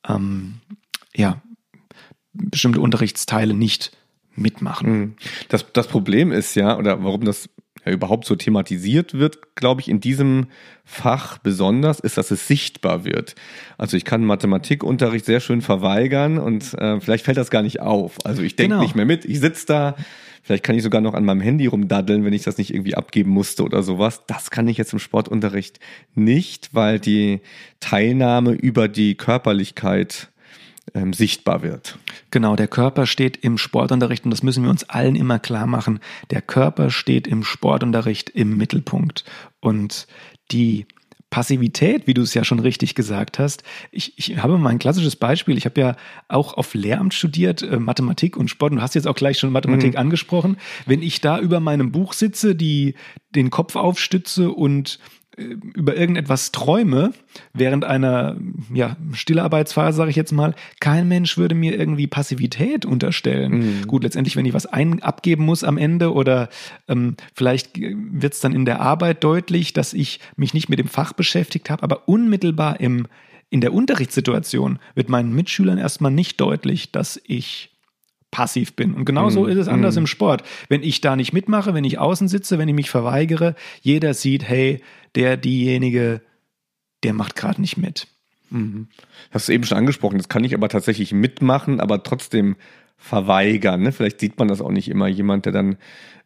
ähm, 0.07 0.61
ja, 1.14 1.40
bestimmte 2.33 2.81
Unterrichtsteile 2.81 3.55
nicht 3.55 3.96
mitmachen. 4.35 4.87
Hm. 4.87 5.14
Das, 5.48 5.64
das 5.72 5.88
Problem 5.88 6.31
ist 6.31 6.55
ja, 6.55 6.77
oder 6.77 7.03
warum 7.03 7.24
das 7.24 7.48
ja, 7.85 7.93
überhaupt 7.93 8.25
so 8.25 8.37
thematisiert 8.37 9.14
wird, 9.14 9.55
glaube 9.55 9.81
ich, 9.81 9.88
in 9.88 10.01
diesem 10.01 10.47
Fach 10.85 11.38
besonders, 11.38 12.01
ist, 12.01 12.17
dass 12.17 12.31
es 12.31 12.49
sichtbar 12.49 13.05
wird. 13.05 13.35
Also 13.77 13.97
ich 13.97 14.05
kann 14.05 14.25
Mathematikunterricht 14.25 15.25
sehr 15.25 15.41
schön 15.41 15.61
verweigern 15.61 16.38
und 16.38 16.75
äh, 16.75 17.01
vielleicht 17.01 17.25
fällt 17.25 17.37
das 17.37 17.51
gar 17.51 17.62
nicht 17.62 17.81
auf. 17.81 18.17
Also 18.25 18.43
ich 18.43 18.57
denke 18.57 18.71
genau. 18.71 18.83
nicht 18.83 18.97
mehr 18.97 19.07
mit, 19.07 19.25
ich 19.25 19.41
sitze 19.41 19.67
da, 19.67 19.97
vielleicht 20.43 20.64
kann 20.64 20.77
ich 20.77 20.83
sogar 20.83 21.01
noch 21.01 21.14
an 21.14 21.25
meinem 21.25 21.41
Handy 21.41 21.67
rumdaddeln, 21.67 22.25
wenn 22.25 22.33
ich 22.33 22.43
das 22.43 22.59
nicht 22.59 22.73
irgendwie 22.73 22.95
abgeben 22.95 23.31
musste 23.31 23.64
oder 23.64 23.83
sowas. 23.83 24.23
Das 24.27 24.51
kann 24.51 24.67
ich 24.69 24.79
jetzt 24.79 24.93
im 24.93 24.99
Sportunterricht 24.99 25.79
nicht, 26.14 26.71
weil 26.73 26.99
die 26.99 27.41
Teilnahme 27.81 28.53
über 28.53 28.88
die 28.88 29.14
Körperlichkeit 29.14 30.31
ähm, 30.94 31.12
sichtbar 31.12 31.62
wird. 31.62 31.98
Genau, 32.31 32.57
der 32.57 32.68
Körper 32.68 33.07
steht 33.07 33.37
im 33.38 33.59
Sportunterricht 33.59 34.24
und 34.24 34.31
das 34.31 34.42
müssen 34.42 34.62
wir 34.62 34.70
uns 34.70 34.85
allen 34.85 35.16
immer 35.16 35.38
klar 35.38 35.66
machen. 35.66 36.01
Der 36.31 36.42
Körper 36.42 36.90
steht 36.90 37.27
im 37.27 37.44
Sportunterricht 37.44 38.31
im 38.31 38.57
Mittelpunkt 38.57 39.24
und 39.61 40.07
die 40.51 40.87
Passivität, 41.31 42.07
wie 42.07 42.14
du 42.14 42.22
es 42.22 42.33
ja 42.33 42.42
schon 42.42 42.59
richtig 42.59 42.94
gesagt 42.94 43.38
hast. 43.38 43.62
Ich, 43.90 44.14
ich 44.16 44.38
habe 44.38 44.57
mal 44.57 44.70
ein 44.70 44.79
klassisches 44.79 45.14
Beispiel. 45.14 45.59
Ich 45.59 45.66
habe 45.66 45.81
ja 45.81 45.96
auch 46.29 46.55
auf 46.55 46.72
Lehramt 46.72 47.12
studiert, 47.12 47.62
äh, 47.62 47.79
Mathematik 47.79 48.37
und 48.37 48.48
Sport. 48.48 48.72
Und 48.72 48.77
du 48.79 48.83
hast 48.83 48.94
jetzt 48.94 49.07
auch 49.07 49.14
gleich 49.14 49.38
schon 49.38 49.53
Mathematik 49.53 49.92
mhm. 49.92 49.98
angesprochen. 49.98 50.57
Wenn 50.87 51.03
ich 51.03 51.20
da 51.20 51.38
über 51.38 51.61
meinem 51.61 51.92
Buch 51.92 52.14
sitze, 52.14 52.55
die 52.55 52.94
den 53.35 53.51
Kopf 53.51 53.77
aufstütze 53.77 54.51
und 54.51 54.98
über 55.38 55.96
irgendetwas 55.96 56.53
träume, 56.53 57.12
während 57.53 57.85
einer 57.85 58.37
ja, 58.72 58.96
Stillarbeitsphase, 59.12 59.96
sage 59.96 60.11
ich 60.11 60.16
jetzt 60.16 60.33
mal, 60.33 60.55
kein 60.81 61.07
Mensch 61.09 61.38
würde 61.38 61.55
mir 61.55 61.79
irgendwie 61.79 62.07
Passivität 62.07 62.85
unterstellen. 62.85 63.53
Mhm. 63.53 63.87
Gut, 63.87 64.03
letztendlich, 64.03 64.37
wenn 64.37 64.46
ich 64.46 64.55
was 64.55 64.66
ein 64.66 65.03
abgeben 65.03 65.44
muss 65.44 65.64
am 65.64 65.79
Ende 65.79 66.12
oder 66.12 66.48
ähm, 66.88 67.16
vielleicht 67.35 67.79
wird 67.79 68.35
es 68.35 68.40
dann 68.40 68.53
in 68.53 68.64
der 68.64 68.81
Arbeit 68.81 69.22
deutlich, 69.22 69.72
dass 69.72 69.94
ich 69.94 70.20
mich 70.37 70.55
nicht 70.55 70.68
mit 70.68 70.79
dem 70.79 70.88
Fach 70.88 71.12
beschäftigt 71.12 71.70
habe, 71.70 71.83
aber 71.83 72.09
unmittelbar 72.09 72.81
im, 72.81 73.07
in 73.51 73.61
der 73.61 73.72
Unterrichtssituation 73.72 74.79
wird 74.94 75.09
meinen 75.09 75.35
Mitschülern 75.35 75.79
erstmal 75.79 76.12
nicht 76.12 76.40
deutlich, 76.40 76.90
dass 76.90 77.20
ich 77.24 77.70
passiv 78.31 78.75
bin. 78.75 78.95
Und 78.95 79.05
genauso 79.05 79.45
mm, 79.45 79.49
ist 79.49 79.57
es 79.57 79.69
anders 79.69 79.95
mm. 79.97 79.99
im 79.99 80.07
Sport. 80.07 80.43
Wenn 80.69 80.83
ich 80.83 81.01
da 81.01 81.17
nicht 81.17 81.33
mitmache, 81.33 81.75
wenn 81.75 81.85
ich 81.85 81.99
außen 81.99 82.29
sitze, 82.29 82.59
wenn 82.59 82.69
ich 82.69 82.75
mich 82.75 82.91
verweigere, 82.91 83.55
jeder 83.81 84.14
sieht, 84.14 84.45
hey, 84.47 84.83
der, 85.14 85.37
diejenige, 85.37 86.21
der 87.03 87.14
macht 87.14 87.37
gerade 87.37 87.61
nicht 87.61 87.77
mit. 87.77 88.07
Mhm. 88.51 88.88
Hast 89.31 89.49
du 89.49 89.53
eben 89.53 89.64
schon 89.64 89.79
angesprochen, 89.79 90.19
das 90.19 90.29
kann 90.29 90.45
ich 90.45 90.55
aber 90.55 90.69
tatsächlich 90.69 91.12
mitmachen, 91.12 91.81
aber 91.81 92.03
trotzdem 92.03 92.57
verweigern. 92.99 93.83
Ne? 93.83 93.93
Vielleicht 93.93 94.21
sieht 94.21 94.38
man 94.38 94.49
das 94.49 94.61
auch 94.61 94.71
nicht 94.71 94.88
immer. 94.88 95.07
Jemand, 95.07 95.47
der 95.47 95.53
dann 95.53 95.77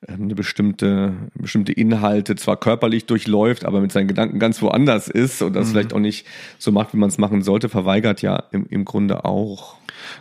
ähm, 0.08 0.22
eine 0.22 0.34
bestimmte, 0.34 1.12
bestimmte 1.34 1.72
Inhalte 1.72 2.34
zwar 2.34 2.56
körperlich 2.56 3.06
durchläuft, 3.06 3.64
aber 3.64 3.80
mit 3.80 3.92
seinen 3.92 4.08
Gedanken 4.08 4.38
ganz 4.38 4.62
woanders 4.62 5.08
ist 5.08 5.42
und 5.42 5.54
das 5.54 5.66
mhm. 5.66 5.70
vielleicht 5.72 5.92
auch 5.92 6.00
nicht 6.00 6.26
so 6.58 6.72
macht, 6.72 6.94
wie 6.94 6.96
man 6.96 7.10
es 7.10 7.18
machen 7.18 7.42
sollte, 7.42 7.68
verweigert 7.68 8.22
ja 8.22 8.44
im, 8.52 8.66
im 8.70 8.84
Grunde 8.84 9.24
auch. 9.24 9.76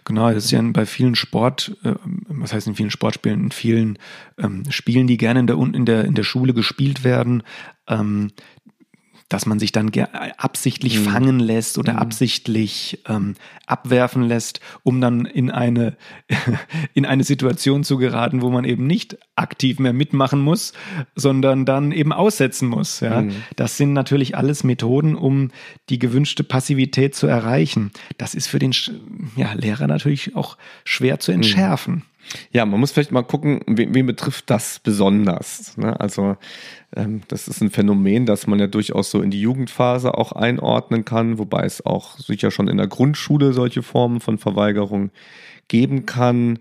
Genau, 0.06 0.32
das 0.32 0.46
ist 0.46 0.52
ja 0.52 0.62
bei 0.62 0.86
vielen 0.86 1.16
Sport, 1.16 1.78
äh, 1.84 1.94
was 2.28 2.54
heißt 2.54 2.68
in 2.68 2.76
vielen 2.76 2.92
Sportspielen, 2.92 3.46
in 3.46 3.52
vielen 3.52 4.00
ähm, 4.38 4.64
Spielen, 4.70 5.08
die 5.08 5.18
gerne 5.18 5.42
in 5.42 5.48
der, 5.48 5.58
in 5.58 5.86
der, 5.86 6.06
in 6.06 6.16
der 6.16 6.24
Schule 6.24 6.54
gespielt 6.54 7.04
werden, 7.04 7.44
ähm, 7.88 8.32
dass 9.32 9.46
man 9.46 9.60
sich 9.60 9.72
dann 9.72 9.92
absichtlich 10.38 11.00
mhm. 11.00 11.04
fangen 11.06 11.40
lässt 11.40 11.78
oder 11.78 11.94
mhm. 11.94 12.00
absichtlich 12.00 13.02
ähm, 13.08 13.36
abwerfen 13.66 14.24
lässt, 14.24 14.60
um 14.84 15.00
dann 15.00 15.26
in 15.26 15.50
eine, 15.50 15.96
in 16.94 17.06
eine 17.06 17.24
Situation 17.24 17.86
zu 17.86 17.98
geraten, 17.98 18.42
wo 18.42 18.50
man 18.50 18.66
eben 18.66 18.86
nicht 18.88 19.18
aktiv 19.38 19.80
mehr 19.80 19.94
mitmachen 19.94 20.42
muss, 20.42 20.74
sondern 21.16 21.66
dann 21.66 21.94
eben 21.94 22.12
aussetzen 22.12 22.68
muss. 22.68 23.00
Ja? 23.00 23.22
Mhm. 23.22 23.32
Das 23.56 23.78
sind 23.78 23.94
natürlich 23.94 24.36
alles 24.36 24.66
Methoden, 24.66 25.16
um 25.16 25.52
die 25.88 25.98
gewünschte 25.98 26.44
Passivität 26.44 27.16
zu 27.16 27.28
erreichen. 27.28 27.92
Das 28.18 28.36
ist 28.36 28.48
für 28.48 28.60
den 28.60 28.76
ja, 29.38 29.54
Lehrer 29.54 29.88
natürlich 29.88 30.36
auch 30.36 30.58
schwer 30.84 31.20
zu 31.20 31.32
mhm. 31.32 31.38
entschärfen. 31.38 32.04
Ja, 32.52 32.66
man 32.66 32.80
muss 32.80 32.92
vielleicht 32.92 33.12
mal 33.12 33.24
gucken, 33.24 33.62
wen, 33.68 33.94
wen 33.94 34.06
betrifft 34.06 34.50
das 34.50 34.80
besonders. 34.80 35.78
Ne? 35.78 36.00
Also 36.00 36.38
ähm, 36.96 37.22
das 37.28 37.48
ist 37.48 37.62
ein 37.62 37.72
Phänomen, 37.72 38.26
das 38.26 38.48
man 38.48 38.60
ja 38.60 38.68
durchaus 38.68 39.12
so 39.12 39.22
in 39.22 39.32
die 39.32 39.42
Jugendphase 39.42 40.14
auch 40.14 40.32
einordnen 40.32 41.06
kann, 41.06 41.38
wobei 41.38 41.64
es 41.64 41.86
auch 41.86 42.18
sicher 42.18 42.52
schon 42.52 42.68
in 42.68 42.78
der 42.78 42.88
Grundschule 42.88 43.54
solche 43.54 43.84
Formen 43.84 44.20
von 44.20 44.38
Verweigerung 44.38 45.12
geben 45.68 46.06
kann. 46.06 46.60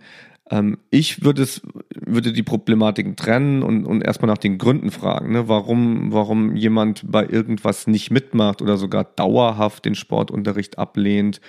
Ähm, 0.51 0.79
ich 0.91 1.25
würde 1.25 1.43
es, 1.43 1.63
würde 1.95 2.33
die 2.33 2.43
Problematiken 2.43 3.17
trennen 3.17 3.63
und, 3.63 3.87
und 3.87 4.03
erstmal 4.03 4.31
nach 4.31 4.39
den 4.39 4.59
Gründen 4.59 4.91
fragen, 4.91 5.33
ne? 5.33 5.49
warum, 5.49 6.13
warum 6.13 6.57
jemand 6.57 7.11
bei 7.11 7.27
irgendwas 7.27 7.87
nicht 7.87 8.11
mitmacht 8.11 8.61
oder 8.61 8.77
sogar 8.77 9.05
dauerhaft 9.05 9.85
den 9.85 9.95
Sportunterricht 9.95 10.79
ablehnt. 10.79 11.41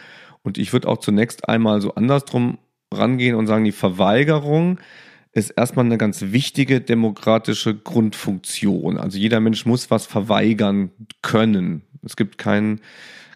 Und 0.44 0.58
ich 0.58 0.74
würde 0.74 0.88
auch 0.88 0.98
zunächst 0.98 1.50
einmal 1.50 1.82
so 1.82 1.96
andersrum 1.96 2.58
rangehen 2.94 3.36
und 3.36 3.48
sagen, 3.48 3.64
die 3.64 3.72
Verweigerung 3.72 4.80
ist 5.34 5.52
erstmal 5.52 5.86
eine 5.86 5.98
ganz 5.98 6.22
wichtige 6.22 6.82
demokratische 6.82 7.76
Grundfunktion. 7.76 8.98
Also 8.98 9.18
jeder 9.18 9.40
Mensch 9.40 9.66
muss 9.66 9.90
was 9.90 10.06
verweigern 10.06 10.92
können. 11.22 11.84
Es 12.04 12.18
gibt 12.18 12.38
kein, 12.38 12.82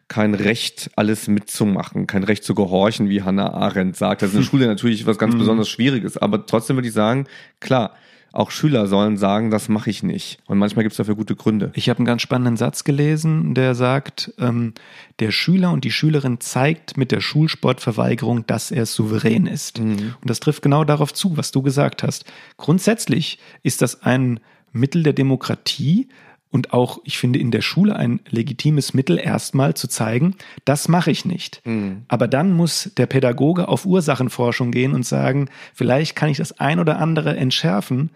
kein 0.09 0.33
Recht, 0.33 0.91
alles 0.97 1.29
mitzumachen, 1.29 2.05
kein 2.05 2.23
Recht 2.23 2.43
zu 2.43 2.53
gehorchen, 2.53 3.09
wie 3.09 3.21
Hannah 3.21 3.53
Arendt 3.53 3.95
sagt. 3.95 4.21
Das 4.21 4.31
ist 4.31 4.35
in 4.35 4.41
der 4.41 4.45
Schule 4.49 4.67
natürlich 4.67 5.05
was 5.05 5.17
ganz 5.17 5.35
mhm. 5.35 5.39
besonders 5.39 5.69
Schwieriges. 5.69 6.17
Aber 6.17 6.45
trotzdem 6.45 6.75
würde 6.75 6.89
ich 6.89 6.93
sagen, 6.93 7.27
klar, 7.61 7.95
auch 8.36 8.52
Schüler 8.52 8.88
sollen 8.88 9.15
sagen, 9.15 9.50
das 9.50 9.69
mache 9.69 9.89
ich 9.89 10.04
nicht. 10.04 10.39
Und 10.45 10.58
manchmal 10.58 10.84
gibt 10.84 10.91
es 10.91 10.98
dafür 10.98 11.15
gute 11.15 11.36
Gründe. 11.36 11.71
Ich 11.74 11.89
habe 11.89 12.00
einen 12.00 12.06
ganz 12.06 12.21
spannenden 12.21 12.58
Satz 12.58 12.84
gelesen, 12.84 13.54
der 13.54 13.76
sagt, 13.76 14.34
ähm, 14.39 14.74
der 15.19 15.32
Schüler 15.32 15.71
und 15.71 15.86
die 15.86 15.91
Schülerin 15.91 16.41
zeigt 16.41 16.98
mit 16.98 17.12
der 17.12 17.21
Schulsportverweigerung, 17.21 18.45
dass 18.45 18.71
er 18.71 18.86
souverän 18.86 19.48
ist. 19.48 19.80
Mhm. 19.80 20.15
Und 20.19 20.30
das 20.30 20.41
trifft 20.41 20.62
genau 20.62 20.84
darauf 20.84 21.13
zu, 21.13 21.38
was 21.38 21.52
du 21.52 21.62
gesagt 21.62 22.04
hast. 22.04 22.26
Grundsätzlich 22.58 23.39
ist 23.63 23.82
das 23.82 24.04
ein 24.04 24.41
Mittel 24.74 25.04
der 25.04 25.13
Demokratie, 25.13 26.10
und 26.55 26.71
auch, 26.71 26.99
ich 27.03 27.17
finde, 27.17 27.37
in 27.37 27.51
der 27.51 27.59
Schule 27.59 27.97
ein 27.97 28.21
legitimes 28.29 28.93
Mittel, 28.93 29.19
erstmal 29.19 29.73
zu 29.73 29.89
zeigen, 29.89 30.35
das 30.63 30.87
mache 30.87 31.11
ich 31.11 31.25
nicht. 31.25 31.61
Mhm. 31.65 32.03
Aber 32.07 32.29
dann 32.29 32.53
muss 32.53 32.93
der 32.95 33.07
Pädagoge 33.07 33.67
auf 33.67 33.85
Ursachenforschung 33.85 34.71
gehen 34.71 34.93
und 34.93 35.05
sagen, 35.05 35.49
vielleicht 35.73 36.15
kann 36.15 36.29
ich 36.29 36.37
das 36.37 36.57
ein 36.57 36.79
oder 36.79 36.97
andere 36.99 37.35
entschärfen, 37.35 38.09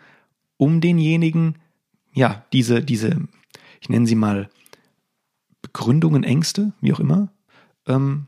um 0.56 0.80
denjenigen, 0.80 1.56
ja, 2.14 2.46
diese, 2.54 2.82
diese, 2.82 3.28
ich 3.82 3.90
nenne 3.90 4.08
sie 4.08 4.16
mal 4.16 4.50
Begründungen, 5.62 6.24
Ängste, 6.24 6.72
wie 6.80 6.94
auch 6.94 7.02
immer, 7.02 7.34
ähm, 7.88 8.28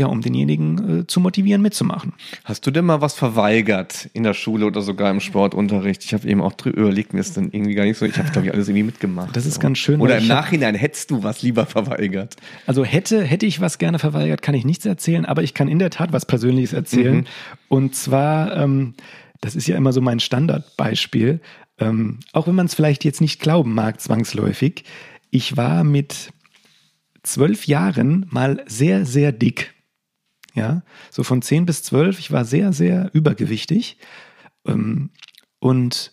ja, 0.00 0.06
um 0.06 0.20
denjenigen 0.20 1.00
äh, 1.00 1.06
zu 1.06 1.20
motivieren, 1.20 1.62
mitzumachen. 1.62 2.12
Hast 2.44 2.66
du 2.66 2.70
denn 2.70 2.84
mal 2.84 3.00
was 3.00 3.14
verweigert 3.14 4.08
in 4.12 4.24
der 4.24 4.34
Schule 4.34 4.66
oder 4.66 4.82
sogar 4.82 5.10
im 5.10 5.20
Sportunterricht? 5.20 6.04
Ich 6.04 6.12
habe 6.12 6.26
eben 6.28 6.40
auch 6.40 6.54
drüber 6.54 6.80
überlegt, 6.80 7.12
mir 7.14 7.20
ist 7.20 7.36
dann 7.36 7.50
irgendwie 7.52 7.74
gar 7.74 7.84
nicht 7.84 7.98
so, 7.98 8.06
ich 8.06 8.18
habe, 8.18 8.30
glaube 8.30 8.48
ich, 8.48 8.52
alles 8.52 8.68
irgendwie 8.68 8.84
mitgemacht. 8.84 9.36
Das 9.36 9.46
ist 9.46 9.54
so. 9.54 9.60
ganz 9.60 9.78
schön. 9.78 10.00
Oder 10.00 10.18
im 10.18 10.26
Nachhinein 10.26 10.74
hättest 10.74 11.10
du 11.10 11.22
was 11.22 11.42
lieber 11.42 11.66
verweigert? 11.66 12.36
Also 12.66 12.84
hätte, 12.84 13.22
hätte 13.22 13.46
ich 13.46 13.60
was 13.60 13.78
gerne 13.78 13.98
verweigert, 13.98 14.42
kann 14.42 14.54
ich 14.54 14.64
nichts 14.64 14.84
erzählen, 14.86 15.24
aber 15.24 15.42
ich 15.42 15.54
kann 15.54 15.68
in 15.68 15.78
der 15.78 15.90
Tat 15.90 16.12
was 16.12 16.26
Persönliches 16.26 16.72
erzählen. 16.72 17.18
Mhm. 17.18 17.26
Und 17.68 17.94
zwar, 17.94 18.56
ähm, 18.56 18.94
das 19.40 19.54
ist 19.54 19.68
ja 19.68 19.76
immer 19.76 19.92
so 19.92 20.00
mein 20.00 20.18
Standardbeispiel, 20.18 21.40
ähm, 21.78 22.18
auch 22.32 22.46
wenn 22.46 22.54
man 22.54 22.66
es 22.66 22.74
vielleicht 22.74 23.04
jetzt 23.04 23.20
nicht 23.20 23.40
glauben 23.40 23.74
mag, 23.74 24.00
zwangsläufig. 24.00 24.84
Ich 25.30 25.56
war 25.56 25.84
mit 25.84 26.32
zwölf 27.22 27.66
Jahren 27.66 28.26
mal 28.30 28.62
sehr, 28.66 29.04
sehr 29.04 29.32
dick. 29.32 29.74
Ja, 30.54 30.82
so 31.10 31.22
von 31.22 31.42
10 31.42 31.66
bis 31.66 31.82
12. 31.82 32.18
Ich 32.18 32.32
war 32.32 32.44
sehr, 32.44 32.72
sehr 32.72 33.10
übergewichtig 33.12 33.98
ähm, 34.66 35.10
und 35.58 36.12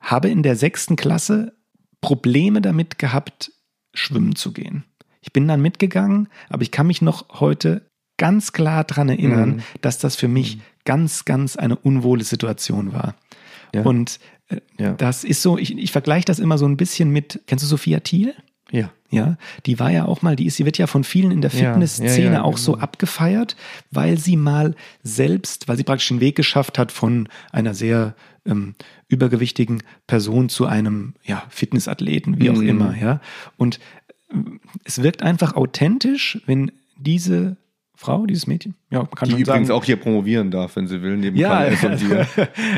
habe 0.00 0.28
in 0.28 0.42
der 0.42 0.56
sechsten 0.56 0.96
Klasse 0.96 1.54
Probleme 2.00 2.60
damit 2.60 2.98
gehabt, 2.98 3.52
schwimmen 3.94 4.34
zu 4.34 4.52
gehen. 4.52 4.84
Ich 5.20 5.32
bin 5.32 5.46
dann 5.46 5.62
mitgegangen, 5.62 6.28
aber 6.48 6.62
ich 6.62 6.72
kann 6.72 6.88
mich 6.88 7.00
noch 7.00 7.40
heute 7.40 7.86
ganz 8.18 8.52
klar 8.52 8.84
daran 8.84 9.08
erinnern, 9.08 9.56
mhm. 9.56 9.62
dass 9.80 9.98
das 9.98 10.16
für 10.16 10.28
mich 10.28 10.56
mhm. 10.56 10.62
ganz, 10.84 11.24
ganz 11.24 11.56
eine 11.56 11.76
unwohle 11.76 12.24
Situation 12.24 12.92
war. 12.92 13.14
Ja. 13.74 13.82
Und 13.82 14.18
äh, 14.48 14.60
ja. 14.78 14.92
das 14.94 15.24
ist 15.24 15.42
so, 15.42 15.58
ich, 15.58 15.76
ich 15.78 15.92
vergleiche 15.92 16.24
das 16.24 16.38
immer 16.38 16.58
so 16.58 16.66
ein 16.66 16.76
bisschen 16.76 17.10
mit, 17.10 17.40
kennst 17.46 17.64
du 17.64 17.68
Sophia 17.68 18.00
Thiel? 18.00 18.34
Ja. 18.72 18.90
Ja, 19.10 19.36
die 19.66 19.78
war 19.78 19.90
ja 19.90 20.06
auch 20.06 20.22
mal, 20.22 20.36
die 20.36 20.46
ist, 20.46 20.56
sie 20.56 20.64
wird 20.64 20.78
ja 20.78 20.86
von 20.86 21.04
vielen 21.04 21.32
in 21.32 21.42
der 21.42 21.50
Fitnessszene 21.50 22.24
ja, 22.24 22.32
ja, 22.32 22.42
auch 22.42 22.54
genau. 22.54 22.62
so 22.64 22.78
abgefeiert, 22.78 23.56
weil 23.90 24.16
sie 24.16 24.38
mal 24.38 24.74
selbst, 25.02 25.68
weil 25.68 25.76
sie 25.76 25.84
praktisch 25.84 26.08
den 26.08 26.20
Weg 26.20 26.34
geschafft 26.34 26.78
hat 26.78 26.90
von 26.90 27.28
einer 27.52 27.74
sehr 27.74 28.14
ähm, 28.46 28.74
übergewichtigen 29.08 29.82
Person 30.06 30.48
zu 30.48 30.64
einem 30.64 31.12
ja, 31.24 31.42
Fitnessathleten, 31.50 32.40
wie 32.40 32.48
auch 32.48 32.56
mhm. 32.56 32.68
immer, 32.68 32.96
ja. 32.96 33.20
Und 33.58 33.80
äh, 34.30 34.38
es 34.84 35.02
wirkt 35.02 35.22
einfach 35.22 35.56
authentisch, 35.56 36.40
wenn 36.46 36.72
diese 36.96 37.58
Frau, 37.94 38.24
dieses 38.24 38.46
Mädchen, 38.46 38.74
ja, 38.90 39.04
kann 39.04 39.28
die 39.28 39.34
übrigens 39.34 39.68
sagen. 39.68 39.78
auch 39.78 39.84
hier 39.84 39.96
promovieren 39.96 40.50
darf, 40.50 40.76
wenn 40.76 40.88
sie 40.88 41.02
will, 41.02 41.18
neben 41.18 41.36
ja, 41.36 41.70
Karl 41.70 41.92
und 41.92 42.00
dir. 42.00 42.26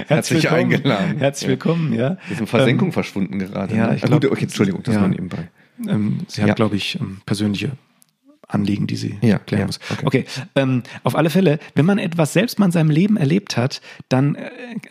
Herzlich 0.08 0.50
eingeladen. 0.50 1.18
Herzlich 1.18 1.48
willkommen, 1.48 1.94
ja. 1.94 2.18
Wir 2.26 2.36
sind 2.36 2.48
Versenkung 2.48 2.88
ähm, 2.88 2.92
verschwunden 2.92 3.38
gerade. 3.38 3.76
Ja, 3.76 3.90
ne? 3.90 3.96
ich 3.96 4.02
glaub, 4.02 4.24
okay, 4.24 4.42
Entschuldigung, 4.42 4.82
das 4.82 4.96
ja. 4.96 5.00
war 5.00 5.08
nebenbei. 5.08 5.48
Ähm, 5.86 6.20
sie 6.28 6.42
hat, 6.42 6.48
ja. 6.48 6.54
glaube 6.54 6.76
ich, 6.76 6.98
ähm, 7.00 7.20
persönliche 7.26 7.72
Anliegen, 8.48 8.86
die 8.86 8.96
sie 8.96 9.16
ja, 9.22 9.38
klären 9.38 9.62
ja, 9.62 9.66
muss. 9.66 9.80
Okay, 9.90 10.06
okay. 10.06 10.24
Ähm, 10.54 10.82
auf 11.02 11.14
alle 11.16 11.30
Fälle, 11.30 11.58
wenn 11.74 11.86
man 11.86 11.98
etwas 11.98 12.32
selbst 12.32 12.58
mal 12.58 12.66
in 12.66 12.72
seinem 12.72 12.90
Leben 12.90 13.16
erlebt 13.16 13.56
hat, 13.56 13.80
dann 14.08 14.34
äh, 14.34 14.50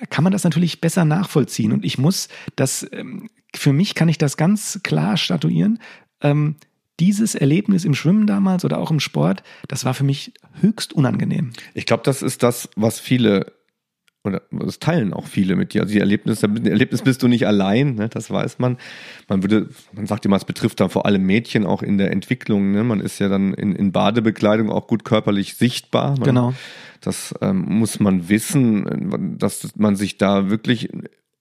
kann 0.09 0.23
man 0.23 0.33
das 0.33 0.43
natürlich 0.43 0.81
besser 0.81 1.05
nachvollziehen. 1.05 1.71
Und 1.71 1.85
ich 1.85 1.97
muss 1.97 2.29
das, 2.55 2.87
ähm, 2.91 3.29
für 3.55 3.73
mich 3.73 3.95
kann 3.95 4.09
ich 4.09 4.17
das 4.17 4.37
ganz 4.37 4.79
klar 4.83 5.17
statuieren. 5.17 5.79
Ähm, 6.21 6.55
dieses 6.99 7.35
Erlebnis 7.35 7.85
im 7.85 7.95
Schwimmen 7.95 8.27
damals 8.27 8.65
oder 8.65 8.77
auch 8.77 8.91
im 8.91 8.99
Sport, 8.99 9.43
das 9.67 9.83
war 9.83 9.93
für 9.93 10.03
mich 10.03 10.33
höchst 10.61 10.93
unangenehm. 10.93 11.51
Ich 11.73 11.85
glaube, 11.85 12.03
das 12.03 12.21
ist 12.21 12.43
das, 12.43 12.69
was 12.75 12.99
viele 12.99 13.51
oder 14.23 14.41
das 14.51 14.79
teilen 14.79 15.13
auch 15.13 15.27
viele 15.27 15.55
mit 15.55 15.73
dir. 15.73 15.81
Also 15.81 15.93
die 15.93 15.99
Erlebnisse, 15.99 16.47
Erlebnis 16.47 17.01
bist 17.01 17.21
du 17.23 17.27
nicht 17.27 17.45
allein, 17.45 17.95
ne, 17.95 18.09
das 18.09 18.31
weiß 18.31 18.57
man. 18.59 18.77
Man 19.27 19.43
würde, 19.43 19.69
man 19.91 20.07
sagt 20.07 20.25
immer, 20.25 20.37
es 20.37 20.45
betrifft 20.45 20.79
dann 20.79 20.89
vor 20.89 21.05
allem 21.05 21.23
Mädchen 21.23 21.65
auch 21.65 21.83
in 21.83 21.97
der 21.97 22.11
Entwicklung. 22.11 22.71
Ne? 22.71 22.83
Man 22.83 23.01
ist 23.01 23.19
ja 23.19 23.27
dann 23.27 23.53
in, 23.53 23.75
in 23.75 23.91
Badebekleidung 23.91 24.69
auch 24.69 24.87
gut 24.87 25.03
körperlich 25.03 25.55
sichtbar. 25.55 26.11
Man, 26.11 26.23
genau. 26.23 26.53
Das 27.01 27.35
ähm, 27.41 27.65
muss 27.67 27.99
man 27.99 28.29
wissen, 28.29 29.35
dass 29.37 29.75
man 29.75 29.97
sich 29.97 30.17
da 30.17 30.49
wirklich 30.49 30.89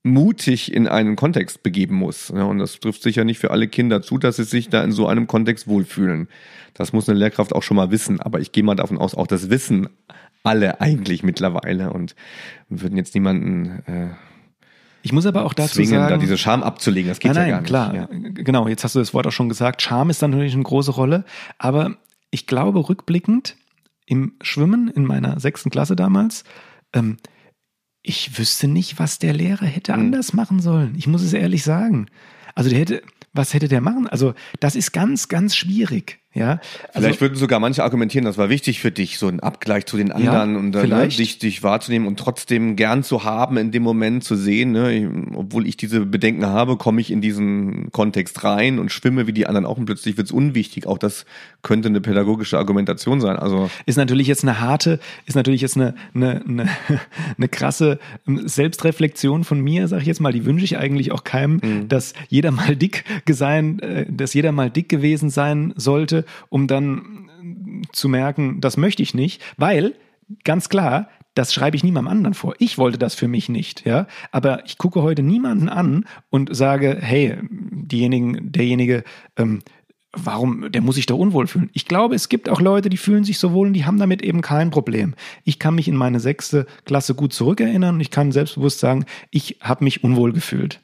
mutig 0.03 0.75
in 0.75 0.89
einen 0.89 1.15
Kontext 1.15 1.63
begeben 1.63 1.95
muss. 1.95 2.33
Ja, 2.35 2.43
und 2.45 2.59
das 2.59 2.81
trifft 2.81 3.03
sicher 3.03 3.25
nicht 3.25 3.39
für 3.39 3.53
alle 3.53 3.69
Kinder 3.69 4.03
zu, 4.03 4.19
dass 4.19 4.37
sie 4.37 4.45
sich 4.45 4.69
da 4.69 4.83
in 4.83 4.91
so 4.91 5.07
einem 5.07 5.29
Kontext 5.29 5.69
wohlfühlen. 5.69 6.29
Das 6.75 6.93
muss 6.93 7.09
eine 7.09 7.19
Lehrkraft 7.19 7.53
auch 7.53 7.63
schon 7.63 7.77
mal 7.77 7.93
wissen. 7.93 8.21
Aber 8.21 8.41
ich 8.41 8.51
gehe 8.51 8.65
mal 8.65 8.75
davon 8.75 8.99
aus, 8.99 9.15
auch 9.15 9.29
das 9.29 9.51
Wissen 9.51 9.89
alle 10.43 10.81
eigentlich 10.81 11.23
mittlerweile 11.23 11.93
und 11.93 12.15
würden 12.69 12.97
jetzt 12.97 13.15
niemanden 13.15 13.83
äh, 13.87 14.09
ich 15.03 15.13
muss 15.13 15.27
aber 15.27 15.45
auch 15.45 15.53
dazu 15.53 15.75
zwingen, 15.75 15.95
sagen, 15.95 16.11
da 16.11 16.17
diese 16.17 16.39
Scham 16.39 16.63
abzulegen. 16.63 17.09
Das 17.09 17.19
geht 17.19 17.35
nein, 17.35 17.49
ja 17.49 17.61
nein, 17.61 17.65
gar 17.65 17.93
nicht. 17.93 18.09
Klar, 18.09 18.09
ja. 18.23 18.31
genau. 18.35 18.69
Jetzt 18.69 18.85
hast 18.85 18.95
du 18.95 19.01
das 19.01 19.13
Wort 19.13 19.27
auch 19.27 19.33
schon 19.33 19.49
gesagt. 19.49 19.83
Scham 19.83 20.11
ist 20.11 20.23
dann 20.23 20.31
natürlich 20.31 20.55
eine 20.55 20.63
große 20.63 20.93
Rolle. 20.93 21.25
Aber 21.59 21.97
ich 22.31 22.47
glaube, 22.47 22.89
rückblickend 22.89 23.57
im 24.07 24.35
Schwimmen 24.43 24.89
in 24.89 25.05
meiner 25.05 25.41
sechsten 25.41 25.71
Klasse 25.71 25.97
damals, 25.97 26.45
ähm, 26.93 27.17
ich 28.03 28.39
wüsste 28.39 28.69
nicht, 28.69 28.99
was 28.99 29.19
der 29.19 29.33
Lehrer 29.33 29.67
hätte 29.67 29.93
hm. 29.93 30.01
anders 30.01 30.33
machen 30.33 30.61
sollen. 30.61 30.95
Ich 30.97 31.07
muss 31.09 31.23
es 31.23 31.33
ehrlich 31.33 31.65
sagen. 31.65 32.07
Also 32.55 32.71
der 32.71 32.79
hätte, 32.79 33.03
was 33.33 33.55
hätte 33.55 33.69
der 33.69 33.81
machen? 33.81 34.07
Also 34.07 34.35
das 34.61 34.77
ist 34.77 34.93
ganz, 34.93 35.29
ganz 35.29 35.57
schwierig. 35.57 36.22
Ja, 36.35 36.61
also, 36.89 37.01
vielleicht 37.01 37.21
würden 37.21 37.35
sogar 37.35 37.61
manche 37.61 37.85
argumentieren, 37.85 38.25
das 38.25 38.39
war 38.39 38.49
wichtig 38.49 38.81
für 38.81 38.91
dich, 38.91 39.19
so 39.19 39.29
ein 39.29 39.41
Abgleich 39.41 39.85
zu 39.85 39.99
den 39.99 40.13
anderen 40.13 40.55
ja, 40.55 40.59
und 40.59 40.73
dann, 40.73 40.89
ne, 40.89 41.09
dich, 41.09 41.39
dich 41.39 41.63
wahrzunehmen 41.63 42.09
und 42.09 42.19
trotzdem 42.19 42.75
gern 42.75 43.03
zu 43.03 43.25
haben, 43.25 43.59
in 43.59 43.71
dem 43.71 43.83
Moment 43.83 44.25
zu 44.25 44.35
sehen. 44.35 44.73
Ne, 44.73 44.93
ich, 44.95 45.07
obwohl 45.35 45.67
ich 45.67 45.77
diese 45.77 46.07
Bedenken 46.07 46.47
habe, 46.47 46.79
komme 46.79 47.03
ich 47.03 47.11
in 47.11 47.21
diesen 47.21 47.93
Kontext 47.93 48.45
rein 48.45 48.79
und 48.79 48.91
schwimme 48.91 49.27
wie 49.27 49.35
die 49.35 49.47
anderen 49.47 49.67
auch 49.67 49.77
und 49.77 49.85
plötzlich 49.85 50.17
wird 50.17 50.27
es 50.27 50.33
unwichtig. 50.33 50.87
Auch 50.87 50.97
das 50.97 51.27
könnte 51.61 51.89
eine 51.89 52.01
pädagogische 52.01 52.57
Argumentation 52.57 53.21
sein. 53.21 53.37
Also 53.37 53.69
ist 53.85 53.97
natürlich 53.97 54.27
jetzt 54.27 54.43
eine 54.43 54.59
harte, 54.59 55.01
ist 55.27 55.35
natürlich 55.35 55.61
jetzt 55.61 55.77
eine, 55.77 55.95
eine, 56.15 56.43
eine, 56.49 56.69
eine 57.37 57.49
krasse 57.49 57.99
Selbstreflexion 58.27 59.45
von 59.45 59.61
mir, 59.61 59.87
sage 59.87 60.01
ich 60.01 60.09
jetzt 60.09 60.21
mal. 60.21 60.33
Die 60.33 60.47
wünsche 60.47 60.65
ich 60.65 60.79
eigentlich 60.79 61.13
auch 61.13 61.25
keinem, 61.25 61.61
mhm. 61.63 61.89
dass 61.89 62.15
jeder 62.29 62.53
mal 62.53 62.75
dick 62.75 63.05
sein, 63.29 63.81
äh, 63.81 64.07
dass 64.09 64.33
jeder 64.33 64.53
mal 64.53 64.71
dick 64.71 64.89
gewesen 64.89 65.29
sein 65.29 65.75
sollte 65.77 66.22
um 66.49 66.67
dann 66.67 67.29
zu 67.93 68.09
merken, 68.09 68.61
das 68.61 68.77
möchte 68.77 69.03
ich 69.03 69.15
nicht, 69.15 69.43
weil 69.57 69.95
ganz 70.45 70.69
klar, 70.69 71.09
das 71.35 71.55
schreibe 71.55 71.77
ich 71.77 71.85
niemandem 71.85 72.13
anderen 72.13 72.35
vor. 72.35 72.55
Ich 72.59 72.77
wollte 72.79 72.99
das 72.99 73.15
für 73.15 73.29
mich 73.29 73.49
nicht, 73.49 73.87
ja. 73.87 74.07
Aber 74.33 74.65
ich 74.67 74.77
gucke 74.77 75.03
heute 75.03 75.23
niemanden 75.23 75.69
an 75.69 76.05
und 76.29 76.55
sage, 76.55 76.99
hey, 77.01 77.39
diejenigen, 77.51 78.53
derjenige 78.53 79.03
ähm, 79.37 79.63
warum, 80.13 80.71
der 80.71 80.83
muss 80.83 80.97
sich 80.97 81.07
da 81.07 81.15
unwohl 81.15 81.47
fühlen. 81.47 81.71
Ich 81.73 81.87
glaube, 81.87 82.15
es 82.15 82.29
gibt 82.29 82.49
auch 82.49 82.61
Leute, 82.61 82.91
die 82.91 82.97
fühlen 82.97 83.25
sich 83.25 83.39
so 83.39 83.53
wohl 83.53 83.69
und 83.69 83.73
die 83.73 83.87
haben 83.87 83.99
damit 83.99 84.23
eben 84.23 84.43
kein 84.43 84.71
Problem. 84.71 85.15
Ich 85.45 85.59
kann 85.59 85.75
mich 85.75 85.89
in 85.89 85.97
meine 85.97 86.21
sechste 86.21 86.67
Klasse 86.85 87.15
gut 87.15 87.33
zurückerinnern 87.33 87.95
und 87.97 88.01
ich 88.01 88.11
kann 88.11 88.33
selbstbewusst 88.33 88.81
sagen, 88.81 89.07
ich 89.31 89.59
habe 89.61 89.85
mich 89.85 90.05
unwohl 90.05 90.33
gefühlt. 90.33 90.81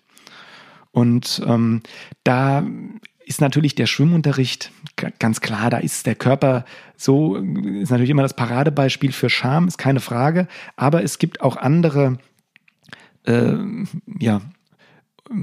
Und 0.92 1.42
ähm, 1.46 1.82
da 2.24 2.66
ist 3.26 3.42
natürlich 3.42 3.74
der 3.74 3.86
Schwimmunterricht 3.86 4.72
ganz 5.18 5.40
klar, 5.40 5.70
da 5.70 5.78
ist 5.78 6.06
der 6.06 6.14
Körper 6.14 6.64
so, 6.96 7.36
ist 7.36 7.90
natürlich 7.90 8.10
immer 8.10 8.22
das 8.22 8.34
Paradebeispiel 8.34 9.12
für 9.12 9.30
Scham, 9.30 9.68
ist 9.68 9.78
keine 9.78 10.00
Frage, 10.00 10.48
aber 10.76 11.02
es 11.02 11.18
gibt 11.18 11.40
auch 11.40 11.56
andere 11.56 12.18
äh, 13.24 13.54
ja, 14.18 14.40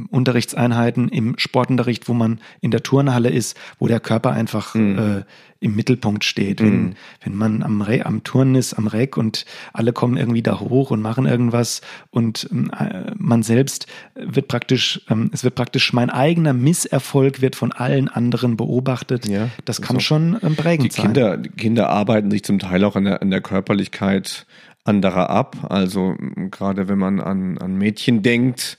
Unterrichtseinheiten 0.10 1.10
im 1.10 1.36
Sportunterricht, 1.38 2.08
wo 2.10 2.14
man 2.14 2.40
in 2.62 2.72
der 2.72 2.84
Turnhalle 2.84 3.30
ist, 3.30 3.58
wo 3.80 3.88
der 3.88 4.00
Körper 4.00 4.32
einfach 4.32 4.76
mhm. 4.76 4.98
äh, 4.98 5.24
im 5.60 5.76
Mittelpunkt 5.76 6.24
steht. 6.24 6.62
Wenn, 6.62 6.82
mhm. 6.82 6.94
wenn 7.24 7.36
man 7.36 7.64
am, 7.64 7.82
Re 7.82 8.06
am 8.06 8.24
Turnen 8.24 8.56
ist, 8.56 8.74
am 8.74 8.88
Reck 8.88 9.18
und 9.18 9.46
alle 9.74 9.94
kommen 9.94 10.18
irgendwie 10.18 10.44
da 10.44 10.60
hoch 10.60 10.92
und 10.92 11.02
machen 11.02 11.26
irgendwas 11.26 11.82
und 12.10 12.50
äh, 12.52 13.12
man 13.18 13.44
selbst 13.44 13.88
wird 14.16 14.48
praktisch, 14.48 15.02
ähm, 15.10 15.30
es 15.34 15.44
wird 15.44 15.56
praktisch 15.56 15.94
mein 15.94 16.10
eigener 16.10 16.54
Misserfolg 16.54 17.42
wird 17.42 17.56
von 17.56 17.72
allen 17.72 18.08
anderen 18.08 18.58
beobachtet. 18.58 19.28
Ja, 19.28 19.50
das 19.66 19.82
kann 19.82 19.98
so. 19.98 20.02
schon 20.02 20.38
ähm, 20.44 20.56
prägend 20.56 20.96
die 20.96 21.02
Kinder, 21.02 21.32
sein. 21.32 21.44
Die 21.44 21.50
Kinder 21.50 21.90
arbeiten 21.90 22.32
sich 22.32 22.44
zum 22.44 22.60
Teil 22.60 22.84
auch 22.84 22.96
an 22.96 23.06
der, 23.06 23.22
an 23.22 23.32
der 23.32 23.42
Körperlichkeit 23.42 24.46
anderer 24.84 25.30
ab. 25.30 25.58
Also 25.70 26.16
gerade 26.52 26.88
wenn 26.88 27.00
man 27.00 27.20
an, 27.20 27.58
an 27.58 27.76
Mädchen 27.76 28.22
denkt, 28.22 28.78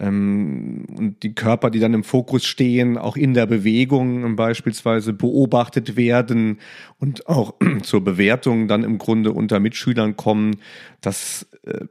ähm, 0.00 0.86
und 0.96 1.22
die 1.22 1.34
Körper, 1.34 1.70
die 1.70 1.78
dann 1.78 1.94
im 1.94 2.04
Fokus 2.04 2.44
stehen, 2.46 2.98
auch 2.98 3.16
in 3.16 3.34
der 3.34 3.46
Bewegung 3.46 4.34
beispielsweise 4.34 5.12
beobachtet 5.12 5.96
werden 5.96 6.58
und 6.98 7.28
auch 7.28 7.54
zur 7.82 8.02
Bewertung 8.02 8.66
dann 8.66 8.82
im 8.82 8.98
Grunde 8.98 9.32
unter 9.32 9.60
Mitschülern 9.60 10.16
kommen, 10.16 10.56
das 11.00 11.46
äh, 11.64 11.86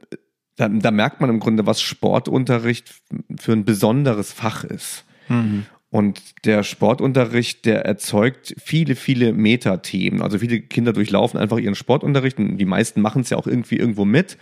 da, 0.56 0.68
da 0.68 0.90
merkt 0.90 1.22
man 1.22 1.30
im 1.30 1.40
Grunde, 1.40 1.64
was 1.64 1.80
Sportunterricht 1.80 2.92
für 3.38 3.52
ein 3.52 3.64
besonderes 3.64 4.30
Fach 4.32 4.62
ist. 4.62 5.06
Mhm. 5.28 5.64
Und 5.88 6.44
der 6.44 6.62
Sportunterricht, 6.62 7.64
der 7.64 7.86
erzeugt 7.86 8.54
viele, 8.62 8.94
viele 8.94 9.32
Metathemen. 9.32 10.20
Also 10.20 10.38
viele 10.38 10.60
Kinder 10.60 10.92
durchlaufen 10.92 11.40
einfach 11.40 11.58
ihren 11.58 11.74
Sportunterricht. 11.74 12.38
Und 12.38 12.58
die 12.58 12.64
meisten 12.66 13.00
machen 13.00 13.22
es 13.22 13.30
ja 13.30 13.38
auch 13.38 13.46
irgendwie 13.46 13.76
irgendwo 13.76 14.04
mit. 14.04 14.36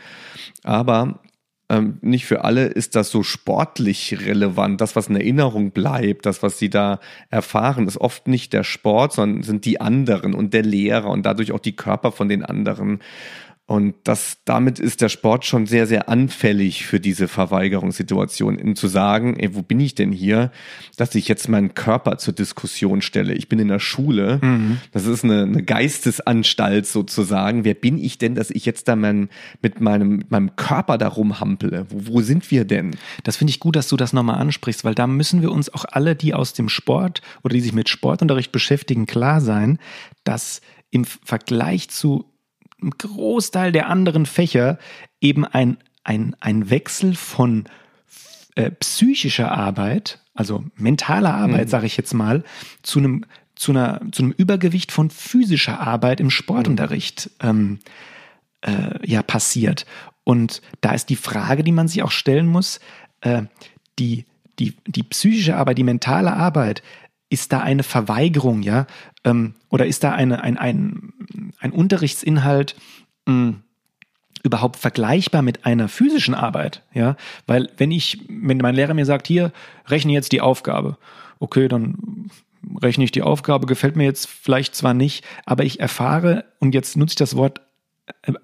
Aber 0.65 1.21
ähm, 1.71 1.99
nicht 2.01 2.25
für 2.25 2.45
alle 2.45 2.67
ist 2.67 2.97
das 2.97 3.11
so 3.11 3.23
sportlich 3.23 4.19
relevant. 4.25 4.81
Das, 4.81 4.97
was 4.97 5.09
in 5.09 5.17
Erinnerung 5.17 5.71
bleibt, 5.71 6.25
das, 6.25 6.43
was 6.43 6.59
sie 6.59 6.71
da 6.71 6.99
erfahren, 7.29 7.87
ist 7.87 7.99
oft 7.99 8.27
nicht 8.27 8.53
der 8.53 8.65
Sport, 8.65 9.13
sondern 9.13 9.43
sind 9.43 9.65
die 9.67 9.81
anderen 9.81 10.35
und 10.35 10.55
der 10.55 10.63
Lehrer 10.63 11.11
und 11.11 11.27
dadurch 11.27 11.53
auch 11.53 11.61
die 11.61 11.77
Körper 11.77 12.11
von 12.11 12.29
den 12.29 12.43
anderen. 12.45 13.01
Und 13.69 13.97
das, 14.05 14.39
damit 14.47 14.79
ist 14.79 15.03
der 15.03 15.11
Sport 15.11 15.45
schon 15.45 15.67
sehr, 15.67 15.87
sehr 15.87 16.09
anfällig 16.09 16.87
für 16.87 17.01
diese 17.01 17.29
Verweigerungssituation, 17.29 18.59
in 18.59 18.77
zu 18.77 18.89
sagen, 18.89 19.37
ey, 19.39 19.55
wo 19.55 19.61
bin 19.61 19.79
ich 19.79 19.95
denn 19.95 20.11
hier, 20.11 20.53
dass 20.97 21.15
ich 21.15 21.29
jetzt 21.29 21.51
meinen 21.51 21.75
Körper 21.75 22.17
zur 22.17 22.33
Diskussion 22.33 23.03
stelle. 23.03 23.35
Ich 23.35 23.51
bin 23.51 23.59
in 23.59 23.69
der 23.69 23.79
Schule. 23.79 24.41
Mhm. 24.43 24.79
Das 24.93 25.05
ist 25.05 25.23
eine, 25.23 25.43
eine, 25.43 25.63
Geistesanstalt 25.63 26.87
sozusagen. 26.87 27.65
Wer 27.65 27.75
bin 27.75 27.99
ich 27.99 28.17
denn, 28.17 28.35
dass 28.35 28.49
ich 28.49 28.65
jetzt 28.65 28.89
da 28.89 28.97
mein, 28.97 29.29
mit 29.61 29.83
meinem, 29.83 30.17
mit 30.17 30.31
meinem 30.31 30.57
Körper 30.57 30.97
da 30.97 31.09
rumhampele? 31.09 31.85
Wo, 31.91 32.15
wo 32.15 32.21
sind 32.23 32.51
wir 32.51 32.65
denn? 32.65 32.97
Das 33.23 33.37
finde 33.37 33.51
ich 33.51 33.61
gut, 33.61 33.77
dass 33.77 33.89
du 33.89 33.99
das 33.99 34.15
nochmal 34.15 34.39
ansprichst, 34.39 34.83
weil 34.85 34.95
da 34.95 35.07
müssen 35.07 35.43
wir 35.43 35.53
uns 35.53 35.69
auch 35.75 35.85
alle, 35.85 36.17
die 36.17 36.33
aus 36.33 36.55
dem 36.55 36.71
Sport 36.71 37.21
oder 37.45 37.53
die 37.53 37.61
sich 37.61 37.75
mit 37.75 37.91
Sportunterricht 37.91 38.51
beschäftigen, 38.51 39.05
klar 39.05 39.43
sein, 39.43 39.79
dass 40.25 40.63
im 40.91 41.05
Vergleich 41.05 41.91
zu 41.91 42.25
im 42.81 42.91
Großteil 42.91 43.73
der 43.73 43.89
anderen 43.89 44.27
Fächer 44.27 44.79
eben 45.21 45.45
ein, 45.45 45.79
ein, 46.05 46.37
ein 46.41 46.71
Wechsel 46.71 47.15
von 47.15 47.65
äh, 48.55 48.71
psychischer 48.71 49.53
Arbeit, 49.53 50.21
also 50.35 50.65
mentaler 50.77 51.35
Arbeit, 51.35 51.67
mhm. 51.67 51.71
sage 51.71 51.87
ich 51.87 51.97
jetzt 51.97 52.15
mal, 52.15 52.45
zu 52.83 52.99
einem 52.99 53.25
zu, 53.59 53.73
einer, 53.73 54.01
zu 54.13 54.23
einem 54.23 54.33
Übergewicht 54.33 54.93
von 54.93 55.11
physischer 55.11 55.81
Arbeit 55.81 56.21
im 56.21 56.31
Sportunterricht 56.31 57.31
ähm, 57.41 57.81
äh, 58.61 59.05
ja 59.05 59.23
passiert. 59.23 59.85
Und 60.25 60.63
da 60.81 60.93
ist 60.93 61.09
die 61.09 61.17
Frage, 61.17 61.65
die 61.65 61.73
man 61.73 61.89
sich 61.89 62.03
auch 62.03 62.13
stellen 62.13 62.47
muss, 62.47 62.79
äh, 63.21 63.43
die, 63.99 64.27
die, 64.59 64.77
die 64.87 65.03
psychische 65.03 65.57
Arbeit, 65.57 65.79
die 65.79 65.85
mentale 65.85 66.33
Arbeit, 66.33 66.83
ist 67.31 67.53
da 67.53 67.61
eine 67.61 67.83
Verweigerung, 67.83 68.63
ja? 68.63 68.87
Ähm, 69.25 69.55
oder 69.69 69.87
ist 69.87 70.05
da 70.05 70.13
eine, 70.13 70.43
ein, 70.43 70.57
ein, 70.57 71.13
ein 71.61 71.73
Unterrichtsinhalt 71.73 72.77
mh, 73.27 73.35
hm, 73.35 73.63
überhaupt 74.43 74.77
vergleichbar 74.77 75.43
mit 75.43 75.67
einer 75.67 75.89
physischen 75.89 76.35
Arbeit? 76.35 76.83
Ja? 76.95 77.17
Weil 77.47 77.71
wenn 77.77 77.91
ich, 77.91 78.21
wenn 78.29 78.59
mein 78.59 78.75
Lehrer 78.75 78.95
mir 78.95 79.07
sagt, 79.07 79.27
hier, 79.27 79.53
rechne 79.87 80.13
jetzt 80.13 80.33
die 80.33 80.41
Aufgabe, 80.41 80.97
okay, 81.39 81.69
dann 81.69 82.31
rechne 82.83 83.05
ich 83.05 83.13
die 83.13 83.23
Aufgabe, 83.23 83.67
gefällt 83.67 83.97
mir 83.97 84.05
jetzt 84.05 84.29
vielleicht 84.29 84.75
zwar 84.75 84.95
nicht, 84.95 85.25
aber 85.45 85.65
ich 85.65 85.81
erfahre, 85.81 86.45
und 86.59 86.75
jetzt 86.75 86.97
nutze 86.97 87.13
ich 87.13 87.17
das 87.17 87.37
Wort 87.37 87.61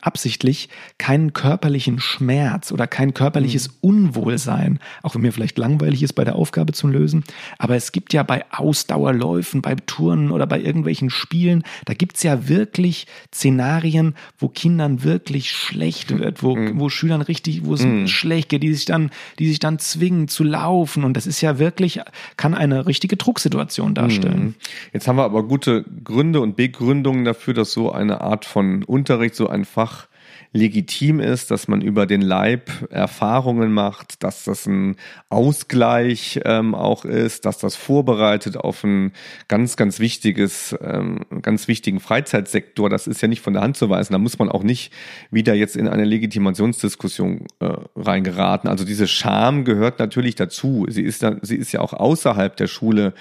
absichtlich 0.00 0.68
keinen 0.98 1.32
körperlichen 1.32 2.00
Schmerz 2.00 2.72
oder 2.72 2.86
kein 2.86 3.14
körperliches 3.14 3.68
mhm. 3.68 3.74
Unwohlsein, 3.80 4.78
auch 5.02 5.14
wenn 5.14 5.22
mir 5.22 5.32
vielleicht 5.32 5.58
langweilig 5.58 6.02
ist 6.02 6.14
bei 6.14 6.24
der 6.24 6.36
Aufgabe 6.36 6.72
zu 6.72 6.86
lösen. 6.86 7.24
Aber 7.58 7.76
es 7.76 7.92
gibt 7.92 8.12
ja 8.12 8.22
bei 8.22 8.44
Ausdauerläufen, 8.50 9.62
bei 9.62 9.74
Touren 9.74 10.30
oder 10.30 10.46
bei 10.46 10.60
irgendwelchen 10.60 11.10
Spielen, 11.10 11.62
da 11.84 11.94
gibt 11.94 12.16
es 12.16 12.22
ja 12.22 12.48
wirklich 12.48 13.06
Szenarien, 13.32 14.14
wo 14.38 14.48
Kindern 14.48 15.02
wirklich 15.02 15.50
schlecht 15.52 16.16
wird, 16.18 16.42
wo, 16.42 16.56
mhm. 16.56 16.80
wo 16.80 16.88
Schülern 16.88 17.22
richtig, 17.22 17.64
wo 17.64 17.74
es 17.74 17.84
mhm. 17.84 18.06
schlecht 18.08 18.48
geht, 18.48 18.62
die 18.62 18.72
sich 18.72 18.84
dann, 18.84 19.10
die 19.38 19.48
sich 19.48 19.58
dann 19.58 19.78
zwingen 19.78 20.28
zu 20.28 20.44
laufen. 20.44 21.04
Und 21.04 21.16
das 21.16 21.26
ist 21.26 21.40
ja 21.40 21.58
wirklich, 21.58 22.00
kann 22.36 22.54
eine 22.54 22.86
richtige 22.86 23.16
Drucksituation 23.16 23.94
darstellen. 23.94 24.54
Jetzt 24.92 25.08
haben 25.08 25.16
wir 25.16 25.24
aber 25.24 25.42
gute 25.42 25.84
Gründe 26.04 26.40
und 26.40 26.56
Begründungen 26.56 27.24
dafür, 27.24 27.54
dass 27.54 27.72
so 27.72 27.92
eine 27.92 28.20
Art 28.20 28.44
von 28.44 28.82
Unterricht, 28.84 29.34
so 29.34 29.48
einfach 29.54 30.08
legitim 30.52 31.18
ist, 31.18 31.50
dass 31.50 31.66
man 31.66 31.80
über 31.80 32.06
den 32.06 32.22
Leib 32.22 32.70
Erfahrungen 32.90 33.72
macht, 33.72 34.22
dass 34.22 34.44
das 34.44 34.66
ein 34.66 34.96
Ausgleich 35.28 36.40
ähm, 36.44 36.76
auch 36.76 37.04
ist, 37.04 37.44
dass 37.44 37.58
das 37.58 37.74
vorbereitet 37.74 38.56
auf 38.56 38.84
ein 38.84 39.12
ganz, 39.48 39.76
ganz 39.76 39.98
wichtiges, 39.98 40.74
ähm, 40.80 41.20
ganz 41.42 41.66
wichtigen 41.66 41.98
Freizeitsektor. 41.98 42.88
Das 42.88 43.08
ist 43.08 43.20
ja 43.20 43.26
nicht 43.26 43.42
von 43.42 43.52
der 43.52 43.62
Hand 43.62 43.76
zu 43.76 43.90
weisen. 43.90 44.12
Da 44.12 44.18
muss 44.18 44.38
man 44.38 44.48
auch 44.48 44.62
nicht 44.62 44.92
wieder 45.30 45.54
jetzt 45.54 45.76
in 45.76 45.88
eine 45.88 46.04
Legitimationsdiskussion 46.04 47.46
äh, 47.58 47.72
reingeraten. 47.96 48.70
Also 48.70 48.84
diese 48.84 49.08
Scham 49.08 49.64
gehört 49.64 49.98
natürlich 49.98 50.36
dazu. 50.36 50.86
Sie 50.88 51.02
ist, 51.02 51.24
da, 51.24 51.36
sie 51.42 51.56
ist 51.56 51.72
ja 51.72 51.80
auch 51.80 51.92
außerhalb 51.92 52.56
der 52.56 52.68
Schule 52.68 53.12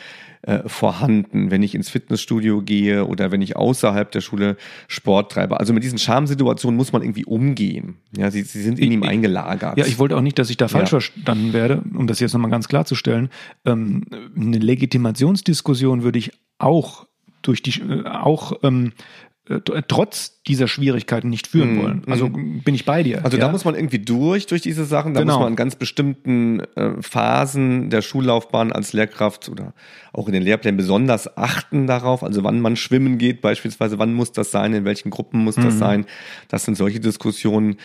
äh, 0.44 0.68
vorhanden, 0.68 1.52
wenn 1.52 1.64
ich 1.64 1.74
ins 1.74 1.90
Fitnessstudio 1.90 2.62
gehe 2.62 3.06
oder 3.06 3.32
wenn 3.32 3.42
ich 3.42 3.56
außerhalb 3.56 4.12
der 4.12 4.22
Schule 4.22 4.58
Sport 4.88 5.32
treibe. 5.32 5.60
Also 5.60 5.74
mit 5.74 5.84
diesen 5.84 5.98
Schamsituationen 5.98 6.76
muss 6.76 6.92
man 6.92 7.02
irgendwie 7.02 7.26
umgehen. 7.26 7.96
Ja, 8.16 8.30
sie, 8.30 8.44
sie 8.44 8.62
sind 8.62 8.78
in 8.78 8.92
ihm 8.92 9.04
eingelagert. 9.04 9.78
Ja, 9.78 9.86
ich 9.86 10.00
wollte 10.00 10.18
auch 10.18 10.22
nicht, 10.22 10.38
dass 10.38 10.50
ich 10.50 10.58
da 10.58 10.68
falsch 10.68 10.92
ja. 10.92 11.00
verstanden 11.00 11.54
werde, 11.54 11.82
um 11.94 12.08
das 12.08 12.20
jetzt 12.20 12.34
nochmal 12.34 12.52
ganz 12.52 12.68
klarzustellen. 12.68 13.30
Ähm, 13.66 14.04
eine 14.36 14.58
Legitimationsdiskussion 14.58 16.04
würde 16.04 16.20
ich 16.20 16.32
auch 16.58 17.08
durch 17.44 17.62
die 17.62 17.80
äh, 17.82 18.06
auch 18.06 18.54
ähm, 18.64 18.92
äh, 18.92 19.23
trotz 19.88 20.42
dieser 20.44 20.70
Schwierigkeiten 20.70 21.30
nicht 21.30 21.48
führen 21.48 21.76
mm, 21.76 21.82
wollen. 21.82 22.02
Also 22.08 22.30
mm. 22.30 22.62
bin 22.64 22.76
ich 22.76 22.86
bei 22.86 23.04
dir. 23.04 23.26
Also 23.26 23.38
ja? 23.38 23.46
da 23.46 23.52
muss 23.52 23.66
man 23.66 23.76
irgendwie 23.76 24.00
durch, 24.00 24.46
durch 24.46 24.62
diese 24.62 24.86
Sachen. 24.86 25.14
Da 25.14 25.20
genau. 25.20 25.34
muss 25.34 25.44
man 25.44 25.54
in 25.54 25.56
ganz 25.58 25.76
bestimmten 25.76 26.62
äh, 26.76 27.02
Phasen 27.02 27.90
der 27.90 28.02
Schullaufbahn 28.02 28.72
als 28.72 28.94
Lehrkraft 28.94 29.50
oder 29.50 29.74
auch 30.14 30.28
in 30.28 30.34
den 30.34 30.44
Lehrplänen 30.44 30.78
besonders 30.78 31.38
achten 31.38 31.88
darauf. 31.88 32.24
Also 32.24 32.44
wann 32.44 32.62
man 32.62 32.78
schwimmen 32.78 33.18
geht 33.18 33.42
beispielsweise, 33.42 34.00
wann 34.00 34.14
muss 34.14 34.32
das 34.32 34.52
sein, 34.52 34.74
in 34.74 34.86
welchen 34.86 35.10
Gruppen 35.10 35.44
muss 35.44 35.56
das 35.56 35.76
mm. 35.76 35.78
sein. 35.78 36.06
Das 36.48 36.64
sind 36.64 36.76
solche 36.76 37.02
Diskussionen. 37.02 37.76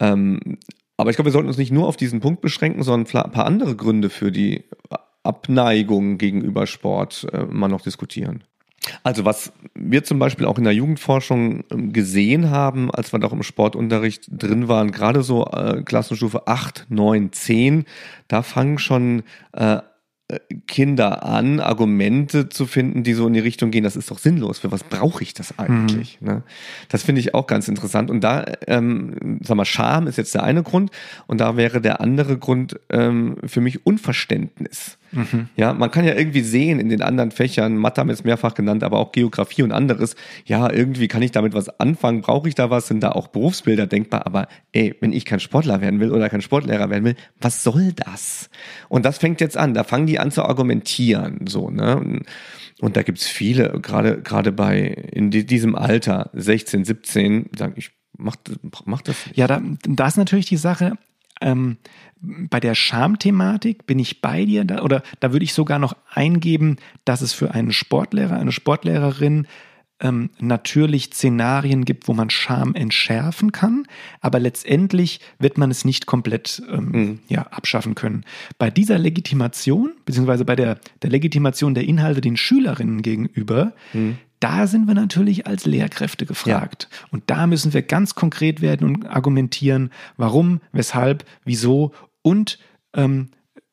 Ähm, 0.00 0.58
aber 0.96 1.10
ich 1.10 1.16
glaube, 1.16 1.28
wir 1.28 1.32
sollten 1.32 1.48
uns 1.48 1.58
nicht 1.58 1.72
nur 1.72 1.88
auf 1.88 1.98
diesen 1.98 2.20
Punkt 2.20 2.40
beschränken, 2.40 2.82
sondern 2.82 3.24
ein 3.24 3.32
paar 3.32 3.46
andere 3.46 3.76
Gründe 3.76 4.08
für 4.08 4.32
die 4.32 4.64
Abneigung 5.24 6.16
gegenüber 6.16 6.66
Sport 6.66 7.26
äh, 7.32 7.44
mal 7.44 7.68
noch 7.68 7.82
diskutieren. 7.82 8.44
Also 9.02 9.24
was 9.24 9.52
wir 9.74 10.04
zum 10.04 10.18
Beispiel 10.18 10.46
auch 10.46 10.58
in 10.58 10.64
der 10.64 10.74
Jugendforschung 10.74 11.64
ähm, 11.70 11.92
gesehen 11.92 12.50
haben, 12.50 12.90
als 12.90 13.12
wir 13.12 13.20
doch 13.20 13.32
im 13.32 13.42
Sportunterricht 13.42 14.26
drin 14.30 14.68
waren, 14.68 14.90
gerade 14.90 15.22
so 15.22 15.46
äh, 15.46 15.82
Klassenstufe 15.82 16.46
8, 16.48 16.86
9, 16.88 17.32
10, 17.32 17.84
da 18.28 18.42
fangen 18.42 18.78
schon 18.78 19.22
äh, 19.52 19.78
Kinder 20.66 21.24
an, 21.24 21.60
Argumente 21.60 22.48
zu 22.48 22.66
finden, 22.66 23.02
die 23.02 23.14
so 23.14 23.26
in 23.26 23.32
die 23.32 23.40
Richtung 23.40 23.70
gehen, 23.70 23.84
das 23.84 23.96
ist 23.96 24.10
doch 24.10 24.18
sinnlos. 24.18 24.60
Für 24.60 24.72
was 24.72 24.84
brauche 24.84 25.22
ich 25.22 25.34
das 25.34 25.58
eigentlich? 25.58 26.20
Mhm. 26.20 26.28
Ne? 26.28 26.42
Das 26.88 27.02
finde 27.02 27.20
ich 27.20 27.34
auch 27.34 27.46
ganz 27.46 27.68
interessant. 27.68 28.10
Und 28.10 28.22
da, 28.22 28.44
ähm, 28.66 29.38
sag 29.42 29.56
mal, 29.56 29.64
Scham 29.64 30.06
ist 30.06 30.18
jetzt 30.18 30.34
der 30.34 30.42
eine 30.42 30.62
Grund 30.62 30.90
und 31.26 31.40
da 31.40 31.56
wäre 31.56 31.80
der 31.80 32.00
andere 32.00 32.38
Grund 32.38 32.78
ähm, 32.90 33.36
für 33.46 33.60
mich 33.60 33.86
Unverständnis. 33.86 34.98
Mhm. 35.12 35.48
Ja, 35.56 35.72
man 35.74 35.90
kann 35.90 36.06
ja 36.06 36.14
irgendwie 36.14 36.40
sehen 36.40 36.80
in 36.80 36.88
den 36.88 37.02
anderen 37.02 37.30
Fächern, 37.30 37.76
Mathe 37.76 38.00
haben 38.00 38.08
jetzt 38.08 38.24
mehrfach 38.24 38.54
genannt, 38.54 38.82
aber 38.82 38.98
auch 38.98 39.12
Geografie 39.12 39.62
und 39.62 39.72
anderes. 39.72 40.16
Ja, 40.46 40.72
irgendwie 40.72 41.08
kann 41.08 41.22
ich 41.22 41.32
damit 41.32 41.52
was 41.54 41.68
anfangen, 41.80 42.22
brauche 42.22 42.48
ich 42.48 42.54
da 42.54 42.70
was, 42.70 42.88
sind 42.88 43.02
da 43.02 43.12
auch 43.12 43.28
Berufsbilder 43.28 43.86
denkbar, 43.86 44.26
aber 44.26 44.48
ey, 44.72 44.94
wenn 45.00 45.12
ich 45.12 45.24
kein 45.24 45.40
Sportler 45.40 45.80
werden 45.80 46.00
will 46.00 46.10
oder 46.12 46.28
kein 46.30 46.40
Sportlehrer 46.40 46.88
werden 46.88 47.04
will, 47.04 47.16
was 47.40 47.62
soll 47.62 47.92
das? 47.92 48.48
Und 48.88 49.04
das 49.04 49.18
fängt 49.18 49.40
jetzt 49.40 49.56
an, 49.56 49.74
da 49.74 49.84
fangen 49.84 50.06
die 50.06 50.18
an 50.22 50.30
zu 50.30 50.42
argumentieren, 50.42 51.46
so, 51.46 51.70
ne? 51.70 52.22
Und 52.80 52.96
da 52.96 53.02
gibt's 53.02 53.28
viele, 53.28 53.80
gerade, 53.80 54.22
gerade 54.22 54.50
bei, 54.50 54.80
in 55.12 55.30
diesem 55.30 55.76
Alter, 55.76 56.30
16, 56.32 56.84
17, 56.84 57.50
sagen, 57.56 57.74
ich 57.76 57.90
mach, 58.16 58.36
mach 58.84 59.02
das. 59.02 59.26
Nicht. 59.26 59.38
Ja, 59.38 59.46
da, 59.46 59.62
da 59.84 60.06
ist 60.06 60.16
natürlich 60.16 60.46
die 60.46 60.56
Sache, 60.56 60.96
ähm, 61.40 61.76
bei 62.20 62.60
der 62.60 62.74
Schamthematik 62.74 63.86
bin 63.86 63.98
ich 63.98 64.20
bei 64.20 64.44
dir, 64.44 64.64
da, 64.64 64.82
oder 64.82 65.02
da 65.20 65.32
würde 65.32 65.44
ich 65.44 65.54
sogar 65.54 65.78
noch 65.78 65.94
eingeben, 66.10 66.76
dass 67.04 67.20
es 67.20 67.32
für 67.32 67.52
einen 67.52 67.72
Sportlehrer, 67.72 68.36
eine 68.36 68.52
Sportlehrerin 68.52 69.46
ähm, 70.02 70.30
natürlich 70.38 71.06
Szenarien 71.06 71.84
gibt, 71.84 72.08
wo 72.08 72.12
man 72.12 72.28
Scham 72.28 72.74
entschärfen 72.74 73.52
kann, 73.52 73.86
aber 74.20 74.38
letztendlich 74.40 75.20
wird 75.38 75.56
man 75.56 75.70
es 75.70 75.84
nicht 75.84 76.06
komplett 76.06 76.62
ähm, 76.70 76.90
mhm. 76.90 77.18
ja, 77.28 77.42
abschaffen 77.44 77.94
können. 77.94 78.24
Bei 78.58 78.70
dieser 78.70 78.98
Legitimation, 78.98 79.92
beziehungsweise 80.04 80.44
bei 80.44 80.56
der, 80.56 80.78
der 81.02 81.10
Legitimation 81.10 81.74
der 81.74 81.84
Inhalte 81.84 82.20
den 82.20 82.36
Schülerinnen 82.36 83.02
gegenüber, 83.02 83.72
mhm 83.92 84.18
da 84.42 84.66
sind 84.66 84.88
wir 84.88 84.94
natürlich 84.94 85.46
als 85.46 85.66
Lehrkräfte 85.66 86.26
gefragt. 86.26 86.88
Ja. 86.90 87.08
Und 87.12 87.22
da 87.28 87.46
müssen 87.46 87.72
wir 87.72 87.82
ganz 87.82 88.16
konkret 88.16 88.60
werden 88.60 88.88
und 88.88 89.06
argumentieren, 89.06 89.90
warum, 90.16 90.60
weshalb, 90.72 91.24
wieso 91.44 91.92
und 92.22 92.58
ähm, 92.92 93.28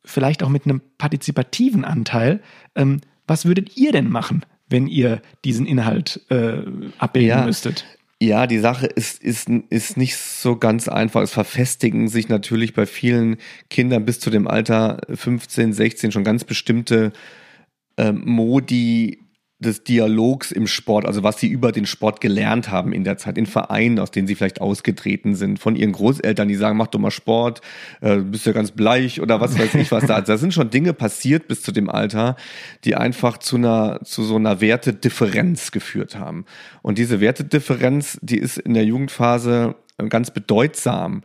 vielleicht 0.05 0.43
auch 0.43 0.49
mit 0.49 0.65
einem 0.65 0.81
partizipativen 0.99 1.85
Anteil. 1.85 2.41
Ähm, 2.75 3.01
was 3.25 3.45
würdet 3.45 3.77
ihr 3.77 3.91
denn 3.91 4.09
machen, 4.09 4.45
wenn 4.69 4.87
ihr 4.87 5.21
diesen 5.43 5.65
Inhalt 5.65 6.21
äh, 6.29 6.61
abbilden 6.97 7.29
ja. 7.29 7.45
müsstet? 7.45 7.85
Ja, 8.21 8.47
die 8.47 8.59
Sache 8.59 8.85
ist, 8.85 9.23
ist, 9.23 9.47
ist 9.69 9.95
nicht 9.95 10.17
so 10.17 10.57
ganz 10.57 10.89
einfach. 10.89 11.21
Es 11.21 11.31
verfestigen 11.31 12.09
sich 12.09 12.27
natürlich 12.27 12.73
bei 12.73 12.85
vielen 12.85 13.37
Kindern 13.69 14.03
bis 14.03 14.19
zu 14.19 14.29
dem 14.29 14.47
Alter 14.47 15.01
15, 15.13 15.71
16 15.71 16.11
schon 16.11 16.25
ganz 16.25 16.43
bestimmte 16.43 17.13
äh, 17.95 18.11
Modi, 18.11 19.19
des 19.59 19.83
Dialogs 19.83 20.53
im 20.53 20.67
Sport, 20.67 21.05
also 21.05 21.21
was 21.21 21.37
sie 21.37 21.49
über 21.49 21.73
den 21.73 21.85
Sport 21.85 22.21
gelernt 22.21 22.71
haben 22.71 22.93
in 22.93 23.03
der 23.03 23.17
Zeit, 23.17 23.37
in 23.37 23.45
Vereinen, 23.45 23.99
aus 23.99 24.09
denen 24.09 24.25
sie 24.25 24.35
vielleicht 24.35 24.61
ausgetreten 24.61 25.35
sind, 25.35 25.59
von 25.59 25.75
ihren 25.75 25.91
Großeltern, 25.91 26.47
die 26.47 26.55
sagen, 26.55 26.77
mach 26.77 26.87
doch 26.87 26.99
mal 26.99 27.11
Sport, 27.11 27.59
äh, 27.99 28.17
bist 28.17 28.45
ja 28.45 28.53
ganz 28.53 28.71
bleich 28.71 29.19
oder 29.19 29.41
was 29.41 29.59
weiß 29.59 29.75
ich 29.75 29.91
was 29.91 30.05
da. 30.05 30.15
Also 30.15 30.31
da 30.31 30.37
sind 30.37 30.53
schon 30.53 30.69
Dinge 30.69 30.93
passiert 30.93 31.49
bis 31.49 31.61
zu 31.61 31.73
dem 31.73 31.89
Alter, 31.89 32.37
die 32.85 32.95
einfach 32.95 33.37
zu 33.37 33.57
einer, 33.57 33.99
zu 34.05 34.23
so 34.23 34.37
einer 34.37 34.61
Wertedifferenz 34.61 35.71
geführt 35.71 36.17
haben. 36.17 36.45
Und 36.81 36.97
diese 36.97 37.19
Wertedifferenz, 37.19 38.17
die 38.21 38.37
ist 38.37 38.57
in 38.57 38.73
der 38.73 38.85
Jugendphase 38.85 39.75
ganz 40.07 40.31
bedeutsam. 40.31 41.21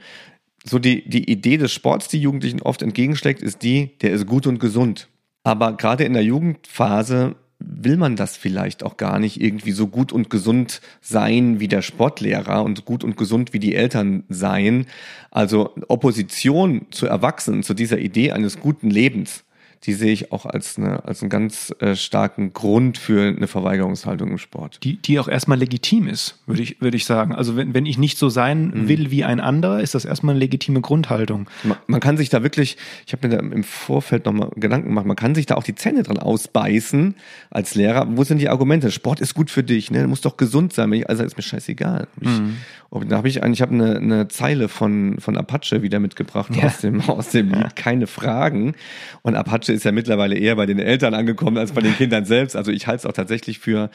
So 0.64 0.80
die, 0.80 1.08
die 1.08 1.30
Idee 1.30 1.56
des 1.56 1.72
Sports, 1.72 2.08
die 2.08 2.20
Jugendlichen 2.20 2.62
oft 2.62 2.82
entgegenschlägt, 2.82 3.42
ist 3.42 3.62
die, 3.62 3.96
der 4.02 4.10
ist 4.10 4.26
gut 4.26 4.48
und 4.48 4.58
gesund. 4.58 5.08
Aber 5.44 5.76
gerade 5.76 6.02
in 6.02 6.14
der 6.14 6.24
Jugendphase 6.24 7.36
will 7.66 7.96
man 7.96 8.16
das 8.16 8.36
vielleicht 8.36 8.82
auch 8.82 8.96
gar 8.96 9.18
nicht 9.18 9.40
irgendwie 9.40 9.72
so 9.72 9.86
gut 9.86 10.12
und 10.12 10.30
gesund 10.30 10.80
sein 11.00 11.60
wie 11.60 11.68
der 11.68 11.82
Sportlehrer 11.82 12.62
und 12.62 12.84
gut 12.84 13.04
und 13.04 13.16
gesund 13.16 13.52
wie 13.52 13.58
die 13.58 13.74
Eltern 13.74 14.24
sein. 14.28 14.86
Also 15.30 15.74
Opposition 15.88 16.86
zu 16.90 17.06
Erwachsenen, 17.06 17.62
zu 17.62 17.74
dieser 17.74 17.98
Idee 17.98 18.32
eines 18.32 18.60
guten 18.60 18.90
Lebens, 18.90 19.44
die 19.86 19.92
sehe 19.92 20.12
ich 20.12 20.32
auch 20.32 20.46
als, 20.46 20.78
eine, 20.78 21.04
als 21.04 21.22
einen 21.22 21.30
ganz 21.30 21.74
äh, 21.80 21.94
starken 21.94 22.52
Grund 22.52 22.98
für 22.98 23.28
eine 23.28 23.46
Verweigerungshaltung 23.46 24.30
im 24.30 24.38
Sport. 24.38 24.78
Die, 24.82 24.96
die 24.96 25.18
auch 25.18 25.28
erstmal 25.28 25.58
legitim 25.58 26.08
ist, 26.08 26.38
würde 26.46 26.62
ich, 26.62 26.80
würde 26.80 26.96
ich 26.96 27.04
sagen. 27.04 27.34
Also 27.34 27.56
wenn, 27.56 27.74
wenn 27.74 27.86
ich 27.86 27.98
nicht 27.98 28.18
so 28.18 28.28
sein 28.28 28.68
mhm. 28.68 28.88
will 28.88 29.10
wie 29.10 29.24
ein 29.24 29.40
anderer, 29.40 29.80
ist 29.80 29.94
das 29.94 30.04
erstmal 30.04 30.34
eine 30.34 30.40
legitime 30.40 30.80
Grundhaltung. 30.80 31.48
Man, 31.62 31.76
man 31.86 32.00
kann 32.00 32.16
sich 32.16 32.30
da 32.30 32.42
wirklich, 32.42 32.76
ich 33.06 33.12
habe 33.12 33.28
mir 33.28 33.36
da 33.36 33.40
im 33.40 33.64
Vorfeld 33.64 34.24
nochmal 34.24 34.50
Gedanken 34.56 34.88
gemacht, 34.88 35.06
man 35.06 35.16
kann 35.16 35.34
sich 35.34 35.46
da 35.46 35.56
auch 35.56 35.64
die 35.64 35.74
Zähne 35.74 36.02
dran 36.02 36.18
ausbeißen 36.18 37.14
als 37.50 37.74
Lehrer. 37.74 38.06
Wo 38.10 38.24
sind 38.24 38.38
die 38.38 38.48
Argumente? 38.48 38.90
Sport 38.90 39.20
ist 39.20 39.34
gut 39.34 39.50
für 39.50 39.62
dich, 39.62 39.90
ne? 39.90 40.02
Du 40.02 40.08
musst 40.08 40.24
doch 40.24 40.36
gesund 40.36 40.72
sein. 40.72 40.84
Also 41.06 41.24
ist 41.24 41.36
mir 41.36 41.42
scheißegal. 41.42 42.08
Ich, 42.20 42.28
mhm. 42.28 42.56
Da 43.08 43.16
habe 43.16 43.28
ich 43.28 43.42
eigentlich, 43.42 43.58
ich 43.58 43.62
habe 43.62 43.74
eine, 43.74 43.96
eine 43.96 44.28
Zeile 44.28 44.68
von, 44.68 45.16
von 45.18 45.36
Apache 45.36 45.82
wieder 45.82 45.98
mitgebracht 45.98 46.54
ja. 46.54 46.64
aus 46.64 46.78
dem, 46.78 47.00
aus 47.00 47.30
dem 47.30 47.50
Lied, 47.50 47.74
keine 47.76 48.06
Fragen. 48.06 48.74
Und 49.22 49.34
Apache 49.34 49.72
ist 49.74 49.84
ja 49.84 49.92
mittlerweile 49.92 50.36
eher 50.36 50.56
bei 50.56 50.66
den 50.66 50.78
Eltern 50.78 51.14
angekommen 51.14 51.58
als 51.58 51.72
bei 51.72 51.80
den 51.80 51.94
Kindern 51.96 52.24
selbst. 52.24 52.56
Also 52.56 52.70
ich 52.70 52.86
halte 52.86 53.00
es 53.00 53.06
auch 53.06 53.12
tatsächlich 53.12 53.58
für 53.58 53.90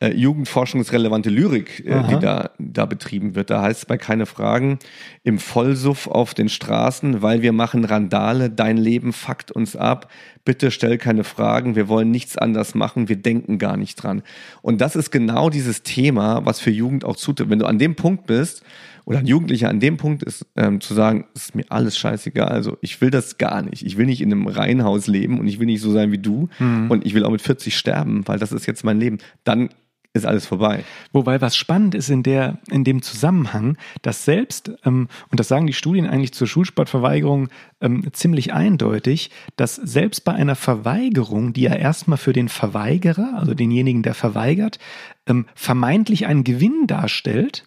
äh, 0.00 0.12
jugendforschungsrelevante 0.12 1.30
Lyrik, 1.30 1.84
äh, 1.86 2.02
die 2.08 2.18
da, 2.18 2.50
da 2.58 2.86
betrieben 2.86 3.34
wird. 3.34 3.50
Da 3.50 3.62
heißt 3.62 3.80
es 3.80 3.86
bei 3.86 3.96
keine 3.96 4.26
Fragen 4.26 4.78
im 5.24 5.38
Vollsuff 5.38 6.06
auf 6.06 6.34
den 6.34 6.48
Straßen, 6.48 7.22
weil 7.22 7.42
wir 7.42 7.52
machen 7.52 7.84
Randale, 7.84 8.50
dein 8.50 8.76
Leben 8.76 9.12
fuckt 9.12 9.50
uns 9.50 9.76
ab. 9.76 10.10
Bitte 10.44 10.70
stell 10.70 10.98
keine 10.98 11.24
Fragen, 11.24 11.76
wir 11.76 11.88
wollen 11.88 12.10
nichts 12.10 12.36
anders 12.36 12.74
machen, 12.74 13.08
wir 13.08 13.16
denken 13.16 13.58
gar 13.58 13.76
nicht 13.76 13.96
dran. 13.96 14.22
Und 14.60 14.80
das 14.80 14.96
ist 14.96 15.10
genau 15.10 15.50
dieses 15.50 15.82
Thema, 15.82 16.44
was 16.44 16.60
für 16.60 16.70
Jugend 16.70 17.04
auch 17.04 17.16
zutrifft. 17.16 17.50
Wenn 17.50 17.60
du 17.60 17.66
an 17.66 17.78
dem 17.78 17.94
Punkt 17.94 18.26
bist, 18.26 18.62
oder 19.04 19.18
ein 19.18 19.26
Jugendlicher 19.26 19.68
an 19.68 19.80
dem 19.80 19.96
Punkt 19.96 20.22
ist, 20.22 20.46
ähm, 20.56 20.80
zu 20.80 20.94
sagen, 20.94 21.26
es 21.34 21.44
ist 21.44 21.54
mir 21.54 21.64
alles 21.68 21.96
scheißegal, 21.96 22.48
also 22.48 22.78
ich 22.80 23.00
will 23.00 23.10
das 23.10 23.38
gar 23.38 23.62
nicht. 23.62 23.84
Ich 23.84 23.96
will 23.96 24.06
nicht 24.06 24.20
in 24.20 24.32
einem 24.32 24.46
Reihenhaus 24.46 25.06
leben 25.06 25.40
und 25.40 25.46
ich 25.46 25.58
will 25.58 25.66
nicht 25.66 25.80
so 25.80 25.92
sein 25.92 26.12
wie 26.12 26.18
du 26.18 26.48
mhm. 26.58 26.90
und 26.90 27.06
ich 27.06 27.14
will 27.14 27.24
auch 27.24 27.30
mit 27.30 27.42
40 27.42 27.76
sterben, 27.76 28.26
weil 28.26 28.38
das 28.38 28.52
ist 28.52 28.66
jetzt 28.66 28.84
mein 28.84 29.00
Leben. 29.00 29.18
Dann 29.44 29.70
ist 30.14 30.26
alles 30.26 30.46
vorbei. 30.46 30.84
Wobei 31.12 31.40
was 31.40 31.56
spannend 31.56 31.94
ist 31.94 32.10
in, 32.10 32.22
der, 32.22 32.58
in 32.70 32.84
dem 32.84 33.00
Zusammenhang, 33.00 33.78
dass 34.02 34.24
selbst, 34.24 34.70
ähm, 34.84 35.08
und 35.30 35.40
das 35.40 35.48
sagen 35.48 35.66
die 35.66 35.72
Studien 35.72 36.06
eigentlich 36.06 36.34
zur 36.34 36.46
Schulsportverweigerung 36.46 37.48
ähm, 37.80 38.06
ziemlich 38.12 38.52
eindeutig, 38.52 39.30
dass 39.56 39.76
selbst 39.76 40.24
bei 40.24 40.32
einer 40.32 40.54
Verweigerung, 40.54 41.54
die 41.54 41.62
ja 41.62 41.74
erstmal 41.74 42.18
für 42.18 42.34
den 42.34 42.50
Verweigerer, 42.50 43.38
also 43.38 43.54
denjenigen, 43.54 44.02
der 44.02 44.14
verweigert, 44.14 44.78
ähm, 45.26 45.46
vermeintlich 45.54 46.26
einen 46.26 46.44
Gewinn 46.44 46.86
darstellt, 46.86 47.64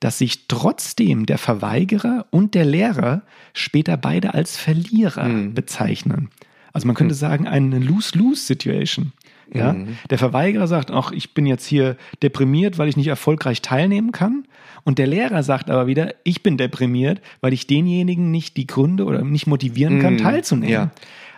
dass 0.00 0.18
sich 0.18 0.46
trotzdem 0.48 1.26
der 1.26 1.38
Verweigerer 1.38 2.26
und 2.30 2.54
der 2.54 2.64
Lehrer 2.64 3.22
später 3.52 3.96
beide 3.96 4.34
als 4.34 4.56
Verlierer 4.56 5.28
mhm. 5.28 5.54
bezeichnen. 5.54 6.30
Also 6.72 6.86
man 6.86 6.96
könnte 6.96 7.14
mhm. 7.14 7.18
sagen, 7.18 7.46
eine 7.46 7.78
Lose-Lose-Situation. 7.78 9.12
Ja? 9.52 9.72
Mhm. 9.72 9.98
Der 10.10 10.18
Verweigerer 10.18 10.66
sagt, 10.66 10.90
ach, 10.90 11.12
ich 11.12 11.34
bin 11.34 11.46
jetzt 11.46 11.66
hier 11.66 11.96
deprimiert, 12.22 12.78
weil 12.78 12.88
ich 12.88 12.96
nicht 12.96 13.06
erfolgreich 13.08 13.62
teilnehmen 13.62 14.12
kann. 14.12 14.44
Und 14.82 14.98
der 14.98 15.06
Lehrer 15.06 15.42
sagt 15.42 15.70
aber 15.70 15.86
wieder, 15.86 16.14
ich 16.24 16.42
bin 16.42 16.58
deprimiert, 16.58 17.20
weil 17.40 17.52
ich 17.52 17.66
denjenigen 17.66 18.30
nicht 18.30 18.56
die 18.56 18.66
Gründe 18.66 19.04
oder 19.04 19.22
nicht 19.22 19.46
motivieren 19.46 20.00
kann, 20.00 20.14
mhm. 20.14 20.18
teilzunehmen. 20.18 20.72
Ja. 20.72 20.90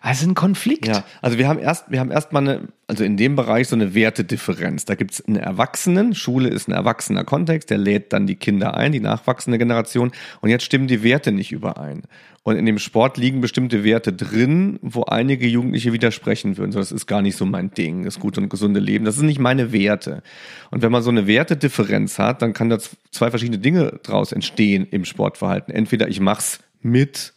Also 0.07 0.25
ein 0.29 0.35
Konflikt. 0.37 0.87
Ja, 0.87 1.03
also 1.21 1.37
wir 1.37 1.49
haben 1.49 1.59
erst, 1.59 1.91
wir 1.91 1.99
haben 1.99 2.13
erstmal 2.13 2.43
eine, 2.43 2.69
also 2.87 3.03
in 3.03 3.17
dem 3.17 3.35
Bereich 3.35 3.67
so 3.67 3.75
eine 3.75 3.93
Wertedifferenz. 3.93 4.85
Da 4.85 4.95
gibt 4.95 5.11
es 5.15 5.27
einen 5.27 5.35
Erwachsenen, 5.35 6.15
Schule 6.15 6.49
ist 6.49 6.69
ein 6.69 6.73
erwachsener 6.73 7.25
Kontext, 7.25 7.71
der 7.71 7.79
lädt 7.79 8.13
dann 8.13 8.29
die 8.29 8.37
Kinder 8.37 8.77
ein, 8.77 8.93
die 8.93 9.01
nachwachsende 9.01 9.59
Generation. 9.59 10.13
Und 10.43 10.51
jetzt 10.51 10.63
stimmen 10.63 10.87
die 10.87 11.03
Werte 11.03 11.33
nicht 11.33 11.51
überein. 11.51 12.05
Und 12.45 12.55
in 12.55 12.67
dem 12.67 12.79
Sport 12.79 13.17
liegen 13.17 13.41
bestimmte 13.41 13.83
Werte 13.83 14.13
drin, 14.13 14.79
wo 14.81 15.03
einige 15.03 15.49
Jugendliche 15.49 15.93
widersprechen 15.93 16.57
würden. 16.57 16.71
So, 16.71 16.79
das 16.79 16.93
ist 16.93 17.09
gar 17.09 17.21
nicht 17.21 17.37
so 17.37 17.45
mein 17.45 17.73
Ding, 17.73 18.05
das 18.05 18.21
gute 18.21 18.41
und 18.41 18.49
gesunde 18.49 18.79
Leben. 18.79 19.05
Das 19.05 19.17
sind 19.17 19.27
nicht 19.27 19.41
meine 19.41 19.73
Werte. 19.73 20.23
Und 20.71 20.83
wenn 20.83 20.93
man 20.93 21.03
so 21.03 21.11
eine 21.11 21.27
Wertedifferenz 21.27 22.21
hat, 22.21 22.43
dann 22.43 22.53
kann 22.53 22.71
da 22.71 22.79
zwei 23.11 23.31
verschiedene 23.31 23.59
Dinge 23.59 23.99
draus 24.05 24.31
entstehen 24.31 24.87
im 24.89 25.05
Sportverhalten. 25.05 25.75
Entweder 25.75 26.07
ich 26.07 26.21
mach's 26.21 26.61
mit, 26.81 27.33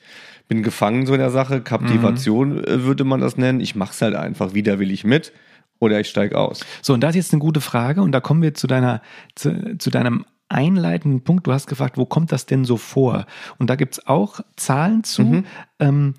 bin 0.50 0.64
gefangen 0.64 1.06
so 1.06 1.14
in 1.14 1.20
der 1.20 1.30
Sache, 1.30 1.62
Kaptivation 1.62 2.58
mhm. 2.58 2.84
würde 2.84 3.06
man 3.06 3.22
das 3.22 3.38
nennen. 3.38 3.62
Ich 3.62 3.76
mach's 3.76 4.02
halt 4.02 4.16
einfach, 4.16 4.54
wieder 4.54 4.80
will 4.80 4.92
ich 4.92 5.06
mit 5.06 5.32
oder 5.80 6.00
ich 6.00 6.10
steige 6.10 6.38
aus. 6.38 6.66
So, 6.82 6.94
und 6.94 7.02
das 7.02 7.12
ist 7.12 7.16
jetzt 7.16 7.34
eine 7.34 7.40
gute 7.40 7.62
Frage 7.62 8.02
und 8.02 8.12
da 8.12 8.20
kommen 8.20 8.42
wir 8.42 8.54
zu 8.56 8.68
deiner, 8.68 9.02
zu, 9.36 9.78
zu 9.78 9.92
deinem 9.92 10.26
einleitenden 10.50 11.24
Punkt. 11.24 11.46
Du 11.48 11.54
hast 11.54 11.68
gefragt, 11.68 11.98
wo 11.98 12.06
kommt 12.06 12.32
das 12.32 12.48
denn 12.48 12.66
so 12.66 12.78
vor? 12.78 13.28
Und 13.60 13.70
da 13.70 13.76
gibt 13.76 13.94
es 13.94 14.08
auch 14.08 14.42
Zahlen 14.58 15.04
zu, 15.04 15.22
mhm. 15.22 15.46
ähm, 15.80 16.16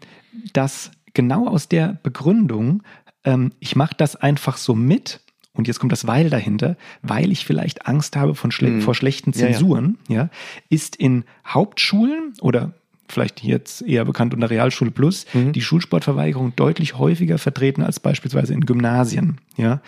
dass 0.52 0.92
genau 1.12 1.48
aus 1.48 1.68
der 1.68 1.98
Begründung, 2.02 2.84
ähm, 3.24 3.52
ich 3.58 3.74
mache 3.74 3.96
das 3.96 4.14
einfach 4.14 4.56
so 4.56 4.76
mit, 4.76 5.20
und 5.52 5.66
jetzt 5.66 5.80
kommt 5.80 5.90
das 5.90 6.06
Weil 6.06 6.30
dahinter, 6.30 6.76
weil 7.02 7.32
ich 7.32 7.44
vielleicht 7.44 7.88
Angst 7.88 8.14
habe 8.14 8.36
von 8.36 8.52
schle 8.52 8.70
mhm. 8.70 8.80
vor 8.82 8.94
schlechten 8.94 9.32
Zensuren, 9.32 9.98
ja, 10.08 10.14
ja. 10.14 10.22
ja, 10.22 10.30
ist 10.68 10.94
in 10.94 11.24
Hauptschulen 11.44 12.34
oder 12.40 12.72
vielleicht 13.12 13.42
jetzt 13.42 13.82
eher 13.82 14.04
bekannt 14.04 14.34
unter 14.34 14.50
Realschule 14.50 14.90
Plus, 14.90 15.26
mhm. 15.32 15.52
die 15.52 15.60
Schulsportverweigerung 15.60 16.54
deutlich 16.56 16.98
häufiger 16.98 17.38
vertreten 17.38 17.82
als 17.82 18.00
beispielsweise 18.00 18.54
in 18.54 18.66
Gymnasien. 18.66 19.38
Ja, 19.56 19.80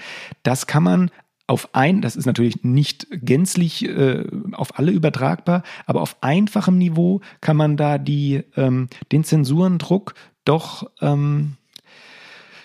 das 0.43 0.67
kann 0.67 0.83
man 0.83 1.11
auf 1.47 1.75
ein, 1.75 2.01
das 2.01 2.17
ist 2.17 2.27
natürlich 2.27 2.63
nicht 2.63 3.07
gänzlich 3.11 3.87
äh, 3.87 4.25
auf 4.53 4.79
alle 4.79 4.93
übertragbar, 4.93 5.63
aber 5.87 6.01
auf 6.01 6.17
einfachem 6.23 6.79
Niveau 6.79 7.21
kann 7.41 7.57
man 7.57 7.77
da 7.77 7.99
die, 7.99 8.43
ähm, 8.57 8.89
den 9.11 9.25
Zensurendruck 9.25 10.15
doch 10.45 10.91
ähm, 11.01 11.57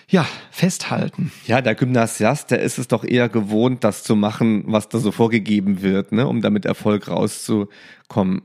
ja, 0.08 0.26
festhalten. 0.50 1.30
Ja, 1.46 1.60
der 1.60 1.74
Gymnasiast, 1.74 2.50
der 2.50 2.60
ist 2.60 2.78
es 2.78 2.88
doch 2.88 3.04
eher 3.04 3.28
gewohnt, 3.28 3.84
das 3.84 4.04
zu 4.04 4.16
machen, 4.16 4.64
was 4.66 4.88
da 4.88 4.98
so 4.98 5.12
vorgegeben 5.12 5.82
wird, 5.82 6.12
ne, 6.12 6.26
um 6.26 6.40
damit 6.40 6.64
Erfolg 6.64 7.08
rauszukommen. 7.08 8.42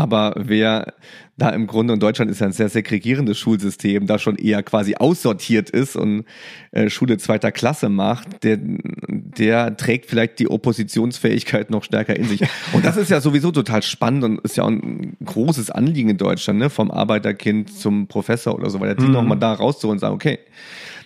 Aber 0.00 0.32
wer 0.34 0.94
da 1.36 1.50
im 1.50 1.66
Grunde, 1.66 1.92
und 1.92 2.02
Deutschland 2.02 2.30
ist 2.30 2.40
ja 2.40 2.46
ein 2.46 2.54
sehr 2.54 2.70
segregierendes 2.70 3.38
Schulsystem, 3.38 4.06
da 4.06 4.18
schon 4.18 4.36
eher 4.36 4.62
quasi 4.62 4.94
aussortiert 4.94 5.68
ist 5.68 5.94
und 5.94 6.24
äh, 6.70 6.88
Schule 6.88 7.18
zweiter 7.18 7.52
Klasse 7.52 7.90
macht, 7.90 8.42
der, 8.42 8.58
der 8.58 9.76
trägt 9.76 10.06
vielleicht 10.06 10.38
die 10.38 10.50
Oppositionsfähigkeit 10.50 11.68
noch 11.68 11.84
stärker 11.84 12.16
in 12.16 12.24
sich. 12.24 12.40
Und 12.72 12.86
das 12.86 12.96
ist 12.96 13.10
ja 13.10 13.20
sowieso 13.20 13.52
total 13.52 13.82
spannend 13.82 14.24
und 14.24 14.40
ist 14.40 14.56
ja 14.56 14.64
auch 14.64 14.68
ein 14.68 15.16
großes 15.22 15.70
Anliegen 15.70 16.08
in 16.08 16.16
Deutschland, 16.16 16.58
ne? 16.58 16.70
vom 16.70 16.90
Arbeiterkind 16.90 17.70
zum 17.70 18.06
Professor 18.06 18.54
oder 18.54 18.70
so 18.70 18.80
weiter, 18.80 18.94
die 18.94 19.04
mhm. 19.04 19.12
nochmal 19.12 19.38
da 19.38 19.52
rauszuholen 19.52 19.96
und 19.96 20.00
sagen, 20.00 20.14
okay, 20.14 20.38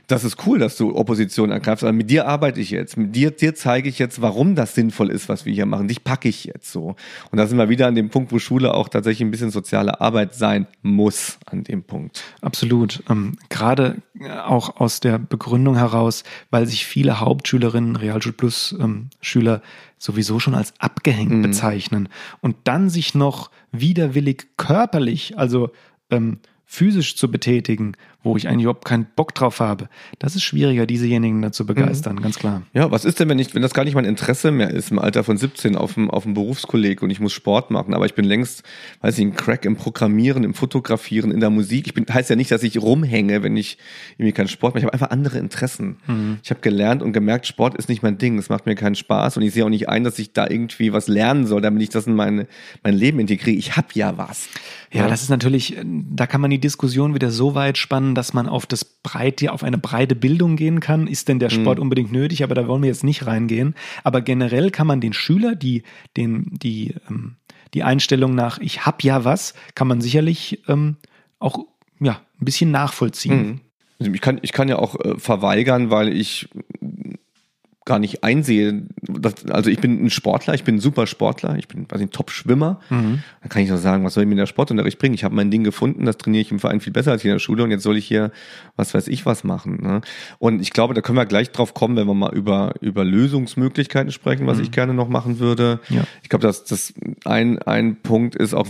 das 0.07 0.25
ist 0.25 0.47
cool, 0.47 0.59
dass 0.59 0.77
du 0.77 0.95
Opposition 0.95 1.51
ergreifst, 1.51 1.83
aber 1.83 1.93
mit 1.93 2.11
dir 2.11 2.27
arbeite 2.27 2.61
ich 2.61 2.71
jetzt. 2.71 2.97
Mit 2.97 3.15
dir, 3.15 3.31
dir 3.31 3.55
zeige 3.55 3.89
ich 3.89 3.99
jetzt, 3.99 4.21
warum 4.21 4.55
das 4.55 4.75
sinnvoll 4.75 5.11
ist, 5.11 5.29
was 5.29 5.47
wir 5.47 5.53
hier 5.53 5.67
machen. 5.67 5.89
Dich 5.89 6.05
packe 6.05 6.29
ich 6.29 6.45
jetzt 6.45 6.71
so. 6.71 6.97
Und 7.31 7.39
da 7.39 7.47
sind 7.47 7.59
wir 7.59 7.69
wieder 7.69 7.87
an 7.87 7.95
dem 7.95 8.11
Punkt, 8.11 8.33
wo 8.33 8.39
Schule 8.39 8.75
auch 8.75 8.89
tatsächlich 8.89 9.27
ein 9.27 9.31
bisschen 9.31 9.51
soziale 9.51 10.01
Arbeit 10.01 10.35
sein 10.35 10.67
muss, 10.83 11.39
an 11.47 11.65
dem 11.65 11.83
Punkt. 11.83 12.23
Absolut. 12.43 13.03
Ähm, 13.09 13.37
gerade 13.49 14.03
äh, 14.21 14.31
auch 14.31 14.77
aus 14.77 15.01
der 15.01 15.19
Begründung 15.19 15.77
heraus, 15.77 16.25
weil 16.51 16.67
sich 16.67 16.85
viele 16.85 17.21
Hauptschülerinnen, 17.21 17.97
Realschul 17.97 18.33
Plus 18.33 18.75
ähm, 18.79 19.09
Schüler 19.21 19.63
sowieso 19.99 20.39
schon 20.39 20.55
als 20.55 20.75
abgehängt 20.79 21.33
mhm. 21.33 21.43
bezeichnen 21.43 22.09
und 22.41 22.57
dann 22.65 22.91
sich 22.91 23.15
noch 23.15 23.51
widerwillig 23.73 24.49
körperlich, 24.57 25.39
also 25.39 25.71
ähm, 26.11 26.41
physisch 26.67 27.17
zu 27.17 27.31
betätigen, 27.31 27.97
wo 28.25 28.37
ich 28.37 28.49
eigentlich 28.49 28.63
überhaupt 28.63 28.85
keinen 28.85 29.07
Bock 29.15 29.35
drauf 29.35 29.61
habe, 29.61 29.89
das 30.19 30.35
ist 30.35 30.43
schwieriger, 30.43 30.87
diesejenigen 30.87 31.43
dazu 31.43 31.67
begeistern, 31.67 32.17
mhm. 32.17 32.23
ganz 32.23 32.39
klar. 32.39 32.63
Ja, 32.73 32.91
was 32.91 33.05
ist 33.05 33.21
denn, 33.21 33.29
wenn 33.29 33.39
ich, 33.39 33.55
wenn 33.55 33.63
das 33.63 33.75
gar 33.75 33.85
nicht 33.85 33.95
mein 33.95 34.07
Interesse 34.07 34.51
mehr 34.51 34.71
ist, 34.71 34.91
im 34.91 34.99
Alter 34.99 35.23
von 35.23 35.37
17 35.37 35.77
auf 35.77 35.95
dem, 35.95 36.11
auf 36.11 36.25
dem 36.25 36.35
Berufskolleg 36.35 37.03
und 37.03 37.11
ich 37.11 37.21
muss 37.21 37.33
Sport 37.33 37.71
machen, 37.71 37.95
aber 37.95 38.07
ich 38.07 38.15
bin 38.15 38.25
längst, 38.25 38.63
weiß 39.03 39.19
ich, 39.19 39.25
ein 39.25 39.37
Crack 39.37 39.65
im 39.65 39.77
Programmieren, 39.77 40.43
im 40.43 40.55
Fotografieren, 40.55 41.31
in 41.31 41.41
der 41.41 41.51
Musik. 41.51 41.87
Ich 41.87 41.95
bin, 41.95 42.07
heißt 42.13 42.31
ja 42.31 42.37
nicht, 42.37 42.51
dass 42.51 42.63
ich 42.63 42.81
rumhänge, 42.81 43.43
wenn 43.43 43.57
ich 43.57 43.79
irgendwie 44.17 44.33
keinen 44.33 44.49
Sport 44.49 44.75
mache. 44.75 44.81
Ich 44.81 44.85
habe 44.87 44.95
einfach 44.95 45.11
andere 45.11 45.39
Interessen. 45.39 45.99
Mhm. 46.07 46.39
Ich 46.43 46.51
habe 46.51 46.61
gelernt 46.61 47.03
und 47.03 47.13
gemerkt, 47.13 47.47
Sport 47.47 47.77
ist 47.77 47.89
nicht 47.89 48.03
mein 48.03 48.17
Ding. 48.17 48.39
Es 48.39 48.49
macht 48.49 48.65
mir 48.65 48.75
keinen 48.75 48.95
Spaß 48.95 49.37
und 49.37 49.43
ich 49.43 49.53
sehe 49.53 49.65
auch 49.65 49.69
nicht 49.69 49.89
ein, 49.89 50.03
dass 50.03 50.19
ich 50.19 50.33
da 50.33 50.49
irgendwie 50.49 50.93
was 50.93 51.09
lernen 51.09 51.47
soll, 51.47 51.61
damit 51.61 51.83
ich 51.83 51.91
das 51.91 52.07
in 52.07 52.15
meine, 52.15 52.47
mein 52.83 52.95
Leben 52.95 53.19
integriere. 53.19 53.59
Ich 53.59 53.77
habe 53.77 53.89
ja 53.93 54.17
was. 54.17 54.49
Ja, 54.93 55.03
ja, 55.03 55.09
das 55.09 55.23
ist 55.23 55.29
natürlich, 55.29 55.77
da 55.85 56.27
kann 56.27 56.41
man 56.41 56.51
die 56.51 56.61
Diskussion 56.61 57.15
wieder 57.15 57.31
so 57.31 57.55
weit 57.55 57.79
spannen, 57.79 58.14
dass 58.15 58.33
man 58.33 58.49
auf 58.49 58.67
das 58.67 58.85
breite, 58.85 59.53
auf 59.53 59.63
eine 59.63 59.79
breite 59.79 60.15
Bildung 60.15 60.57
gehen 60.57 60.81
kann. 60.81 61.07
Ist 61.07 61.29
denn 61.29 61.39
der 61.39 61.51
mhm. 61.51 61.55
Sport 61.55 61.79
mhm. 61.79 61.83
unbedingt 61.83 62.13
nötig? 62.13 62.43
Aber 62.43 62.55
da 62.55 62.67
wollen 62.67 62.83
wir 62.83 62.89
jetzt 62.89 63.05
nicht 63.05 63.27
reingehen. 63.27 63.75
Aber 64.03 64.21
generell 64.21 64.71
kann 64.71 64.87
man 64.87 65.01
den 65.01 65.13
Schüler, 65.13 65.55
die, 65.55 65.83
den, 66.17 66.51
die, 66.53 66.95
ähm, 67.09 67.37
die 67.75 67.83
Einstellung 67.83 68.35
nach, 68.35 68.59
ich 68.59 68.87
hab 68.87 69.03
ja 69.03 69.25
was, 69.25 69.55
kann 69.75 69.89
man 69.89 70.01
sicherlich 70.01 70.63
ähm, 70.69 70.97
auch 71.39 71.59
ja, 72.01 72.21
ein 72.41 72.45
bisschen 72.45 72.71
nachvollziehen. 72.71 73.61
Mhm. 73.99 74.15
Ich 74.15 74.21
kann, 74.21 74.39
ich 74.43 74.53
kann 74.53 74.69
ja 74.69 74.79
auch 74.79 74.99
äh, 75.01 75.19
verweigern, 75.19 75.91
weil 75.91 76.09
ich 76.09 76.49
gar 77.85 77.99
nicht 77.99 78.25
einsehe. 78.25 78.87
Dass, 79.03 79.45
also 79.47 79.69
ich 79.69 79.79
bin 79.79 80.05
ein 80.05 80.11
Sportler, 80.11 80.55
ich 80.55 80.65
bin 80.65 80.77
ein 80.77 80.81
super 80.81 81.07
Sportler, 81.07 81.57
ich 81.59 81.69
bin 81.69 81.87
quasi 81.87 82.05
ein 82.05 82.11
Top-Schwimmer. 82.11 82.81
Mhm. 82.89 83.23
Dann 83.43 83.49
kann 83.51 83.63
ich 83.63 83.69
nur 83.69 83.79
sagen, 83.79 84.05
was 84.05 84.15
soll 84.15 84.23
ich 84.23 84.27
mir 84.27 84.35
in 84.35 84.39
der 84.39 84.47
Sportunterricht 84.47 84.99
bringen? 84.99 85.15
Ich 85.15 85.25
habe 85.25 85.35
mein 85.35 85.51
Ding 85.51 85.65
gefunden, 85.65 86.07
das 86.07 86.17
trainiere 86.17 86.43
ich 86.43 86.51
im 86.51 86.59
Verein 86.59 86.81
viel 86.81 86.93
besser 86.93 87.13
als 87.13 87.25
in 87.25 87.31
der 87.31 87.39
Schule 87.39 87.63
und 87.63 87.71
jetzt 87.71 87.83
soll 87.83 87.97
ich 87.97 88.07
hier, 88.07 88.33
was 88.77 88.95
weiß 88.95 89.09
ich, 89.09 89.27
was 89.27 89.45
machen. 89.45 89.83
Ne? 89.83 90.01
Und 90.39 90.63
ich 90.63 90.71
glaube, 90.71 90.95
da 90.95 91.03
können 91.03 91.19
wir 91.19 91.27
gleich 91.27 91.53
drauf 91.53 91.75
kommen, 91.75 91.97
wenn 91.97 92.07
wir 92.07 92.15
mal 92.15 92.35
über, 92.35 92.75
über 92.81 93.05
Lösungsmöglichkeiten 93.05 94.13
sprechen, 94.13 94.47
was 94.47 94.59
mhm. 94.59 94.65
ich 94.65 94.71
gerne 94.71 94.95
noch 94.95 95.09
machen 95.09 95.39
würde. 95.39 95.81
Ja. 95.91 96.05
Ich 96.23 96.31
glaube, 96.31 96.47
dass 96.47 96.65
das 96.65 96.95
ein, 97.25 97.59
ein 97.61 97.97
Punkt 97.97 98.35
ist 98.35 98.55
auch, 98.55 98.67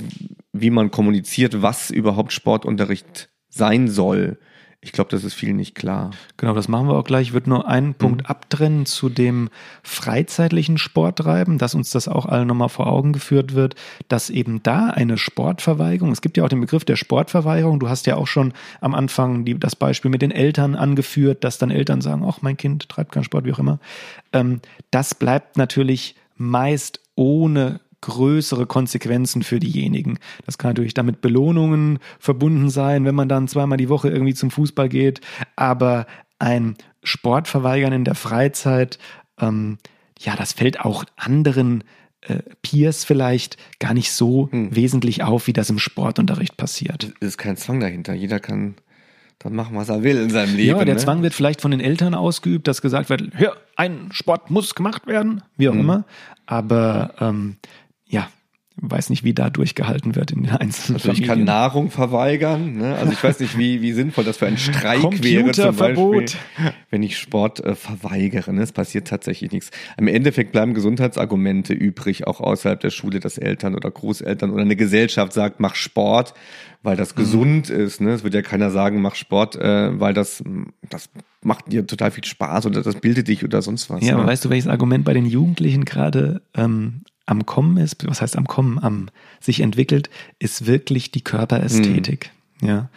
wie 0.53 0.71
man 0.71 0.91
kommuniziert, 0.91 1.62
was 1.62 1.91
überhaupt 1.91 2.33
Sportunterricht 2.33 3.31
sein 3.49 3.89
soll. 3.89 4.39
Ich 4.85 4.93
glaube, 4.93 5.11
das 5.11 5.24
ist 5.24 5.32
viel 5.32 5.55
nicht 5.55 5.74
klar. 5.74 6.11
Genau, 6.37 6.53
das 6.53 6.68
machen 6.68 6.89
wir 6.89 6.95
auch 6.95 7.05
gleich. 7.05 7.28
Ich 7.28 7.32
würde 7.32 7.49
nur 7.49 7.66
einen 7.66 7.89
mhm. 7.89 7.95
Punkt 7.95 8.30
abtrennen 8.30 8.85
zu 8.85 9.09
dem 9.09 9.49
freizeitlichen 9.82 10.76
Sporttreiben, 10.76 11.57
dass 11.57 11.74
uns 11.74 11.89
das 11.91 12.07
auch 12.07 12.26
alle 12.26 12.45
nochmal 12.45 12.68
vor 12.68 12.87
Augen 12.87 13.14
geführt 13.14 13.55
wird, 13.55 13.76
dass 14.09 14.28
eben 14.28 14.62
da 14.62 14.89
eine 14.89 15.16
Sportverweigerung, 15.16 16.12
es 16.12 16.20
gibt 16.20 16.37
ja 16.37 16.45
auch 16.45 16.51
den 16.51 16.61
Begriff 16.61 16.85
der 16.85 16.97
Sportverweigerung, 16.97 17.80
du 17.80 17.89
hast 17.89 18.07
ja 18.07 18.16
auch 18.16 18.26
schon 18.26 18.53
am 18.82 18.95
Anfang 18.95 19.47
die, 19.47 19.59
das 19.59 19.74
Beispiel 19.74 20.11
mit 20.11 20.20
den 20.20 20.30
Eltern 20.30 20.74
angeführt, 20.74 21.45
dass 21.45 21.57
dann 21.57 21.70
Eltern 21.70 22.03
sagen, 22.03 22.22
ach, 22.28 22.43
mein 22.43 22.59
Kind 22.59 22.89
treibt 22.91 23.12
keinen 23.12 23.24
Sport, 23.24 23.47
wie 23.47 23.53
auch 23.53 23.59
immer. 23.59 23.78
Ähm, 24.35 24.61
das 24.91 25.14
bleibt 25.14 25.57
natürlich 25.57 26.14
meist 26.37 27.01
ohne 27.14 27.80
größere 28.05 28.66
Konsequenzen 28.66 29.42
für 29.42 29.59
diejenigen. 29.59 30.18
Das 30.44 30.59
kann 30.59 30.70
natürlich 30.70 30.92
damit 30.92 31.22
Belohnungen 31.22 31.98
verbunden 32.18 32.68
sein, 32.68 33.07
wenn 33.07 33.14
man 33.14 33.30
dann 33.30 33.48
zweimal 33.48 33.78
die 33.78 33.88
Woche 33.88 34.11
irgendwie 34.11 34.34
zum 34.34 34.50
Fußball 34.50 34.90
geht, 34.90 35.22
aber 35.57 36.07
ein 36.38 36.76
Sportverweigern 37.02 37.94
in 37.94 38.05
der 38.05 38.14
Freizeit, 38.14 38.98
ähm, 39.40 39.78
ja, 40.18 40.36
das 40.36 40.52
fällt 40.52 40.80
auch 40.80 41.05
anderen 41.16 41.82
äh, 42.20 42.40
Peers 42.61 43.05
vielleicht 43.05 43.57
gar 43.78 43.94
nicht 43.94 44.12
so 44.12 44.50
hm. 44.50 44.76
wesentlich 44.76 45.22
auf, 45.22 45.46
wie 45.46 45.55
das 45.55 45.70
im 45.70 45.78
Sportunterricht 45.78 46.59
passiert. 46.59 47.12
Es 47.20 47.28
ist 47.28 47.38
kein 47.38 47.57
Zwang 47.57 47.80
dahinter. 47.80 48.12
Jeder 48.12 48.38
kann 48.38 48.74
dann 49.38 49.55
machen, 49.55 49.76
was 49.76 49.88
er 49.88 50.02
will 50.02 50.16
in 50.16 50.30
seinem 50.30 50.57
Leben. 50.57 50.78
Ja, 50.78 50.84
der 50.84 50.94
ne? 50.94 51.00
Zwang 51.00 51.22
wird 51.22 51.34
vielleicht 51.34 51.62
von 51.62 51.70
den 51.70 51.80
Eltern 51.80 52.14
ausgeübt, 52.14 52.68
dass 52.68 52.82
gesagt 52.82 53.09
wird, 53.09 53.30
hör, 53.34 53.57
ein 53.76 54.11
Sport 54.12 54.50
muss 54.50 54.74
gemacht 54.74 55.07
werden, 55.07 55.42
wie 55.57 55.68
auch 55.68 55.72
hm. 55.72 55.80
immer. 55.80 56.05
Aber 56.46 57.14
ähm, 57.20 57.57
ja, 58.07 58.28
weiß 58.76 59.11
nicht, 59.11 59.22
wie 59.22 59.34
da 59.34 59.50
durchgehalten 59.50 60.16
wird 60.16 60.32
in 60.32 60.42
den 60.42 60.50
einzelnen 60.50 60.96
also 60.96 61.09
Familien. 61.09 61.22
Ich 61.22 61.28
kann 61.28 61.44
Nahrung 61.44 61.90
verweigern. 61.90 62.76
Ne? 62.76 62.94
Also 62.96 63.12
ich 63.12 63.22
weiß 63.22 63.40
nicht, 63.40 63.57
wie, 63.57 63.82
wie 63.82 63.92
sinnvoll 63.92 64.24
das 64.24 64.38
für 64.38 64.46
ein 64.46 64.59
Streik 64.59 65.22
wäre 65.22 65.52
zum 65.52 65.76
Beispiel, 65.76 66.26
wenn 66.90 67.02
ich 67.02 67.18
Sport 67.18 67.64
äh, 67.64 67.74
verweigere. 67.74 68.52
Ne? 68.52 68.62
Es 68.62 68.72
passiert 68.72 69.07
tatsächlich 69.07 69.52
nichts. 69.52 69.70
Im 69.96 70.09
Endeffekt 70.09 70.52
bleiben 70.52 70.74
Gesundheitsargumente 70.74 71.72
übrig, 71.72 72.26
auch 72.26 72.40
außerhalb 72.40 72.80
der 72.80 72.90
Schule, 72.90 73.20
dass 73.20 73.38
Eltern 73.38 73.74
oder 73.74 73.90
Großeltern 73.90 74.50
oder 74.50 74.62
eine 74.62 74.76
Gesellschaft 74.76 75.32
sagt, 75.32 75.61
mach 75.61 75.76
Sport, 75.76 76.34
weil 76.82 76.96
das 76.96 77.14
mhm. 77.14 77.20
gesund 77.20 77.70
ist. 77.70 78.00
Ne? 78.00 78.11
Es 78.11 78.24
wird 78.24 78.34
ja 78.34 78.42
keiner 78.42 78.70
sagen, 78.70 79.00
mach 79.00 79.14
Sport, 79.14 79.55
äh, 79.55 79.98
weil 80.00 80.14
das, 80.14 80.42
das 80.90 81.11
macht 81.42 81.70
dir 81.70 81.86
total 81.86 82.11
viel 82.11 82.24
Spaß 82.24 82.66
oder 82.66 82.82
das 82.82 82.96
bildet 82.96 83.28
dich 83.28 83.44
oder 83.44 83.62
sonst 83.62 83.88
was. 83.88 84.02
Ja, 84.02 84.14
ne? 84.14 84.18
aber 84.18 84.26
weißt 84.26 84.44
du, 84.44 84.50
welches 84.50 84.68
Argument 84.68 85.05
bei 85.05 85.14
den 85.14 85.26
Jugendlichen 85.26 85.84
gerade 85.84 86.42
ähm, 86.57 87.02
am 87.27 87.47
Kommen 87.47 87.77
ist, 87.77 88.07
was 88.07 88.20
heißt 88.20 88.37
am 88.37 88.47
Kommen, 88.47 88.79
am 88.79 89.09
sich 89.41 89.61
entwickelt, 89.61 90.11
ist 90.39 90.66
wirklich 90.66 91.11
die 91.11 91.22
Körperästhetik. 91.22 92.31
Mhm. 92.61 92.68
Ja. 92.68 92.91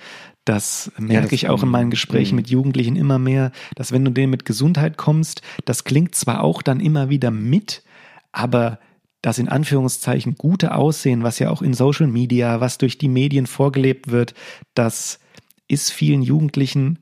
Das 0.46 0.92
merke 0.98 1.14
ja, 1.14 1.22
das 1.24 1.32
ich 1.34 1.50
auch 1.50 1.64
in 1.64 1.70
meinen 1.70 1.90
Gesprächen 1.90 2.36
mhm. 2.36 2.38
mit 2.38 2.50
Jugendlichen 2.50 2.96
immer 2.96 3.20
mehr, 3.20 3.52
dass 3.76 3.92
wenn 3.92 4.06
du 4.06 4.12
denen 4.12 4.32
mit 4.32 4.46
Gesundheit 4.46 4.98
kommst, 4.98 5.42
das 5.66 5.84
klingt 5.84 6.16
zwar 6.16 6.44
auch 6.44 6.62
dann 6.62 6.80
immer 6.80 7.10
wieder 7.10 7.32
mit, 7.32 7.84
aber 8.32 8.80
das 9.22 9.40
in 9.40 9.50
Anführungszeichen 9.50 10.36
gute 10.36 10.76
Aussehen, 10.76 11.24
was 11.24 11.40
ja 11.40 11.50
auch 11.50 11.62
in 11.62 11.74
Social 11.74 12.08
Media, 12.08 12.62
was 12.62 12.78
durch 12.78 12.98
die 12.98 13.10
Medien 13.10 13.46
vorgelebt 13.46 14.10
wird, 14.10 14.34
das 14.74 15.20
ist 15.68 15.92
vielen 15.92 16.22
Jugendlichen, 16.22 17.00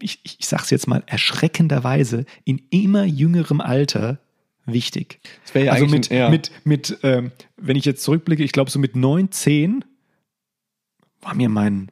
ich, 0.00 0.20
ich 0.22 0.46
sag's 0.46 0.70
jetzt 0.70 0.86
mal, 0.86 1.02
erschreckenderweise 1.06 2.24
in 2.44 2.62
immer 2.70 3.04
jüngerem 3.04 3.60
Alter 3.60 4.20
wichtig. 4.66 5.20
Ja 5.54 5.72
also 5.72 5.86
mit, 5.86 6.10
ein, 6.10 6.16
ja. 6.16 6.28
mit, 6.28 6.50
mit 6.64 6.98
ähm, 7.02 7.32
wenn 7.56 7.76
ich 7.76 7.84
jetzt 7.84 8.02
zurückblicke, 8.02 8.44
ich 8.44 8.52
glaube 8.52 8.70
so 8.70 8.78
mit 8.78 8.96
9, 8.96 9.30
10 9.30 9.84
war 11.20 11.34
mir 11.34 11.48
mein 11.48 11.90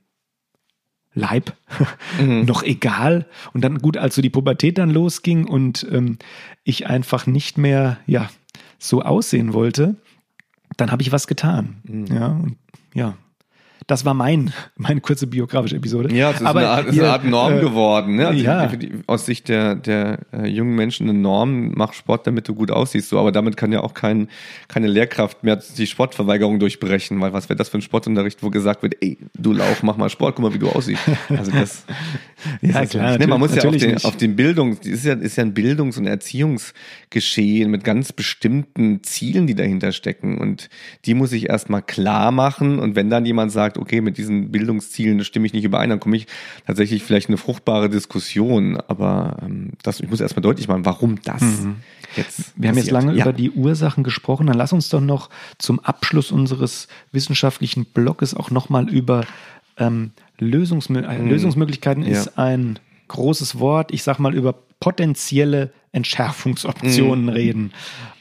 Leib 1.15 1.57
mhm. 2.21 2.45
noch 2.45 2.63
egal. 2.63 3.27
Und 3.53 3.63
dann 3.63 3.79
gut, 3.79 3.97
als 3.97 4.17
so 4.17 4.23
die 4.23 4.31
Pubertät 4.31 4.79
dann 4.79 4.91
losging 4.91 5.47
und 5.47 5.87
ähm, 5.91 6.19
ich 6.65 6.87
einfach 6.87 7.27
nicht 7.27 7.57
mehr 7.57 7.99
ja 8.07 8.31
so 8.79 9.03
aussehen 9.03 9.53
wollte, 9.53 9.97
dann 10.77 10.91
habe 10.91 11.03
ich 11.03 11.13
was 11.13 11.27
getan. 11.27 11.77
Mhm. 11.85 12.07
Ja, 12.07 12.27
und 12.29 12.57
ja, 12.95 13.17
das 13.87 14.05
war 14.05 14.15
mein, 14.15 14.53
meine 14.77 15.01
kurze 15.01 15.27
biografische 15.27 15.77
Episode. 15.77 16.15
Ja, 16.15 16.31
es 16.31 16.41
ist, 16.41 16.47
Aber 16.47 16.61
eine, 16.61 16.69
Art, 16.69 16.87
ist 16.87 16.99
eine 16.99 17.11
Art 17.11 17.25
Norm 17.25 17.59
äh, 17.59 17.61
geworden. 17.61 18.17
Ne? 18.17 18.29
Also 18.29 18.43
ja. 18.43 18.67
Die, 18.67 18.79
die, 18.79 18.93
aus 19.07 19.27
Sicht 19.27 19.49
der, 19.49 19.75
der 19.75 20.21
äh, 20.33 20.47
jungen 20.47 20.75
Menschen 20.75 21.09
eine 21.09 21.19
Norm, 21.19 21.73
mach 21.75 21.93
Sport, 21.93 22.27
damit 22.27 22.49
du 22.49 22.55
gut 22.55 22.71
aussiehst. 22.71 23.09
So. 23.09 23.19
Aber 23.19 23.33
damit 23.33 23.57
kann 23.57 23.73
ja 23.73 23.81
auch 23.81 23.95
kein, 23.95 24.29
keine 24.69 24.87
Lehrkraft 24.87 25.45
mehr 25.45 25.57
die 25.77 25.87
Sportverweigerung 25.87 26.59
durchbrechen. 26.59 27.21
Weil 27.21 27.33
was 27.33 27.49
wäre 27.49 27.57
das 27.57 27.69
für 27.69 27.79
ein 27.79 27.83
Sportunterricht, 27.83 28.43
wo 28.43 28.51
gesagt 28.51 28.83
wird, 28.83 28.97
ey, 29.01 29.19
du 29.37 29.53
Lauch, 29.53 29.83
mach 29.83 29.97
mal 29.97 30.09
Sport, 30.09 30.37
guck 30.37 30.45
mal, 30.45 30.55
wie 30.55 30.59
du 30.59 30.69
aussiehst. 30.69 31.03
Also 31.29 31.51
das 31.51 31.85
Ja, 32.63 32.85
klar. 32.87 33.19
Nee, 33.19 33.27
man 33.27 33.41
muss 33.41 33.55
ja 33.55 33.65
auf 33.65 33.77
den, 33.77 33.95
nicht. 33.95 34.05
auf 34.05 34.17
den 34.17 34.37
Bildungs, 34.37 34.81
das 34.81 34.89
ist 34.89 35.05
ja, 35.05 35.15
ist 35.15 35.37
ja 35.37 35.45
ein 35.45 35.55
Bildungs- 35.55 35.99
und 35.99 36.07
Erziehungsgeschehen 36.07 37.71
mit 37.71 37.85
ganz 37.85 38.13
bestimmten 38.13 39.03
Zielen, 39.03 39.47
die 39.47 39.55
dahinter 39.55 39.93
stecken. 39.93 40.39
Und 40.39 40.69
die 41.05 41.15
muss 41.15 41.33
ich 41.33 41.49
erstmal 41.49 41.83
klar 41.83 42.33
machen. 42.33 42.79
Und 42.79 42.97
wenn 42.97 43.11
dann 43.11 43.25
jemand 43.27 43.53
sagt, 43.53 43.74
okay, 43.79 44.01
mit 44.01 44.19
diesen 44.19 44.51
Bildungszielen 44.51 45.25
stimme 45.25 45.47
ich 45.47 45.53
nicht 45.53 45.65
überein, 45.65 45.91
dann 45.91 46.01
komme 46.01 46.17
ich 46.17 46.27
tatsächlich 46.67 47.03
vielleicht 47.03 47.29
in 47.29 47.35
eine 47.35 47.39
fruchtbare 47.39 47.89
Diskussion. 47.89 48.79
Aber 48.89 49.39
ähm, 49.43 49.71
das, 49.83 50.01
ich 50.01 50.09
muss 50.09 50.21
erstmal 50.21 50.43
deutlich 50.43 50.69
machen, 50.69 50.85
warum 50.85 51.21
das 51.23 51.43
jetzt. 52.17 52.57
Mhm. 52.57 52.63
Wir 52.63 52.69
haben 52.69 52.77
jetzt 52.77 52.91
passiert. 52.91 53.05
lange 53.05 53.19
ja. 53.19 53.25
über 53.25 53.33
die 53.33 53.51
Ursachen 53.51 54.05
gesprochen. 54.05 54.47
Dann 54.47 54.57
lass 54.57 54.73
uns 54.73 54.89
doch 54.89 55.01
noch 55.01 55.31
zum 55.59 55.81
Abschluss 55.81 56.33
unseres 56.33 56.89
wissenschaftlichen 57.13 57.85
Blogs 57.85 58.35
auch 58.35 58.51
nochmal 58.51 58.89
über 58.89 59.27
ähm, 59.77 60.13
Lösungsmö 60.39 61.01
äh, 61.01 61.19
Lösungsmöglichkeiten 61.19 62.05
Mhm. 62.05 62.11
Ja. 62.11 62.21
ist 62.21 62.39
ein 62.39 62.79
großes 63.09 63.59
Wort. 63.59 63.93
Ich 63.93 64.03
sag 64.03 64.19
mal 64.19 64.35
über 64.35 64.55
potenzielle 64.81 65.73
Entschärfungsoptionen 65.95 67.25
Mhm. 67.25 67.29
reden. 67.31 67.73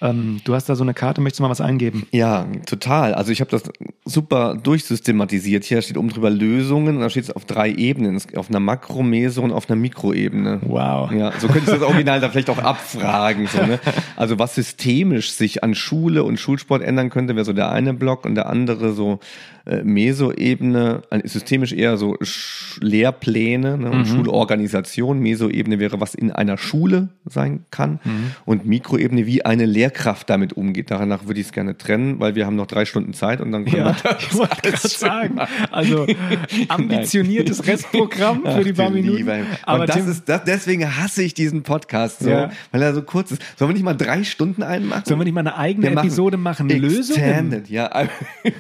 Ähm, 0.01 0.41
du 0.43 0.53
hast 0.53 0.67
da 0.69 0.76
so 0.76 0.84
eine 0.84 0.93
Karte, 0.93 1.21
möchtest 1.21 1.39
du 1.39 1.43
mal 1.43 1.49
was 1.49 1.61
eingeben? 1.61 2.05
Ja, 2.11 2.45
total. 2.65 3.13
Also 3.13 3.32
ich 3.32 3.39
habe 3.41 3.51
das 3.51 3.63
super 4.05 4.55
durchsystematisiert. 4.61 5.63
Hier 5.63 5.82
steht 5.82 5.97
oben 5.97 6.09
drüber 6.09 6.30
Lösungen 6.30 6.95
und 6.97 7.01
da 7.01 7.09
steht 7.09 7.24
es 7.24 7.32
auf 7.32 7.45
drei 7.45 7.71
Ebenen. 7.71 8.21
Auf 8.36 8.49
einer 8.49 8.59
Makro-, 8.59 9.03
Meso- 9.03 9.41
und 9.41 9.51
auf 9.51 9.69
einer 9.69 9.80
Mikroebene. 9.80 10.59
Wow. 10.65 11.11
Ja, 11.11 11.32
so 11.39 11.47
könnte 11.47 11.71
ich 11.71 11.78
das 11.80 11.82
Original 11.82 12.19
da 12.19 12.30
vielleicht 12.30 12.49
auch 12.49 12.57
abfragen. 12.59 13.47
So, 13.47 13.65
ne? 13.65 13.80
Also 14.15 14.39
was 14.39 14.55
systemisch 14.55 15.32
sich 15.32 15.63
an 15.63 15.74
Schule 15.76 16.24
und 16.24 16.39
Schulsport 16.39 16.82
ändern 16.84 17.09
könnte, 17.09 17.36
wäre 17.36 17.45
so 17.45 17.53
der 17.53 17.71
eine 17.71 17.93
Block 17.93 18.26
und 18.26 18.36
der 18.36 18.47
andere 18.49 18.93
so 18.93 19.19
äh, 19.66 19.84
Meso-Ebene, 19.84 21.01
äh, 21.09 21.28
systemisch 21.28 21.72
eher 21.74 21.97
so 21.97 22.18
Sch 22.22 22.80
Lehrpläne 22.82 23.78
ne, 23.78 23.91
und 23.91 24.05
Schulorganisation. 24.07 25.20
Meso-Ebene 25.20 25.80
wäre, 25.80 26.01
was 26.01 26.16
in 26.16 26.32
einer 26.32 26.57
Schule 26.57 27.09
sein 27.26 27.66
kann 27.72 27.99
und 28.45 28.66
Mikroebene, 28.66 29.26
wie 29.28 29.45
eine 29.45 29.66
Lehrkraft 29.66 30.30
damit 30.30 30.53
umgeht. 30.53 30.89
Danach 30.89 31.28
würde 31.28 31.39
ich 31.39 31.47
es 31.47 31.51
gerne 31.53 31.78
trennen, 31.78 32.20
weil 32.20 32.34
wir 32.36 32.45
haben 32.47 32.55
noch 32.55 32.66
drei 32.68 32.86
Stunden 32.86 33.14
Zeit 33.14 33.41
und 33.41 33.51
dann 33.51 33.66
können 33.66 33.86
wir 33.86 33.95
ich 34.20 34.34
wollte 34.36 34.61
gerade 34.72 34.88
sagen. 34.88 35.39
Also 35.72 36.07
ambitioniertes 36.68 37.66
Restprogramm 37.68 38.43
für 38.55 38.64
die 38.64 38.72
Ach, 38.72 38.78
paar 38.78 38.88
du 38.89 38.95
Minuten. 38.95 39.18
Lieber. 39.18 39.38
Aber 39.64 39.86
das 39.86 39.95
Tim, 39.97 40.09
ist, 40.09 40.28
das, 40.28 40.43
deswegen 40.45 40.97
hasse 40.97 41.24
ich 41.24 41.34
diesen 41.34 41.64
Podcast 41.64 42.22
so, 42.22 42.30
Ja. 42.30 42.51
weil 42.72 42.82
er 42.82 42.93
so 42.93 43.01
kurz 43.03 43.32
ist. 43.32 43.41
Sollen 43.57 43.70
wir 43.70 43.74
nicht 43.74 43.84
mal 43.84 43.93
drei 43.93 44.24
Stunden 44.24 44.64
einmachen? 44.64 45.03
sollen 45.05 45.20
wir 45.20 45.26
nicht 45.26 45.34
mal 45.34 45.41
eine 45.41 45.57
eigene 45.57 45.88
Wir 45.88 45.95
machen 45.95 46.07
Episode 46.07 46.38
machen? 46.38 46.70
Lösungen? 46.70 47.22
Extended, 47.24 47.70
ja, 47.70 48.07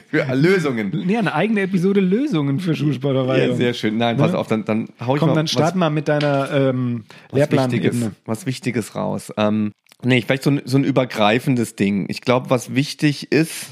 für 0.09 0.25
Lösungen. 0.35 0.92
Nee, 0.93 1.17
eine 1.17 1.33
eigene 1.33 1.61
Episode 1.61 1.99
Lösungen 1.99 2.59
für 2.59 2.75
Schulsportlerei. 2.75 3.47
Ja, 3.47 3.55
sehr 3.55 3.73
schön. 3.73 3.97
Nein, 3.97 4.17
pass 4.17 4.31
Ne? 4.31 4.37
auf, 4.37 4.47
dann, 4.47 4.65
dann 4.65 4.89
hau 4.99 5.15
ich 5.15 5.19
Komm, 5.19 5.29
mal 5.29 5.35
dann 5.35 5.47
start 5.47 5.75
mal 5.75 5.89
mit 5.89 6.07
deiner 6.07 6.51
ähm, 6.51 7.05
was, 7.31 7.41
was 7.41 7.51
Wichtiges, 7.51 8.09
was 8.25 8.45
Wichtiges 8.45 8.95
raus. 8.95 9.33
Ähm, 9.37 9.71
nee, 10.03 10.21
vielleicht 10.21 10.43
so 10.43 10.51
ein, 10.51 10.61
so 10.65 10.77
ein 10.77 10.83
übergreifendes 10.83 11.75
Ding. 11.75 12.05
Ich 12.09 12.21
glaube, 12.21 12.49
was 12.49 12.75
wichtig 12.75 13.31
ist, 13.31 13.67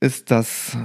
ist, 0.00 0.30
dass 0.30 0.76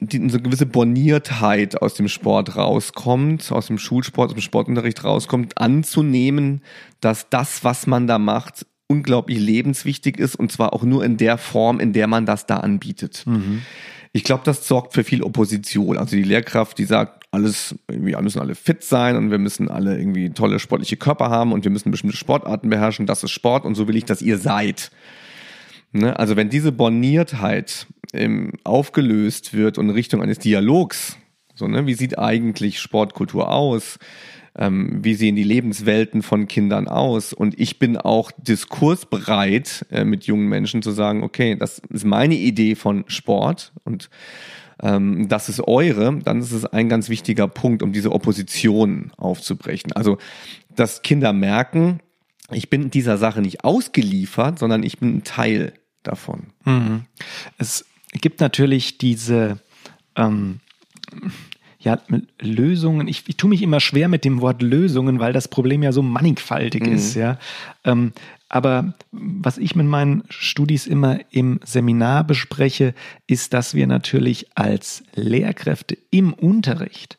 die, 0.00 0.18
so 0.28 0.36
eine 0.38 0.42
gewisse 0.42 0.66
Borniertheit 0.66 1.80
aus 1.80 1.94
dem 1.94 2.08
Sport 2.08 2.56
rauskommt, 2.56 3.50
aus 3.52 3.66
dem 3.66 3.78
Schulsport, 3.78 4.30
aus 4.30 4.34
dem 4.34 4.42
Sportunterricht 4.42 5.04
rauskommt, 5.04 5.58
anzunehmen, 5.58 6.62
dass 7.00 7.28
das, 7.30 7.64
was 7.64 7.86
man 7.86 8.06
da 8.06 8.18
macht, 8.18 8.66
unglaublich 8.86 9.38
lebenswichtig 9.38 10.18
ist 10.18 10.36
und 10.36 10.52
zwar 10.52 10.72
auch 10.72 10.82
nur 10.82 11.04
in 11.04 11.16
der 11.16 11.38
Form, 11.38 11.80
in 11.80 11.92
der 11.92 12.06
man 12.06 12.26
das 12.26 12.46
da 12.46 12.58
anbietet. 12.58 13.24
Ich 14.16 14.22
glaube, 14.22 14.42
das 14.44 14.68
sorgt 14.68 14.94
für 14.94 15.02
viel 15.02 15.24
Opposition. 15.24 15.98
Also 15.98 16.14
die 16.14 16.22
Lehrkraft, 16.22 16.78
die 16.78 16.84
sagt, 16.84 17.24
alles, 17.32 17.74
wir 17.88 18.22
müssen 18.22 18.40
alle 18.40 18.54
fit 18.54 18.84
sein 18.84 19.16
und 19.16 19.32
wir 19.32 19.38
müssen 19.38 19.68
alle 19.68 19.98
irgendwie 19.98 20.30
tolle 20.30 20.60
sportliche 20.60 20.96
Körper 20.96 21.30
haben 21.30 21.50
und 21.50 21.64
wir 21.64 21.72
müssen 21.72 21.90
bestimmte 21.90 22.16
Sportarten 22.16 22.70
beherrschen. 22.70 23.06
Das 23.06 23.24
ist 23.24 23.32
Sport 23.32 23.64
und 23.64 23.74
so 23.74 23.88
will 23.88 23.96
ich, 23.96 24.04
dass 24.04 24.22
ihr 24.22 24.38
seid. 24.38 24.92
Ne? 25.90 26.16
Also 26.16 26.36
wenn 26.36 26.48
diese 26.48 26.70
Borniertheit 26.70 27.88
ähm, 28.12 28.52
aufgelöst 28.62 29.52
wird 29.52 29.78
und 29.78 29.88
in 29.88 29.94
Richtung 29.96 30.22
eines 30.22 30.38
Dialogs, 30.38 31.16
so, 31.56 31.66
ne, 31.66 31.84
wie 31.88 31.94
sieht 31.94 32.16
eigentlich 32.16 32.78
Sportkultur 32.78 33.50
aus? 33.50 33.98
Ähm, 34.56 35.00
wie 35.02 35.14
sehen 35.14 35.36
die 35.36 35.42
Lebenswelten 35.42 36.22
von 36.22 36.46
Kindern 36.46 36.86
aus? 36.86 37.32
Und 37.32 37.58
ich 37.58 37.78
bin 37.78 37.96
auch 37.96 38.30
diskursbereit, 38.32 39.86
äh, 39.90 40.04
mit 40.04 40.24
jungen 40.24 40.48
Menschen 40.48 40.82
zu 40.82 40.92
sagen, 40.92 41.22
okay, 41.22 41.56
das 41.56 41.80
ist 41.90 42.04
meine 42.04 42.36
Idee 42.36 42.74
von 42.76 43.04
Sport 43.08 43.72
und 43.84 44.10
ähm, 44.82 45.28
das 45.28 45.48
ist 45.48 45.60
eure, 45.60 46.18
dann 46.18 46.40
ist 46.40 46.52
es 46.52 46.64
ein 46.66 46.88
ganz 46.88 47.08
wichtiger 47.08 47.48
Punkt, 47.48 47.82
um 47.82 47.92
diese 47.92 48.12
Opposition 48.12 49.12
aufzubrechen. 49.16 49.92
Also, 49.92 50.18
dass 50.74 51.02
Kinder 51.02 51.32
merken, 51.32 52.00
ich 52.50 52.70
bin 52.70 52.90
dieser 52.90 53.16
Sache 53.18 53.40
nicht 53.40 53.64
ausgeliefert, 53.64 54.58
sondern 54.58 54.82
ich 54.82 54.98
bin 54.98 55.16
ein 55.16 55.24
Teil 55.24 55.72
davon. 56.02 56.48
Es 57.58 57.86
gibt 58.12 58.40
natürlich 58.40 58.98
diese 58.98 59.58
ähm, 60.16 60.60
ja, 61.84 61.98
Lösungen. 62.40 63.08
Ich, 63.08 63.24
ich 63.26 63.36
tue 63.36 63.50
mich 63.50 63.62
immer 63.62 63.80
schwer 63.80 64.08
mit 64.08 64.24
dem 64.24 64.40
Wort 64.40 64.62
Lösungen, 64.62 65.20
weil 65.20 65.32
das 65.32 65.48
Problem 65.48 65.82
ja 65.82 65.92
so 65.92 66.02
mannigfaltig 66.02 66.86
ist, 66.86 67.14
ja. 67.14 67.38
Ähm, 67.84 68.12
aber 68.48 68.94
was 69.10 69.58
ich 69.58 69.74
mit 69.74 69.86
meinen 69.86 70.22
Studis 70.28 70.86
immer 70.86 71.18
im 71.30 71.60
Seminar 71.64 72.24
bespreche, 72.24 72.94
ist, 73.26 73.52
dass 73.52 73.74
wir 73.74 73.86
natürlich 73.86 74.46
als 74.54 75.02
Lehrkräfte 75.14 75.98
im 76.10 76.32
Unterricht 76.32 77.18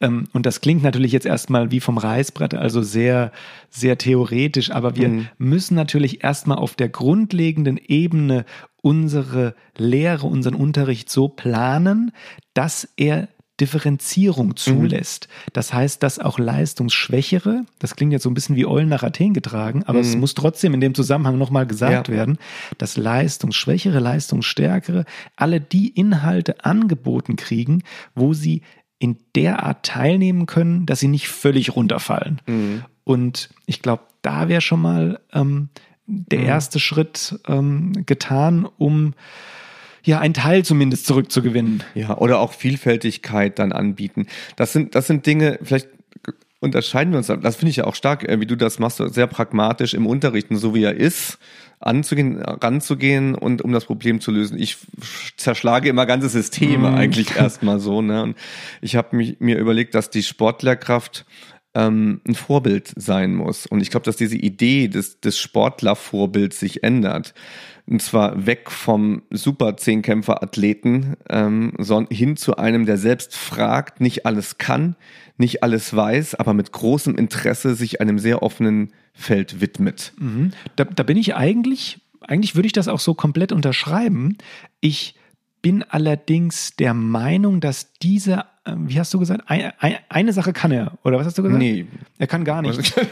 ähm, 0.00 0.28
und 0.32 0.46
das 0.46 0.60
klingt 0.60 0.82
natürlich 0.82 1.12
jetzt 1.12 1.26
erstmal 1.26 1.70
wie 1.70 1.80
vom 1.80 1.98
Reißbrett, 1.98 2.54
also 2.54 2.82
sehr, 2.82 3.32
sehr 3.70 3.98
theoretisch, 3.98 4.70
aber 4.70 4.96
wir 4.96 5.26
müssen 5.38 5.74
natürlich 5.74 6.22
erstmal 6.22 6.58
auf 6.58 6.74
der 6.74 6.88
grundlegenden 6.88 7.78
Ebene 7.78 8.44
unsere 8.80 9.54
Lehre, 9.76 10.26
unseren 10.26 10.54
Unterricht 10.54 11.10
so 11.10 11.28
planen, 11.28 12.12
dass 12.54 12.88
er 12.96 13.28
Differenzierung 13.60 14.56
zulässt. 14.56 15.28
Das 15.52 15.72
heißt, 15.72 16.02
dass 16.02 16.18
auch 16.18 16.38
Leistungsschwächere, 16.38 17.64
das 17.78 17.96
klingt 17.96 18.12
jetzt 18.12 18.22
so 18.22 18.30
ein 18.30 18.34
bisschen 18.34 18.56
wie 18.56 18.66
Eulen 18.66 18.88
nach 18.88 19.02
Athen 19.02 19.34
getragen, 19.34 19.82
aber 19.86 20.00
es 20.00 20.16
muss 20.16 20.34
trotzdem 20.34 20.74
in 20.74 20.80
dem 20.80 20.94
Zusammenhang 20.94 21.38
nochmal 21.38 21.66
gesagt 21.66 22.08
Ja. 22.08 22.14
werden, 22.14 22.38
dass 22.78 22.96
Leistungsschwächere, 22.96 23.98
Leistungsstärkere 23.98 25.04
alle 25.36 25.60
die 25.60 25.88
Inhalte 25.88 26.64
angeboten 26.64 27.36
kriegen, 27.36 27.82
wo 28.14 28.32
sie 28.34 28.62
in 28.98 29.16
der 29.36 29.62
Art 29.64 29.84
teilnehmen 29.86 30.46
können, 30.46 30.86
dass 30.86 31.00
sie 31.00 31.08
nicht 31.08 31.28
völlig 31.28 31.76
runterfallen. 31.76 32.40
Und 33.04 33.50
ich 33.66 33.80
glaube, 33.80 34.02
da 34.22 34.48
wäre 34.48 34.60
schon 34.60 34.82
mal 34.82 35.20
ähm, 35.32 35.68
der 36.06 36.40
erste 36.40 36.80
Schritt 36.80 37.38
ähm, 37.46 38.04
getan, 38.06 38.66
um 38.78 39.14
ja 40.08 40.18
einen 40.18 40.34
Teil 40.34 40.64
zumindest 40.64 41.06
zurückzugewinnen. 41.06 41.84
Ja, 41.94 42.18
oder 42.18 42.40
auch 42.40 42.52
Vielfältigkeit 42.52 43.58
dann 43.58 43.72
anbieten. 43.72 44.26
Das 44.56 44.72
sind, 44.72 44.94
das 44.94 45.06
sind 45.06 45.26
Dinge, 45.26 45.58
vielleicht 45.62 45.88
unterscheiden 46.60 47.12
wir 47.12 47.18
uns, 47.18 47.28
das 47.28 47.56
finde 47.56 47.70
ich 47.70 47.76
ja 47.76 47.84
auch 47.84 47.94
stark, 47.94 48.28
äh, 48.28 48.40
wie 48.40 48.46
du 48.46 48.56
das 48.56 48.78
machst, 48.78 49.00
sehr 49.14 49.26
pragmatisch 49.26 49.94
im 49.94 50.06
Unterrichten, 50.06 50.56
so 50.56 50.74
wie 50.74 50.82
er 50.82 50.94
ist, 50.94 51.38
anzugehen, 51.78 52.42
ranzugehen 52.42 53.36
und 53.36 53.62
um 53.62 53.72
das 53.72 53.84
Problem 53.84 54.20
zu 54.20 54.32
lösen. 54.32 54.58
Ich 54.58 54.78
zerschlage 55.36 55.88
immer 55.88 56.06
ganze 56.06 56.28
Systeme 56.28 56.92
eigentlich 56.92 57.36
erstmal 57.36 57.78
so. 57.78 58.02
Ne? 58.02 58.22
Und 58.22 58.36
ich 58.80 58.96
habe 58.96 59.16
mir 59.38 59.58
überlegt, 59.58 59.94
dass 59.94 60.10
die 60.10 60.24
Sportlerkraft 60.24 61.24
ähm, 61.74 62.20
ein 62.26 62.34
Vorbild 62.34 62.92
sein 62.96 63.34
muss. 63.34 63.66
Und 63.66 63.80
ich 63.80 63.90
glaube, 63.90 64.04
dass 64.04 64.16
diese 64.16 64.36
Idee 64.36 64.88
des, 64.88 65.20
des 65.20 65.38
Sportlervorbilds 65.38 66.58
sich 66.58 66.82
ändert. 66.82 67.34
Und 67.86 68.02
zwar 68.02 68.46
weg 68.46 68.70
vom 68.70 69.22
Super-Zehnkämpfer-Athleten 69.30 71.16
ähm, 71.30 71.72
sondern 71.78 72.14
hin 72.14 72.36
zu 72.36 72.56
einem, 72.56 72.84
der 72.84 72.98
selbst 72.98 73.36
fragt, 73.36 74.00
nicht 74.00 74.26
alles 74.26 74.58
kann, 74.58 74.96
nicht 75.38 75.62
alles 75.62 75.94
weiß, 75.94 76.34
aber 76.34 76.52
mit 76.52 76.72
großem 76.72 77.16
Interesse 77.16 77.74
sich 77.74 78.00
einem 78.00 78.18
sehr 78.18 78.42
offenen 78.42 78.92
Feld 79.14 79.60
widmet. 79.60 80.12
Da, 80.76 80.84
da 80.84 81.02
bin 81.02 81.16
ich 81.16 81.34
eigentlich, 81.34 82.00
eigentlich 82.20 82.56
würde 82.56 82.66
ich 82.66 82.72
das 82.72 82.88
auch 82.88 83.00
so 83.00 83.14
komplett 83.14 83.52
unterschreiben. 83.52 84.36
Ich 84.80 85.14
bin 85.62 85.82
allerdings 85.82 86.76
der 86.76 86.94
Meinung, 86.94 87.60
dass 87.60 87.92
diese, 88.00 88.44
äh, 88.64 88.72
wie 88.76 88.98
hast 88.98 89.12
du 89.14 89.18
gesagt, 89.18 89.42
ein, 89.46 89.72
ein, 89.80 89.96
eine 90.08 90.32
Sache 90.32 90.52
kann 90.52 90.70
er, 90.70 90.92
oder 91.04 91.18
was 91.18 91.26
hast 91.26 91.38
du 91.38 91.42
gesagt? 91.42 91.58
Nee. 91.58 91.86
Er 92.18 92.26
kann 92.26 92.44
gar 92.44 92.62
nicht. 92.62 92.94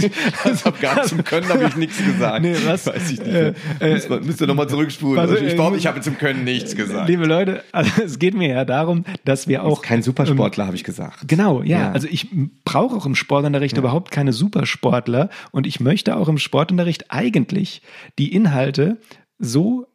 Ich 0.00 0.64
habe 0.64 0.78
gar 0.80 1.02
zum 1.02 1.22
Können 1.24 1.48
habe 1.48 1.64
ich 1.64 1.76
nichts 1.76 1.98
gesagt. 2.02 2.42
Nee, 2.42 2.56
was? 2.64 2.86
Weiß 2.86 3.10
ich 3.10 3.18
nicht. 3.18 3.28
Äh, 3.28 3.54
äh, 3.80 4.20
Müsst 4.22 4.40
ihr- 4.40 4.46
nochmal 4.46 4.68
zurückspulen. 4.68 5.16
was- 5.16 5.30
Also 5.30 5.44
ich 5.44 5.52
äh, 5.52 5.54
glaube, 5.56 5.76
ich 5.76 5.86
habe 5.86 6.00
zum 6.00 6.16
Können 6.16 6.44
nichts 6.44 6.74
gesagt. 6.74 7.08
Liebe 7.08 7.26
Leute, 7.26 7.62
also 7.72 8.02
es 8.02 8.18
geht 8.18 8.34
mir 8.34 8.48
ja 8.48 8.64
darum, 8.64 9.04
dass 9.24 9.46
wir 9.48 9.62
auch 9.64 9.82
Kein 9.82 10.02
Supersportler, 10.02 10.66
habe 10.66 10.76
ich 10.76 10.84
gesagt. 10.84 11.28
Genau, 11.28 11.62
ja. 11.62 11.80
Ja. 11.80 11.92
Also 11.92 12.08
ich 12.10 12.28
brauche 12.64 12.96
auch 12.96 13.04
im 13.06 13.14
Sportunterricht 13.14 13.76
überhaupt 13.76 14.10
keine 14.10 14.32
Supersportler 14.32 15.28
und 15.50 15.66
ich 15.66 15.80
möchte 15.80 16.16
auch 16.16 16.28
im 16.28 16.38
Sportunterricht 16.38 17.10
eigentlich 17.10 17.82
die 18.18 18.32
Inhalte 18.34 18.98
so 19.38 19.86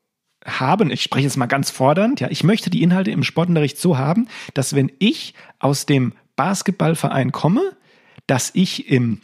haben, 0.45 0.91
ich 0.91 1.01
spreche 1.01 1.25
jetzt 1.25 1.37
mal 1.37 1.47
ganz 1.47 1.71
fordernd, 1.71 2.19
ja, 2.19 2.29
ich 2.29 2.43
möchte 2.43 2.69
die 2.69 2.83
Inhalte 2.83 3.11
im 3.11 3.23
Sportunterricht 3.23 3.77
so 3.77 3.97
haben, 3.97 4.27
dass 4.53 4.75
wenn 4.75 4.91
ich 4.99 5.33
aus 5.59 5.85
dem 5.85 6.13
Basketballverein 6.35 7.31
komme, 7.31 7.61
dass 8.27 8.51
ich 8.53 8.89
im 8.89 9.21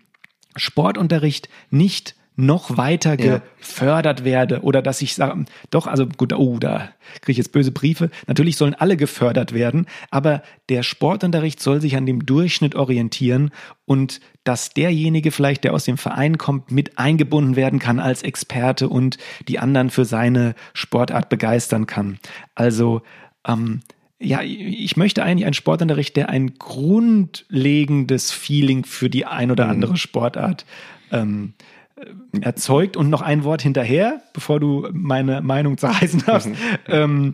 Sportunterricht 0.55 1.49
nicht 1.69 2.15
noch 2.37 2.77
weiter 2.77 3.19
Ja. 3.19 3.41
gefördert 3.59 4.23
werde 4.23 4.61
oder 4.61 4.81
dass 4.81 5.01
ich 5.01 5.13
sage, 5.13 5.45
doch, 5.69 5.85
also 5.85 6.07
gut, 6.07 6.33
oh, 6.33 6.57
da 6.59 6.89
kriege 7.15 7.33
ich 7.33 7.37
jetzt 7.37 7.51
böse 7.51 7.71
Briefe. 7.71 8.09
Natürlich 8.25 8.55
sollen 8.57 8.73
alle 8.73 8.97
gefördert 8.97 9.53
werden, 9.53 9.85
aber 10.09 10.41
der 10.69 10.81
Sportunterricht 10.81 11.59
soll 11.59 11.81
sich 11.81 11.97
an 11.97 12.05
dem 12.05 12.25
Durchschnitt 12.25 12.75
orientieren 12.75 13.51
und 13.85 14.21
dass 14.43 14.71
derjenige 14.71 15.31
vielleicht, 15.31 15.63
der 15.63 15.73
aus 15.73 15.85
dem 15.85 15.97
Verein 15.97 16.37
kommt, 16.37 16.71
mit 16.71 16.97
eingebunden 16.97 17.55
werden 17.55 17.79
kann 17.79 17.99
als 17.99 18.23
Experte 18.23 18.89
und 18.89 19.17
die 19.47 19.59
anderen 19.59 19.89
für 19.89 20.05
seine 20.05 20.55
Sportart 20.73 21.29
begeistern 21.29 21.85
kann. 21.85 22.17
Also, 22.55 23.01
ähm, 23.47 23.81
ja, 24.19 24.41
ich 24.43 24.97
möchte 24.97 25.23
eigentlich 25.23 25.45
einen 25.45 25.55
Sportunterricht, 25.55 26.15
der 26.15 26.29
ein 26.29 26.53
grundlegendes 26.59 28.31
Feeling 28.31 28.85
für 28.85 29.09
die 29.09 29.25
ein 29.25 29.49
oder 29.49 29.67
andere 29.67 29.97
Sportart 29.97 30.65
ähm, 31.11 31.53
äh, 31.95 32.41
erzeugt. 32.41 32.97
Und 32.97 33.09
noch 33.09 33.21
ein 33.21 33.43
Wort 33.43 33.63
hinterher, 33.63 34.21
bevor 34.33 34.59
du 34.59 34.87
meine 34.91 35.41
Meinung 35.41 35.77
zerreißen 35.77 36.23
darfst. 36.25 36.49
Ähm, 36.87 37.33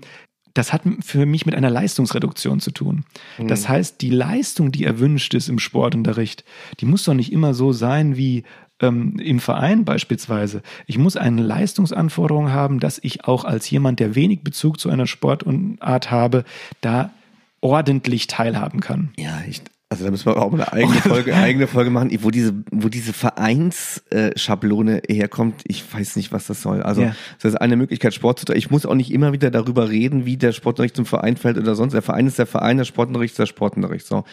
das 0.58 0.74
hat 0.74 0.82
für 1.02 1.26
mich 1.26 1.46
mit 1.46 1.56
einer 1.56 1.70
Leistungsreduktion 1.70 2.60
zu 2.60 2.72
tun. 2.72 3.06
Das 3.48 3.70
heißt, 3.70 4.02
die 4.02 4.10
Leistung, 4.10 4.72
die 4.72 4.86
erwünscht 4.86 5.34
ist 5.34 5.50
im 5.50 5.60
Sportunterricht, 5.60 6.44
die 6.80 6.86
muss 6.86 7.04
doch 7.04 7.14
nicht 7.14 7.32
immer 7.32 7.54
so 7.54 7.72
sein 7.74 8.18
wie 8.18 8.44
ähm, 8.80 9.20
im 9.20 9.40
Verein 9.40 9.86
beispielsweise. 9.86 10.62
Ich 10.86 10.98
muss 10.98 11.16
eine 11.16 11.42
Leistungsanforderung 11.42 12.52
haben, 12.52 12.80
dass 12.80 13.00
ich 13.02 13.26
auch 13.26 13.46
als 13.46 13.70
jemand, 13.70 14.00
der 14.00 14.16
wenig 14.16 14.42
Bezug 14.42 14.80
zu 14.80 14.90
einer 14.90 15.08
Sportart 15.08 16.12
habe, 16.12 16.44
da 16.82 17.12
ordentlich 17.62 18.28
teilhaben 18.28 18.80
kann. 18.80 19.10
Ja, 19.18 19.42
ich, 19.48 19.62
also 19.90 20.04
da 20.04 20.12
müssen 20.12 20.26
wir 20.26 20.36
auch 20.38 20.52
mal 20.52 20.64
eine 20.64 20.74
eigene 20.74 20.96
Folge, 21.02 21.34
eigene 21.34 21.68
Folge 21.68 21.90
machen, 21.90 22.12
wo 22.22 22.30
diese, 22.30 22.54
wo 22.72 22.90
diese 22.90 23.14
Vereinsschablone 23.14 25.02
herkommt. 25.08 25.62
Ich 25.66 25.84
weiß 25.94 26.18
nicht, 26.18 26.32
was 26.32 26.48
das 26.48 26.62
soll. 26.62 26.82
Also 26.84 27.04
Ja. 27.04 27.16
das 27.42 27.54
ist 27.54 27.62
eine 27.62 27.78
Möglichkeit, 27.78 28.14
Sport 28.14 28.40
zu 28.40 28.46
treiben. 28.46 28.60
Ich 28.60 28.70
muss 28.70 28.86
auch 28.86 28.96
nicht 28.96 29.12
immer 29.12 29.32
wieder 29.32 29.50
darüber 29.50 29.90
reden, 29.90 30.26
wie 30.26 30.36
der 30.38 30.52
Sportunterricht 30.52 30.96
zum 30.96 31.06
Verein 31.06 31.38
fällt 31.38 31.58
oder 31.58 31.76
sonst. 31.76 31.94
Der 31.94 32.02
Verein 32.02 32.28
ist 32.28 32.38
der 32.38 32.48
Verein, 32.48 32.78
der 32.78 32.86
Sportunterricht 32.86 33.32
ist 33.34 33.40
der 33.40 33.46
Sportunterricht. 33.46 34.06
So, 34.06 34.26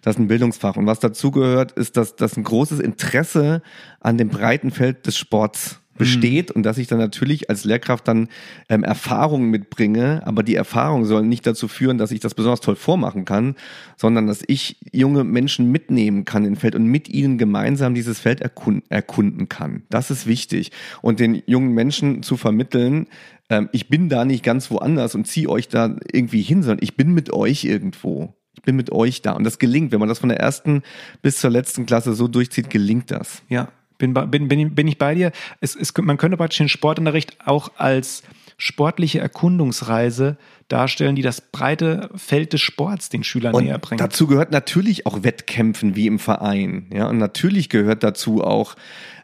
das 0.00 0.16
ist 0.16 0.20
ein 0.20 0.28
Bildungsfach. 0.28 0.76
Und 0.76 0.86
was 0.86 1.00
dazugehört, 1.00 1.72
ist, 1.72 1.96
dass, 1.98 2.16
dass 2.16 2.36
ein 2.38 2.44
großes 2.44 2.80
Interesse 2.80 3.60
an 4.00 4.16
dem 4.16 4.30
breiten 4.30 4.70
Feld 4.70 5.06
des 5.06 5.18
Sports 5.18 5.81
besteht 5.98 6.50
und 6.50 6.62
dass 6.64 6.78
ich 6.78 6.86
dann 6.86 6.98
natürlich 6.98 7.50
als 7.50 7.64
Lehrkraft 7.64 8.08
dann 8.08 8.28
ähm, 8.68 8.82
Erfahrungen 8.84 9.50
mitbringe, 9.50 10.22
aber 10.24 10.42
die 10.42 10.54
Erfahrungen 10.54 11.04
sollen 11.04 11.28
nicht 11.28 11.46
dazu 11.46 11.68
führen, 11.68 11.98
dass 11.98 12.10
ich 12.10 12.20
das 12.20 12.34
besonders 12.34 12.60
toll 12.60 12.76
vormachen 12.76 13.24
kann, 13.24 13.56
sondern 13.96 14.26
dass 14.26 14.42
ich 14.46 14.78
junge 14.92 15.24
Menschen 15.24 15.70
mitnehmen 15.70 16.24
kann 16.24 16.44
in 16.44 16.56
Feld 16.56 16.74
und 16.74 16.86
mit 16.86 17.08
ihnen 17.08 17.38
gemeinsam 17.38 17.94
dieses 17.94 18.18
Feld 18.18 18.40
erkunden, 18.40 18.82
erkunden 18.88 19.48
kann. 19.48 19.82
Das 19.90 20.10
ist 20.10 20.26
wichtig. 20.26 20.72
Und 21.02 21.20
den 21.20 21.42
jungen 21.46 21.72
Menschen 21.72 22.22
zu 22.22 22.36
vermitteln, 22.36 23.06
ähm, 23.50 23.68
ich 23.72 23.88
bin 23.88 24.08
da 24.08 24.24
nicht 24.24 24.42
ganz 24.42 24.70
woanders 24.70 25.14
und 25.14 25.26
ziehe 25.26 25.48
euch 25.48 25.68
da 25.68 25.96
irgendwie 26.10 26.42
hin, 26.42 26.62
sondern 26.62 26.82
ich 26.82 26.96
bin 26.96 27.12
mit 27.12 27.32
euch 27.32 27.64
irgendwo. 27.64 28.34
Ich 28.54 28.62
bin 28.62 28.76
mit 28.76 28.92
euch 28.92 29.22
da. 29.22 29.32
Und 29.32 29.44
das 29.44 29.58
gelingt, 29.58 29.92
wenn 29.92 30.00
man 30.00 30.08
das 30.08 30.18
von 30.18 30.28
der 30.28 30.38
ersten 30.38 30.82
bis 31.20 31.38
zur 31.38 31.50
letzten 31.50 31.86
Klasse 31.86 32.14
so 32.14 32.28
durchzieht, 32.28 32.70
gelingt 32.70 33.10
das. 33.10 33.42
Ja, 33.48 33.68
bin, 34.02 34.14
bin, 34.30 34.48
bin, 34.48 34.74
bin 34.74 34.88
ich 34.88 34.98
bei 34.98 35.14
dir. 35.14 35.30
Es, 35.60 35.76
es, 35.76 35.96
man 35.96 36.16
könnte 36.16 36.36
praktisch 36.36 36.58
den 36.58 36.68
Sportunterricht 36.68 37.36
auch 37.46 37.70
als 37.76 38.22
sportliche 38.58 39.18
Erkundungsreise 39.18 40.36
darstellen, 40.68 41.16
die 41.16 41.22
das 41.22 41.40
breite 41.40 42.10
Feld 42.14 42.52
des 42.52 42.60
Sports 42.60 43.08
den 43.08 43.24
Schülern 43.24 43.54
näher 43.56 43.78
bringt. 43.78 44.00
dazu 44.00 44.26
gehört 44.26 44.52
natürlich 44.52 45.06
auch 45.06 45.22
Wettkämpfen 45.22 45.96
wie 45.96 46.06
im 46.06 46.18
Verein. 46.18 46.86
Ja, 46.92 47.08
und 47.08 47.18
natürlich 47.18 47.68
gehört 47.68 48.02
dazu 48.04 48.42
auch 48.42 48.76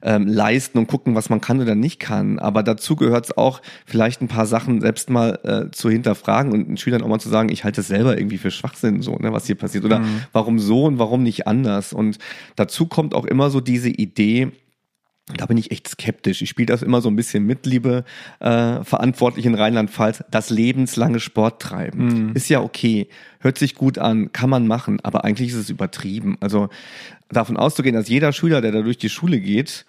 ähm, 0.02 0.26
leisten 0.26 0.78
und 0.78 0.88
gucken, 0.88 1.14
was 1.14 1.30
man 1.30 1.40
kann 1.40 1.60
oder 1.60 1.74
nicht 1.74 2.00
kann. 2.00 2.38
Aber 2.38 2.62
dazu 2.62 2.96
gehört 2.96 3.26
es 3.26 3.36
auch, 3.36 3.62
vielleicht 3.86 4.20
ein 4.20 4.28
paar 4.28 4.46
Sachen 4.46 4.80
selbst 4.80 5.08
mal 5.08 5.38
äh, 5.44 5.70
zu 5.70 5.88
hinterfragen 5.88 6.52
und 6.52 6.68
den 6.68 6.76
Schülern 6.76 7.02
auch 7.02 7.08
mal 7.08 7.20
zu 7.20 7.28
sagen, 7.28 7.48
ich 7.48 7.64
halte 7.64 7.80
es 7.80 7.88
selber 7.88 8.18
irgendwie 8.18 8.38
für 8.38 8.50
Schwachsinn, 8.50 9.02
so, 9.02 9.16
ne, 9.16 9.32
was 9.32 9.46
hier 9.46 9.56
passiert. 9.56 9.84
Oder 9.84 10.02
warum 10.32 10.58
so 10.58 10.84
und 10.84 10.98
warum 10.98 11.22
nicht 11.22 11.46
anders. 11.46 11.92
Und 11.92 12.18
dazu 12.56 12.86
kommt 12.86 13.14
auch 13.14 13.24
immer 13.24 13.50
so 13.50 13.60
diese 13.60 13.88
Idee, 13.88 14.52
da 15.36 15.46
bin 15.46 15.58
ich 15.58 15.70
echt 15.70 15.88
skeptisch. 15.88 16.42
Ich 16.42 16.48
spiele 16.48 16.66
das 16.66 16.82
immer 16.82 17.00
so 17.00 17.08
ein 17.08 17.16
bisschen 17.16 17.44
mit, 17.44 17.66
liebe 17.66 18.04
äh, 18.40 18.82
Verantwortlichen 18.82 19.54
in 19.54 19.54
Rheinland-Pfalz. 19.54 20.24
Das 20.30 20.50
lebenslange 20.50 21.20
Sport 21.20 21.60
treiben. 21.60 22.08
Ist 22.34 22.48
ja 22.48 22.60
okay. 22.60 23.08
Hört 23.40 23.58
sich 23.58 23.74
gut 23.74 23.98
an, 23.98 24.32
kann 24.32 24.50
man 24.50 24.66
machen, 24.66 25.00
aber 25.02 25.24
eigentlich 25.24 25.48
ist 25.48 25.56
es 25.56 25.70
übertrieben. 25.70 26.36
Also 26.40 26.68
davon 27.28 27.56
auszugehen, 27.56 27.94
dass 27.94 28.08
jeder 28.08 28.32
Schüler, 28.32 28.60
der 28.60 28.72
da 28.72 28.82
durch 28.82 28.98
die 28.98 29.10
Schule 29.10 29.40
geht, 29.40 29.84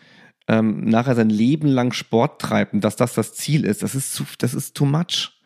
ähm, 0.48 0.86
nachher 0.86 1.16
sein 1.16 1.30
Leben 1.30 1.68
lang 1.68 1.94
Sport 1.94 2.42
treibt 2.42 2.74
und 2.74 2.84
dass 2.84 2.96
das 2.96 3.14
das 3.14 3.34
Ziel 3.34 3.66
ist, 3.66 3.84
das 3.84 3.96
ist 3.96 4.14
zu, 4.14 4.26
das 4.40 4.54
ist 4.54 4.76
too 4.76 4.86
much. 4.86 5.39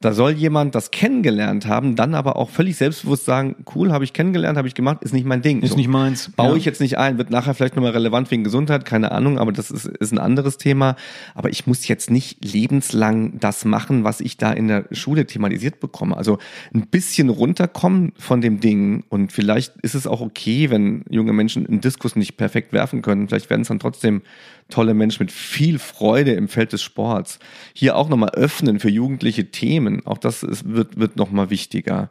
Da 0.00 0.12
soll 0.12 0.30
jemand 0.32 0.76
das 0.76 0.92
kennengelernt 0.92 1.66
haben, 1.66 1.96
dann 1.96 2.14
aber 2.14 2.36
auch 2.36 2.50
völlig 2.50 2.76
selbstbewusst 2.76 3.24
sagen, 3.24 3.56
cool, 3.74 3.90
habe 3.90 4.04
ich 4.04 4.12
kennengelernt, 4.12 4.56
habe 4.56 4.68
ich 4.68 4.74
gemacht, 4.74 4.98
ist 5.02 5.12
nicht 5.12 5.26
mein 5.26 5.42
Ding. 5.42 5.60
Ist 5.60 5.76
nicht 5.76 5.88
meins. 5.88 6.30
Baue 6.36 6.50
Ja. 6.50 6.54
ich 6.56 6.64
jetzt 6.64 6.80
nicht 6.80 6.98
ein, 6.98 7.18
wird 7.18 7.30
nachher 7.30 7.52
vielleicht 7.52 7.74
nochmal 7.74 7.90
relevant 7.90 8.30
wegen 8.30 8.44
Gesundheit, 8.44 8.84
keine 8.84 9.10
Ahnung, 9.10 9.40
aber 9.40 9.50
das 9.50 9.72
ist, 9.72 9.86
ist 9.86 10.12
ein 10.12 10.18
anderes 10.20 10.56
Thema. 10.56 10.94
Aber 11.34 11.50
ich 11.50 11.66
muss 11.66 11.88
jetzt 11.88 12.12
nicht 12.12 12.44
lebenslang 12.44 13.40
das 13.40 13.64
machen, 13.64 14.04
was 14.04 14.20
ich 14.20 14.36
da 14.36 14.52
in 14.52 14.68
der 14.68 14.84
Schule 14.92 15.26
thematisiert 15.26 15.80
bekomme. 15.80 16.16
Also 16.16 16.38
ein 16.72 16.86
bisschen 16.86 17.28
runterkommen 17.28 18.12
von 18.16 18.40
dem 18.40 18.60
Ding 18.60 19.02
und 19.08 19.32
vielleicht 19.32 19.76
ist 19.78 19.96
es 19.96 20.06
auch 20.06 20.20
okay, 20.20 20.70
wenn 20.70 21.04
junge 21.10 21.32
Menschen 21.32 21.66
einen 21.66 21.80
Diskus 21.80 22.14
nicht 22.14 22.36
perfekt 22.36 22.72
werfen 22.72 23.02
können. 23.02 23.26
Vielleicht 23.26 23.50
werden 23.50 23.62
es 23.62 23.68
dann 23.68 23.80
trotzdem 23.80 24.22
tolle 24.68 24.94
Menschen 24.94 25.22
mit 25.22 25.32
viel 25.32 25.78
Freude 25.78 26.32
im 26.32 26.48
Feld 26.48 26.72
des 26.72 26.82
Sports. 26.82 27.38
Hier 27.72 27.96
auch 27.96 28.08
nochmal 28.08 28.30
öffnen 28.30 28.80
für 28.80 28.90
jugendliche 28.90 29.50
Themen. 29.50 30.06
Auch 30.06 30.18
das 30.18 30.42
ist, 30.42 30.68
wird, 30.68 30.98
wird 30.98 31.16
nochmal 31.16 31.50
wichtiger. 31.50 32.10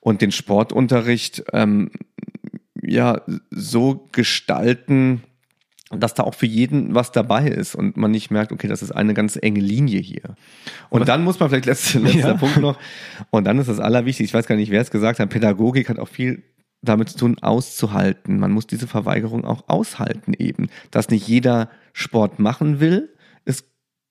Und 0.00 0.22
den 0.22 0.32
Sportunterricht, 0.32 1.44
ähm, 1.52 1.90
ja, 2.80 3.22
so 3.50 4.08
gestalten, 4.12 5.22
dass 5.90 6.14
da 6.14 6.22
auch 6.22 6.34
für 6.34 6.46
jeden 6.46 6.94
was 6.94 7.12
dabei 7.12 7.48
ist 7.48 7.74
und 7.74 7.96
man 7.96 8.10
nicht 8.10 8.30
merkt, 8.30 8.52
okay, 8.52 8.68
das 8.68 8.82
ist 8.82 8.92
eine 8.92 9.14
ganz 9.14 9.38
enge 9.40 9.60
Linie 9.60 10.00
hier. 10.00 10.36
Und 10.90 11.08
dann 11.08 11.24
muss 11.24 11.40
man 11.40 11.48
vielleicht 11.48 11.66
letzter, 11.66 12.00
letzter 12.00 12.18
Ja. 12.28 12.34
Punkt 12.34 12.58
noch, 12.58 12.78
und 13.30 13.44
dann 13.44 13.58
ist 13.58 13.68
das 13.68 13.80
Allerwichtigste, 13.80 14.24
ich 14.24 14.34
weiß 14.34 14.46
gar 14.46 14.56
nicht, 14.56 14.70
wer 14.70 14.82
es 14.82 14.90
gesagt 14.90 15.18
hat, 15.18 15.30
Pädagogik 15.30 15.88
hat 15.88 15.98
auch 15.98 16.08
viel 16.08 16.42
damit 16.82 17.10
zu 17.10 17.18
tun, 17.18 17.38
auszuhalten. 17.40 18.38
Man 18.38 18.52
muss 18.52 18.66
diese 18.66 18.86
Verweigerung 18.86 19.44
auch 19.44 19.68
aushalten 19.68 20.34
eben. 20.34 20.68
Dass 20.90 21.10
nicht 21.10 21.26
jeder 21.26 21.70
Sport 21.92 22.38
machen 22.38 22.80
will, 22.80 23.14
ist 23.44 23.64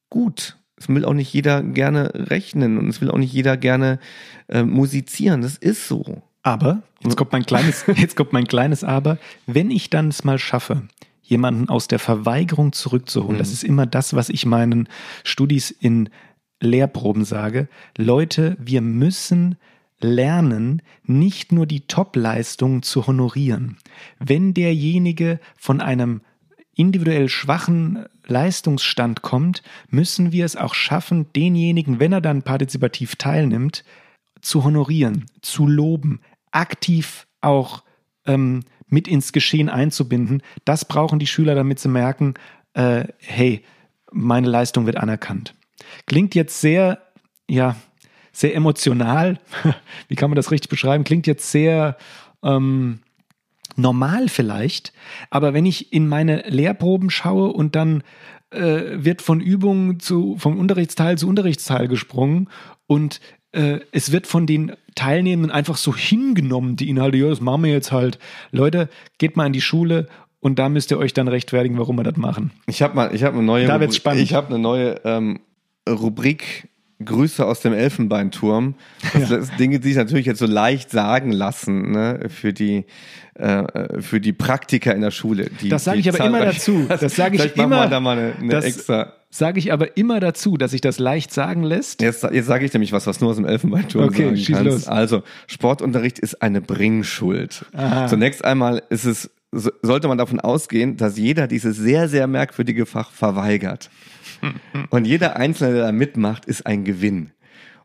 gut. 0.09 0.57
Es 0.75 0.89
will 0.89 1.05
auch 1.05 1.13
nicht 1.13 1.33
jeder 1.33 1.63
gerne 1.63 2.11
rechnen 2.13 2.77
und 2.77 2.87
es 2.89 3.01
will 3.01 3.09
auch 3.09 3.17
nicht 3.17 3.33
jeder 3.33 3.57
gerne 3.57 3.99
äh, 4.47 4.63
musizieren. 4.63 5.41
Das 5.41 5.57
ist 5.57 5.87
so. 5.87 6.21
Aber, 6.43 6.83
jetzt 7.03 7.17
kommt 7.17 7.31
mein 7.31 7.45
kleines, 7.45 7.85
jetzt 7.95 8.15
kommt 8.15 8.31
mein 8.31 8.47
kleines 8.47 8.83
Aber, 8.83 9.17
wenn 9.47 9.71
ich 9.71 9.89
dann 9.89 10.09
es 10.09 10.23
mal 10.23 10.39
schaffe, 10.39 10.83
jemanden 11.21 11.67
aus 11.67 11.87
der 11.87 11.99
Verweigerung 11.99 12.71
zurückzuholen, 12.73 13.37
das 13.37 13.51
ist 13.51 13.63
immer 13.63 13.85
das, 13.85 14.13
was 14.13 14.29
ich 14.29 14.45
meinen 14.45 14.87
Studis 15.23 15.71
in 15.71 16.09
Lehrproben 16.61 17.25
sage, 17.25 17.67
Leute, 17.97 18.55
wir 18.59 18.81
müssen 18.81 19.57
lernen, 19.99 20.81
nicht 21.03 21.51
nur 21.51 21.65
die 21.65 21.87
Top-Leistungen 21.87 22.83
zu 22.83 23.07
honorieren. 23.07 23.77
Wenn 24.19 24.53
derjenige 24.53 25.39
von 25.57 25.81
einem 25.81 26.21
individuell 26.75 27.27
schwachen 27.29 28.05
Leistungsstand 28.27 29.23
kommt, 29.23 29.63
müssen 29.89 30.31
wir 30.31 30.45
es 30.45 30.55
auch 30.55 30.75
schaffen, 30.75 31.31
denjenigen, 31.33 31.99
wenn 31.99 32.13
er 32.13 32.21
dann 32.21 32.43
partizipativ 32.43 33.15
teilnimmt, 33.15 33.83
zu 34.41 34.63
honorieren, 34.63 35.25
zu 35.41 35.65
loben, 35.65 36.21
aktiv 36.51 37.27
auch 37.41 37.83
ähm, 38.25 38.63
mit 38.87 39.07
ins 39.07 39.33
Geschehen 39.33 39.69
einzubinden. 39.69 40.43
Das 40.65 40.85
brauchen 40.85 41.19
die 41.19 41.27
Schüler, 41.27 41.55
damit 41.55 41.79
sie 41.79 41.89
merken, 41.89 42.35
äh, 42.73 43.05
hey, 43.17 43.63
meine 44.11 44.47
Leistung 44.47 44.85
wird 44.85 44.97
anerkannt. 44.97 45.55
Klingt 46.05 46.35
jetzt 46.35 46.61
sehr, 46.61 47.01
ja, 47.49 47.75
sehr 48.37 48.53
emotional. 48.55 49.39
Wie 50.07 50.15
kann 50.15 50.29
man 50.29 50.35
das 50.35 50.51
richtig 50.51 50.69
beschreiben? 50.69 51.03
Klingt 51.03 51.25
jetzt 51.25 51.51
sehr 51.51 51.97
ähm, 52.43 52.99
normal 53.75 54.29
vielleicht, 54.29 54.93
aber 55.29 55.53
wenn 55.53 55.65
ich 55.65 55.91
in 55.91 56.07
meine 56.07 56.43
Lehrproben 56.47 57.09
schaue 57.09 57.51
und 57.51 57.75
dann 57.75 58.03
äh, 58.51 58.83
wird 58.93 59.21
von 59.23 59.41
Übung 59.41 59.99
zu, 59.99 60.37
vom 60.37 60.57
Unterrichtsteil 60.59 61.17
zu 61.17 61.27
Unterrichtsteil 61.27 61.87
gesprungen 61.87 62.49
und 62.85 63.21
äh, 63.53 63.79
es 63.91 64.11
wird 64.11 64.27
von 64.27 64.45
den 64.45 64.73
Teilnehmenden 64.93 65.51
einfach 65.51 65.77
so 65.77 65.95
hingenommen, 65.95 66.75
die 66.75 66.89
Inhalte, 66.89 67.17
ja, 67.17 67.29
das 67.29 67.41
machen 67.41 67.63
wir 67.63 67.71
jetzt 67.71 67.91
halt. 67.91 68.19
Leute, 68.51 68.89
geht 69.17 69.35
mal 69.35 69.47
in 69.47 69.53
die 69.53 69.61
Schule 69.61 70.07
und 70.39 70.59
da 70.59 70.69
müsst 70.69 70.91
ihr 70.91 70.99
euch 70.99 71.13
dann 71.13 71.27
rechtfertigen, 71.27 71.77
warum 71.79 71.97
wir 71.97 72.03
das 72.03 72.17
machen. 72.17 72.51
Ich 72.67 72.83
habe 72.83 72.95
mal, 72.95 73.15
ich 73.15 73.23
habe 73.23 73.35
eine 73.35 73.45
neue, 73.45 73.65
Da 73.65 73.79
wird's 73.79 73.95
spannend. 73.95 74.21
ich 74.21 74.33
habe 74.33 74.47
eine 74.47 74.59
neue 74.59 75.01
ähm, 75.03 75.39
Rubrik 75.89 76.69
Grüße 77.03 77.45
aus 77.45 77.59
dem 77.59 77.73
Elfenbeinturm. 77.73 78.75
Das 79.13 79.29
ja. 79.29 79.41
sind 79.41 79.59
Dinge, 79.59 79.79
die 79.79 79.89
sich 79.89 79.97
natürlich 79.97 80.25
jetzt 80.25 80.39
so 80.39 80.47
leicht 80.47 80.89
sagen 80.89 81.31
lassen, 81.31 81.91
ne, 81.91 82.21
für 82.29 82.53
die, 82.53 82.85
äh, 83.35 84.01
für 84.01 84.19
die 84.19 84.33
Praktiker 84.33 84.95
in 84.95 85.01
der 85.01 85.11
Schule. 85.11 85.49
Die, 85.61 85.69
das 85.69 85.83
sage 85.83 85.99
ich 85.99 86.09
aber 86.09 86.25
immer 86.25 86.45
dazu. 86.45 86.87
Das 86.89 87.15
sage 87.15 87.35
ich 87.35 87.55
immer. 87.55 87.87
Da 87.87 87.99
mal 87.99 88.17
eine, 88.17 88.33
eine 88.39 88.49
das 88.49 88.65
extra. 88.65 89.13
Sage 89.29 89.59
ich 89.59 89.71
aber 89.71 89.97
immer 89.97 90.19
dazu, 90.19 90.57
dass 90.57 90.71
sich 90.71 90.81
das 90.81 90.99
leicht 90.99 91.31
sagen 91.31 91.61
lässt. 91.61 92.01
Jetzt, 92.01 92.23
jetzt 92.23 92.47
sage 92.47 92.65
ich 92.65 92.73
nämlich 92.73 92.93
was, 92.93 93.05
was 93.05 93.19
nur 93.19 93.29
aus 93.29 93.35
dem 93.35 93.45
Elfenbeinturm 93.45 94.05
okay, 94.05 94.23
sagen 94.23 94.37
schieß 94.37 94.55
kannst. 94.55 94.65
Los. 94.65 94.87
Also, 94.87 95.23
Sportunterricht 95.47 96.17
ist 96.17 96.41
eine 96.41 96.61
Bringschuld. 96.61 97.65
Aha. 97.73 98.07
Zunächst 98.07 98.43
einmal 98.43 98.81
ist 98.89 99.05
es, 99.05 99.29
sollte 99.51 100.07
man 100.07 100.17
davon 100.17 100.39
ausgehen, 100.39 100.97
dass 100.97 101.17
jeder 101.17 101.47
dieses 101.47 101.77
sehr, 101.77 102.07
sehr 102.07 102.25
merkwürdige 102.25 102.85
Fach 102.85 103.11
verweigert. 103.11 103.89
Und 104.89 105.05
jeder 105.05 105.35
Einzelne, 105.35 105.75
der 105.75 105.85
da 105.85 105.91
mitmacht, 105.91 106.45
ist 106.45 106.65
ein 106.65 106.83
Gewinn. 106.83 107.31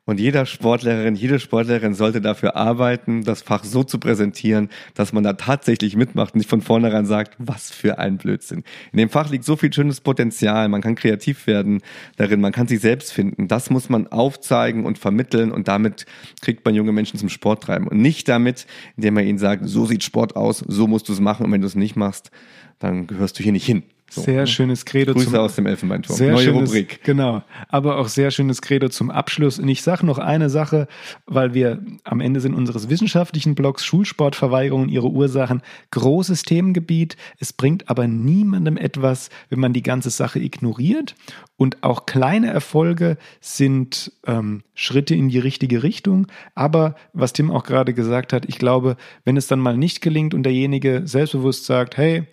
Und 0.04 0.18
jeder 0.18 0.46
Sportlehrerin, 0.46 1.14
jede 1.14 1.38
Sportlerin 1.38 1.94
sollte 1.94 2.20
dafür 2.20 2.56
arbeiten, 2.56 3.22
das 3.22 3.40
Fach 3.40 3.62
so 3.62 3.84
zu 3.84 4.00
präsentieren, 4.00 4.68
dass 4.94 5.12
man 5.12 5.22
da 5.22 5.34
tatsächlich 5.34 5.94
mitmacht 5.94 6.34
und 6.34 6.38
nicht 6.38 6.50
von 6.50 6.60
vornherein 6.60 7.06
sagt, 7.06 7.36
was 7.38 7.70
für 7.70 8.00
ein 8.00 8.18
Blödsinn. 8.18 8.64
In 8.90 8.96
dem 8.96 9.10
Fach 9.10 9.30
liegt 9.30 9.44
so 9.44 9.54
viel 9.54 9.72
schönes 9.72 10.00
Potenzial, 10.00 10.68
man 10.68 10.80
kann 10.80 10.96
kreativ 10.96 11.46
werden 11.46 11.82
darin, 12.16 12.40
man 12.40 12.50
kann 12.50 12.66
sich 12.66 12.80
selbst 12.80 13.12
finden. 13.12 13.46
Das 13.46 13.70
muss 13.70 13.88
man 13.88 14.08
aufzeigen 14.08 14.86
und 14.86 14.98
vermitteln 14.98 15.52
und 15.52 15.68
damit 15.68 16.04
kriegt 16.40 16.64
man 16.64 16.74
junge 16.74 16.90
Menschen 16.90 17.20
zum 17.20 17.28
Sport 17.28 17.62
treiben. 17.62 17.86
Und 17.86 17.98
nicht 17.98 18.28
damit, 18.28 18.66
indem 18.96 19.14
man 19.14 19.24
ihnen 19.24 19.38
sagt, 19.38 19.68
so 19.68 19.86
sieht 19.86 20.02
Sport 20.02 20.34
aus, 20.34 20.64
so 20.66 20.88
musst 20.88 21.08
du 21.08 21.12
es 21.12 21.20
machen 21.20 21.46
und 21.46 21.52
wenn 21.52 21.60
du 21.60 21.68
es 21.68 21.76
nicht 21.76 21.94
machst, 21.94 22.32
dann 22.80 23.06
gehörst 23.06 23.38
du 23.38 23.44
hier 23.44 23.52
nicht 23.52 23.66
hin. 23.66 23.84
Sehr 24.14 24.42
ne? 24.42 24.46
schönes 24.46 24.84
Credo. 24.84 25.14
Grüße 25.14 25.30
zum, 25.30 25.36
aus 25.36 25.54
dem 25.54 25.66
Elfenbeinturm. 25.66 26.16
Sehr 26.16 26.32
Neue 26.32 26.44
schönes, 26.44 26.70
Rubrik. 26.70 27.02
Genau. 27.04 27.42
Aber 27.68 27.96
auch 27.96 28.08
sehr 28.08 28.30
schönes 28.30 28.60
Credo 28.60 28.88
zum 28.88 29.10
Abschluss. 29.10 29.58
Und 29.58 29.68
ich 29.68 29.82
sage 29.82 30.04
noch 30.04 30.18
eine 30.18 30.50
Sache, 30.50 30.86
weil 31.26 31.54
wir 31.54 31.82
am 32.04 32.20
Ende 32.20 32.40
sind 32.40 32.54
unseres 32.54 32.90
wissenschaftlichen 32.90 33.54
Blogs 33.54 33.84
Schulsportverweigerung 33.84 34.82
und 34.82 34.88
ihre 34.90 35.08
Ursachen. 35.08 35.62
Großes 35.90 36.42
Themengebiet. 36.42 37.16
Es 37.38 37.52
bringt 37.52 37.88
aber 37.88 38.06
niemandem 38.06 38.76
etwas, 38.76 39.30
wenn 39.48 39.60
man 39.60 39.72
die 39.72 39.82
ganze 39.82 40.10
Sache 40.10 40.38
ignoriert. 40.38 41.14
Und 41.56 41.82
auch 41.82 42.06
kleine 42.06 42.48
Erfolge 42.48 43.16
sind 43.40 44.12
ähm, 44.26 44.62
Schritte 44.74 45.14
in 45.14 45.28
die 45.28 45.38
richtige 45.38 45.82
Richtung. 45.82 46.26
Aber 46.54 46.96
was 47.12 47.32
Tim 47.32 47.50
auch 47.50 47.64
gerade 47.64 47.94
gesagt 47.94 48.32
hat, 48.32 48.44
ich 48.46 48.58
glaube, 48.58 48.96
wenn 49.24 49.36
es 49.36 49.46
dann 49.46 49.60
mal 49.60 49.76
nicht 49.76 50.02
gelingt 50.02 50.34
und 50.34 50.42
derjenige 50.42 51.02
selbstbewusst 51.04 51.64
sagt, 51.64 51.96
hey, 51.96 52.24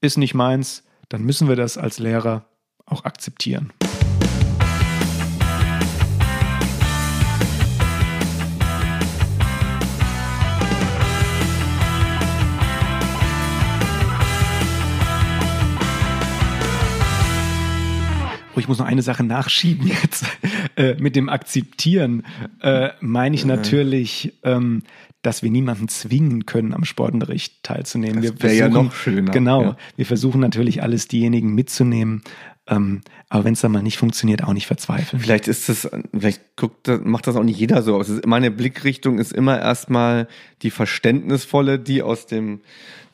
ist 0.00 0.18
nicht 0.18 0.34
meins, 0.34 0.85
dann 1.08 1.22
müssen 1.22 1.48
wir 1.48 1.56
das 1.56 1.78
als 1.78 1.98
Lehrer 1.98 2.46
auch 2.84 3.04
akzeptieren. 3.04 3.72
Oh, 18.56 18.60
ich 18.60 18.68
muss 18.68 18.78
noch 18.78 18.86
eine 18.86 19.02
Sache 19.02 19.22
nachschieben 19.24 19.86
jetzt. 19.86 20.24
Äh, 20.74 20.94
mit 20.98 21.16
dem 21.16 21.30
Akzeptieren 21.30 22.22
äh, 22.60 22.90
meine 23.00 23.34
ich 23.34 23.46
natürlich, 23.46 24.34
ähm, 24.42 24.82
dass 25.22 25.42
wir 25.42 25.50
niemanden 25.50 25.88
zwingen 25.88 26.44
können, 26.44 26.74
am 26.74 26.84
Sportunterricht 26.84 27.62
teilzunehmen. 27.62 28.22
Das 28.22 28.42
wäre 28.42 28.54
ja 28.54 28.68
noch 28.68 28.92
schöner. 28.92 29.30
Genau. 29.32 29.62
Ja. 29.62 29.76
Wir 29.96 30.04
versuchen 30.04 30.40
natürlich 30.40 30.82
alles 30.82 31.08
diejenigen 31.08 31.54
mitzunehmen. 31.54 32.22
Ähm, 32.68 33.00
aber 33.30 33.44
wenn 33.44 33.54
es 33.54 33.60
dann 33.60 33.72
mal 33.72 33.82
nicht 33.82 33.96
funktioniert, 33.96 34.44
auch 34.44 34.52
nicht 34.52 34.66
verzweifeln. 34.66 35.22
Vielleicht 35.22 35.48
ist 35.48 35.68
das, 35.68 35.88
vielleicht 36.12 36.56
guckt, 36.56 36.88
macht 37.04 37.26
das 37.26 37.36
auch 37.36 37.42
nicht 37.42 37.58
jeder 37.58 37.82
so 37.82 37.96
aus. 37.96 38.10
Meine 38.26 38.50
Blickrichtung 38.50 39.18
ist 39.18 39.32
immer 39.32 39.58
erstmal 39.58 40.28
die 40.62 40.70
verständnisvolle, 40.70 41.78
die 41.78 42.02
aus 42.02 42.26
dem 42.26 42.60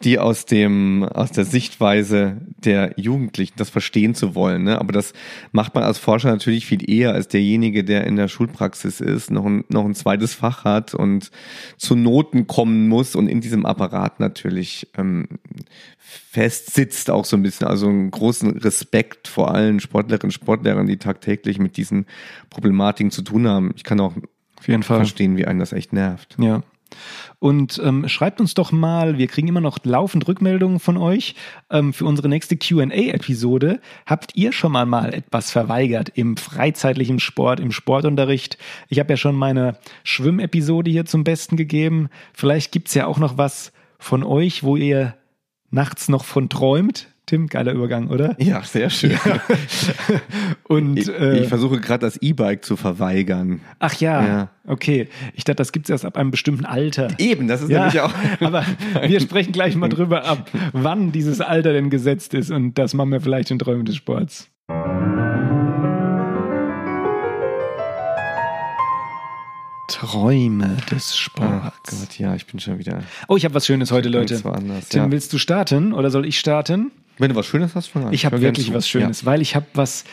die 0.05 0.19
aus 0.19 0.45
dem 0.45 1.05
aus 1.05 1.31
der 1.31 1.45
Sichtweise 1.45 2.39
der 2.59 2.95
Jugendlichen 2.97 3.55
das 3.57 3.71
verstehen 3.71 4.15
zu 4.15 4.35
wollen. 4.35 4.65
Ne? 4.65 4.79
Aber 4.79 4.93
das 4.93 5.13
macht 5.53 5.75
man 5.75 5.85
als 5.85 5.99
Forscher 5.99 6.31
natürlich 6.31 6.67
viel 6.67 6.89
eher 6.89 7.13
als 7.13 7.29
derjenige, 7.29 7.85
der 7.85 8.07
in 8.07 8.17
der 8.17 8.29
Schulpraxis 8.29 9.01
ist, 9.01 9.31
noch 9.31 9.45
ein, 9.45 9.65
noch 9.69 9.85
ein 9.85 9.95
zweites 9.95 10.35
Fach 10.35 10.65
hat 10.65 10.95
und 10.95 11.31
zu 11.77 11.97
Noten 11.97 12.47
kommen 12.47 12.89
muss 12.89 13.15
und 13.15 13.29
in 13.29 13.41
diesem 13.41 13.67
Apparat 13.67 14.21
natürlich 14.21 14.89
ähm, 14.97 15.27
fest 15.99 16.75
sitzt 16.75 17.11
auch 17.11 17.25
so 17.25 17.37
ein 17.37 17.43
bisschen. 17.43 17.67
Also 17.67 17.89
einen 17.89 18.11
großen 18.11 18.59
Respekt 18.59 19.29
vor 19.29 19.55
allen 19.55 19.81
Sportlerinnen 19.81 20.29
und 20.29 20.33
Sportlehrern, 20.33 20.87
die 20.87 20.97
tagtäglich 20.97 21.59
mit 21.59 21.77
diesen 21.77 22.07
Problematiken 22.51 23.11
zu 23.11 23.23
tun 23.23 23.47
haben. 23.49 23.73
Ich 23.77 23.85
kann 23.85 24.01
auch 24.01 24.15
auf 24.59 24.69
jeden 24.69 24.83
Fall 24.83 24.99
verstehen, 24.99 25.37
wie 25.37 25.47
einen 25.47 25.59
das 25.59 25.73
echt 25.73 25.93
nervt. 25.93 26.37
Ja. 26.39 26.63
Und 27.39 27.81
ähm, 27.85 28.09
schreibt 28.09 28.41
uns 28.41 28.55
doch 28.55 28.73
mal, 28.73 29.19
wir 29.19 29.27
kriegen 29.27 29.49
immer 29.49 29.61
noch 29.61 29.79
laufend 29.85 30.27
Rückmeldungen 30.29 30.81
von 30.81 30.97
euch 30.97 31.35
ähm, 31.71 31.93
für 31.93 32.05
unsere 32.05 32.29
nächste 32.29 32.57
QA-Episode. 32.57 33.81
Habt 34.07 34.37
ihr 34.37 34.53
schon 34.53 34.73
mal 34.73 34.87
mal 34.87 35.13
etwas 35.13 35.51
verweigert 35.51 36.11
im 36.15 36.37
freizeitlichen 36.37 37.21
Sport, 37.21 37.61
im 37.61 37.73
Sportunterricht? 37.73 38.59
Ich 38.89 38.99
habe 38.99 39.13
ja 39.13 39.17
schon 39.17 39.37
meine 39.37 39.77
Schwimmepisode 40.05 40.91
hier 40.91 41.05
zum 41.05 41.25
Besten 41.25 41.57
gegeben. 41.57 42.09
Vielleicht 42.33 42.73
gibt's 42.73 42.95
ja 42.95 43.07
auch 43.07 43.19
noch 43.19 43.39
was 43.39 43.73
von 43.99 44.23
euch, 44.23 44.63
wo 44.63 44.77
ihr 44.77 45.15
nachts 45.71 46.09
noch 46.09 46.25
von 46.25 46.49
träumt, 46.49 47.09
Tim, 47.25 47.47
geiler 47.47 47.73
Übergang, 47.73 48.09
oder? 48.09 48.35
Ja, 48.39 48.63
sehr 48.65 48.91
schön. 48.91 49.13
Ja. 49.13 49.41
Und 50.65 50.99
ich, 50.99 51.09
äh, 51.09 51.39
ich 51.39 51.49
versuche 51.49 51.81
gerade 51.81 52.05
das 52.05 52.17
E-Bike 52.17 52.65
zu 52.65 52.77
verweigern. 52.77 53.61
Ach 53.79 53.95
ja, 53.95 54.27
ja, 54.27 54.51
okay. 54.67 55.09
Ich 55.35 55.45
dachte, 55.45 55.57
das 55.57 55.71
gibt 55.71 55.87
es 55.87 55.91
erst 55.91 56.05
ab 56.05 56.17
einem 56.17 56.33
bestimmten 56.33 56.65
Alter. 56.65 57.09
Eben, 57.19 57.47
das 57.47 57.63
ist 57.63 57.71
ja, 57.71 57.81
nämlich 57.81 58.01
auch. 58.01 58.13
Aber 58.41 58.67
wir 59.07 59.21
sprechen 59.21 59.53
gleich 59.53 59.77
mal 59.77 59.89
drüber 59.89 60.25
ab, 60.25 60.51
wann 60.73 61.13
dieses 61.13 61.41
Alter 61.41 61.73
denn 61.73 61.91
gesetzt 61.91 62.35
ist 62.35 62.51
und 62.51 62.75
das 62.75 62.93
machen 62.93 63.13
wir 63.13 63.21
vielleicht 63.21 63.53
in 63.53 63.59
Träumen 63.61 63.85
des 63.85 63.97
Sports. 63.97 64.51
Träume 69.89 70.77
des 70.91 71.17
Sports. 71.17 71.53
Oh 71.53 71.97
Gott, 72.01 72.19
ja, 72.19 72.35
ich 72.35 72.47
bin 72.47 72.59
schon 72.59 72.79
wieder. 72.79 73.03
Oh, 73.29 73.37
ich 73.37 73.45
habe 73.45 73.55
was 73.55 73.67
Schönes 73.67 73.93
heute, 73.93 74.09
Leute. 74.09 74.43
Tim, 74.89 75.03
ja. 75.03 75.11
willst 75.11 75.33
du 75.33 75.39
starten 75.39 75.93
oder 75.93 76.11
soll 76.11 76.27
ich 76.27 76.39
starten? 76.39 76.91
Wenn 77.19 77.31
du 77.31 77.37
was 77.37 77.47
Schönes 77.47 77.75
hast, 77.75 77.89
fang 77.89 78.07
an. 78.07 78.13
Ich 78.13 78.25
habe 78.25 78.41
wirklich 78.41 78.73
was 78.73 78.89
Schönes, 78.89 79.23
ja. 79.23 79.27
weil 79.27 79.43
ich 79.43 79.55
habe 79.55 79.67
was, 79.75 80.05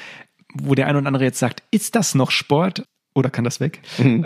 wo 0.54 0.76
der 0.76 0.88
eine 0.88 0.98
oder 0.98 1.08
andere 1.08 1.24
jetzt 1.24 1.40
sagt, 1.40 1.64
ist 1.72 1.96
das 1.96 2.16
noch 2.16 2.32
Sport? 2.32 2.84
Oder 3.16 3.32
kann 3.32 3.44
das 3.44 3.60
weg? 3.60 3.82
Mhm. 3.98 4.24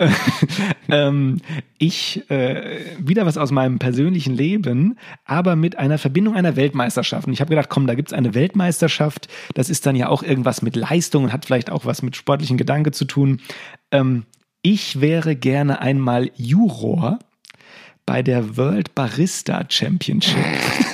ähm, 0.88 1.40
ich 1.78 2.30
äh, 2.30 2.80
wieder 2.98 3.24
was 3.24 3.38
aus 3.38 3.50
meinem 3.50 3.78
persönlichen 3.78 4.34
Leben, 4.34 4.98
aber 5.24 5.56
mit 5.56 5.78
einer 5.78 5.98
Verbindung 5.98 6.36
einer 6.36 6.54
Weltmeisterschaft. 6.54 7.26
Und 7.26 7.32
ich 7.32 7.40
habe 7.40 7.48
gedacht, 7.48 7.70
komm, 7.70 7.86
da 7.86 7.94
gibt 7.94 8.10
es 8.10 8.12
eine 8.12 8.34
Weltmeisterschaft. 8.34 9.28
Das 9.54 9.70
ist 9.70 9.86
dann 9.86 9.96
ja 9.96 10.08
auch 10.08 10.22
irgendwas 10.22 10.60
mit 10.60 10.76
Leistung 10.76 11.24
und 11.24 11.32
hat 11.32 11.46
vielleicht 11.46 11.70
auch 11.70 11.86
was 11.86 12.02
mit 12.02 12.14
sportlichen 12.14 12.58
Gedanke 12.58 12.92
zu 12.92 13.06
tun. 13.06 13.40
Ähm, 13.90 14.26
ich 14.62 15.00
wäre 15.00 15.34
gerne 15.34 15.80
einmal 15.80 16.30
Juror 16.36 17.18
bei 18.06 18.22
der 18.22 18.56
World 18.56 18.94
Barista 18.94 19.64
Championship. 19.68 20.36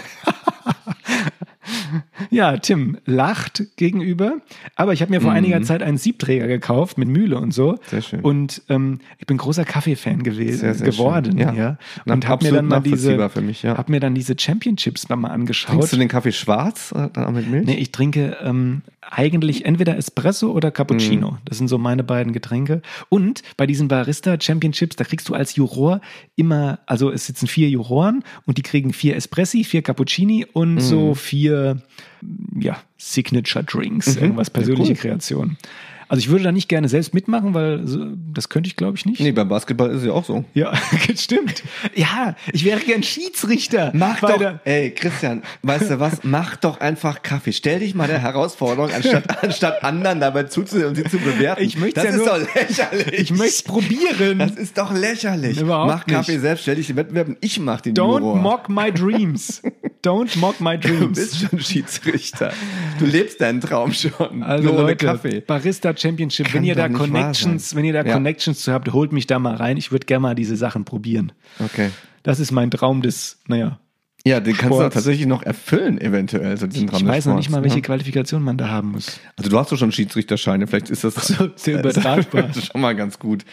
Ja, 2.30 2.56
Tim 2.56 2.98
lacht 3.06 3.64
gegenüber, 3.76 4.36
aber 4.76 4.92
ich 4.92 5.02
habe 5.02 5.10
mir 5.10 5.20
vor 5.20 5.32
mm. 5.32 5.36
einiger 5.36 5.62
Zeit 5.62 5.82
einen 5.82 5.98
Siebträger 5.98 6.46
gekauft 6.46 6.96
mit 6.98 7.08
Mühle 7.08 7.38
und 7.38 7.52
so. 7.52 7.78
Sehr 7.86 8.02
schön. 8.02 8.20
Und 8.20 8.62
ähm, 8.68 9.00
ich 9.18 9.26
bin 9.26 9.36
großer 9.36 9.64
Kaffee-Fan 9.64 10.22
gewesen, 10.22 10.58
sehr, 10.58 10.74
sehr 10.74 10.90
geworden. 10.90 11.38
Ja. 11.38 11.52
ja. 11.52 11.78
Und 12.06 12.28
habe 12.28 12.44
mir 12.44 12.52
dann 12.52 12.66
mal 12.66 12.80
diese, 12.80 13.28
für 13.28 13.40
mich, 13.40 13.62
ja. 13.62 13.76
hab 13.76 13.88
mir 13.88 14.00
dann 14.00 14.14
diese 14.14 14.34
Championships 14.38 15.08
mal 15.08 15.28
angeschaut. 15.28 15.72
Trinkst 15.72 15.92
du 15.92 15.96
den 15.96 16.08
Kaffee 16.08 16.32
schwarz 16.32 16.92
auch 16.92 17.30
mit 17.32 17.50
Milch? 17.50 17.66
Nee, 17.66 17.74
ich 17.74 17.92
trinke 17.92 18.36
ähm, 18.42 18.82
eigentlich 19.10 19.64
entweder 19.64 19.96
Espresso 19.96 20.52
oder 20.52 20.70
Cappuccino. 20.70 21.32
Mm. 21.32 21.38
Das 21.44 21.58
sind 21.58 21.68
so 21.68 21.78
meine 21.78 22.04
beiden 22.04 22.32
Getränke. 22.32 22.82
Und 23.08 23.42
bei 23.56 23.66
diesen 23.66 23.88
Barista 23.88 24.40
Championships, 24.40 24.96
da 24.96 25.04
kriegst 25.04 25.28
du 25.28 25.34
als 25.34 25.56
Juror 25.56 26.00
immer, 26.36 26.80
also 26.86 27.10
es 27.10 27.26
sitzen 27.26 27.46
vier 27.46 27.68
Juroren 27.68 28.24
und 28.46 28.58
die 28.58 28.62
kriegen 28.62 28.92
vier 28.92 29.16
Espressi, 29.16 29.64
vier 29.64 29.82
Cappuccini 29.82 30.46
und 30.52 30.76
mm. 30.76 30.80
so 30.80 31.14
vier 31.14 31.82
ja, 32.58 32.78
Signature 32.98 33.64
Drinks, 33.64 34.16
mhm. 34.16 34.22
irgendwas 34.22 34.50
persönliche 34.50 34.92
ja, 34.92 34.98
cool. 34.98 35.10
Kreation. 35.10 35.56
Also 36.10 36.22
ich 36.22 36.28
würde 36.28 36.42
da 36.42 36.50
nicht 36.50 36.68
gerne 36.68 36.88
selbst 36.88 37.14
mitmachen, 37.14 37.54
weil 37.54 37.84
das 38.34 38.48
könnte 38.48 38.66
ich, 38.66 38.74
glaube 38.74 38.96
ich, 38.96 39.06
nicht. 39.06 39.20
Nee, 39.20 39.30
beim 39.30 39.48
Basketball 39.48 39.90
ist 39.90 39.98
es 39.98 40.06
ja 40.06 40.12
auch 40.12 40.24
so. 40.24 40.44
Ja, 40.54 40.72
stimmt. 41.16 41.62
Ja, 41.94 42.34
ich 42.52 42.64
wäre 42.64 42.80
gern 42.80 43.04
Schiedsrichter. 43.04 43.92
Mach 43.94 44.18
doch, 44.18 44.54
ey, 44.64 44.90
Christian, 44.90 45.42
weißt 45.62 45.88
du 45.88 46.00
was? 46.00 46.24
Mach 46.24 46.56
doch 46.56 46.80
einfach 46.80 47.22
Kaffee. 47.22 47.52
Stell 47.52 47.78
dich 47.78 47.94
mal 47.94 48.08
der 48.08 48.18
Herausforderung, 48.18 48.90
anstatt, 48.90 49.44
anstatt 49.44 49.84
anderen 49.84 50.18
dabei 50.18 50.42
zuzusehen 50.42 50.88
und 50.88 50.96
sie 50.96 51.04
zu 51.04 51.18
bewerten. 51.18 51.62
Ich 51.62 51.78
möchte 51.78 52.00
das 52.00 52.04
ja 52.04 52.10
ist 52.10 52.16
nur, 52.16 52.26
doch 52.26 52.54
lächerlich. 52.56 53.12
Ich 53.20 53.30
möchte 53.30 53.62
probieren. 53.62 54.38
Das 54.40 54.56
ist 54.56 54.76
doch 54.76 54.92
lächerlich. 54.92 55.60
Überhaupt 55.60 55.92
mach 55.92 56.06
Kaffee 56.06 56.32
nicht. 56.32 56.40
selbst, 56.40 56.62
stell 56.62 56.74
dich 56.74 56.88
den 56.88 56.96
Wettbewerb 56.96 57.28
und 57.28 57.38
ich 57.40 57.60
mach 57.60 57.82
den 57.82 57.94
Don't 57.94 58.18
Juror. 58.18 58.36
mock 58.36 58.68
my 58.68 58.90
dreams. 58.90 59.62
Don't 60.02 60.38
mock 60.38 60.60
my 60.60 60.78
Du 60.80 60.88
dreams. 60.88 61.18
bist 61.18 61.36
schon 61.40 61.60
Schiedsrichter. 61.60 62.52
Du 62.98 63.04
lebst 63.06 63.40
deinen 63.40 63.60
Traum 63.60 63.92
schon. 63.92 64.42
Also 64.42 64.68
Nur 64.72 64.82
Leute, 64.82 65.04
Kaffee. 65.06 65.40
Barista 65.40 65.94
Championship, 65.96 66.46
Kann 66.46 66.54
wenn 66.56 66.64
ihr 66.64 66.74
da 66.74 66.88
Connections, 66.88 67.74
wenn 67.74 67.84
ihr 67.84 67.92
da 67.92 68.04
Ja. 68.04 68.14
Connections 68.14 68.62
zu 68.62 68.72
habt, 68.72 68.92
holt 68.92 69.12
mich 69.12 69.26
da 69.26 69.38
mal 69.38 69.54
rein. 69.56 69.76
Ich 69.76 69.92
würde 69.92 70.06
gerne 70.06 70.22
mal 70.22 70.34
diese 70.34 70.56
Sachen 70.56 70.84
probieren. 70.84 71.32
Okay. 71.58 71.90
Das 72.22 72.40
ist 72.40 72.50
mein 72.50 72.70
Traum 72.70 73.02
des, 73.02 73.38
naja, 73.46 73.78
Ja, 74.26 74.40
den 74.40 74.54
kannst 74.56 74.78
du 74.78 74.88
tatsächlich 74.88 75.26
noch 75.26 75.42
erfüllen, 75.42 75.98
eventuell. 75.98 76.56
So 76.56 76.66
diesen 76.66 76.90
ich 76.94 77.06
weiß 77.06 77.26
noch 77.26 77.36
nicht 77.36 77.48
mal, 77.48 77.62
welche 77.62 77.76
ne? 77.76 77.82
Qualifikation 77.82 78.42
man 78.42 78.58
da 78.58 78.68
haben 78.68 78.92
muss. 78.92 79.18
Also 79.36 79.50
du 79.50 79.58
hast 79.58 79.72
doch 79.72 79.78
schon 79.78 79.92
Schiedsrichterscheine, 79.92 80.66
vielleicht 80.66 80.90
ist 80.90 81.04
das 81.04 81.14
so, 81.14 81.48
sehr 81.56 81.80
übertragbar. 81.80 82.42
Das 82.42 82.56
ist 82.58 82.72
schon 82.72 82.80
mal 82.82 82.94
ganz 82.94 83.18
gut. 83.18 83.44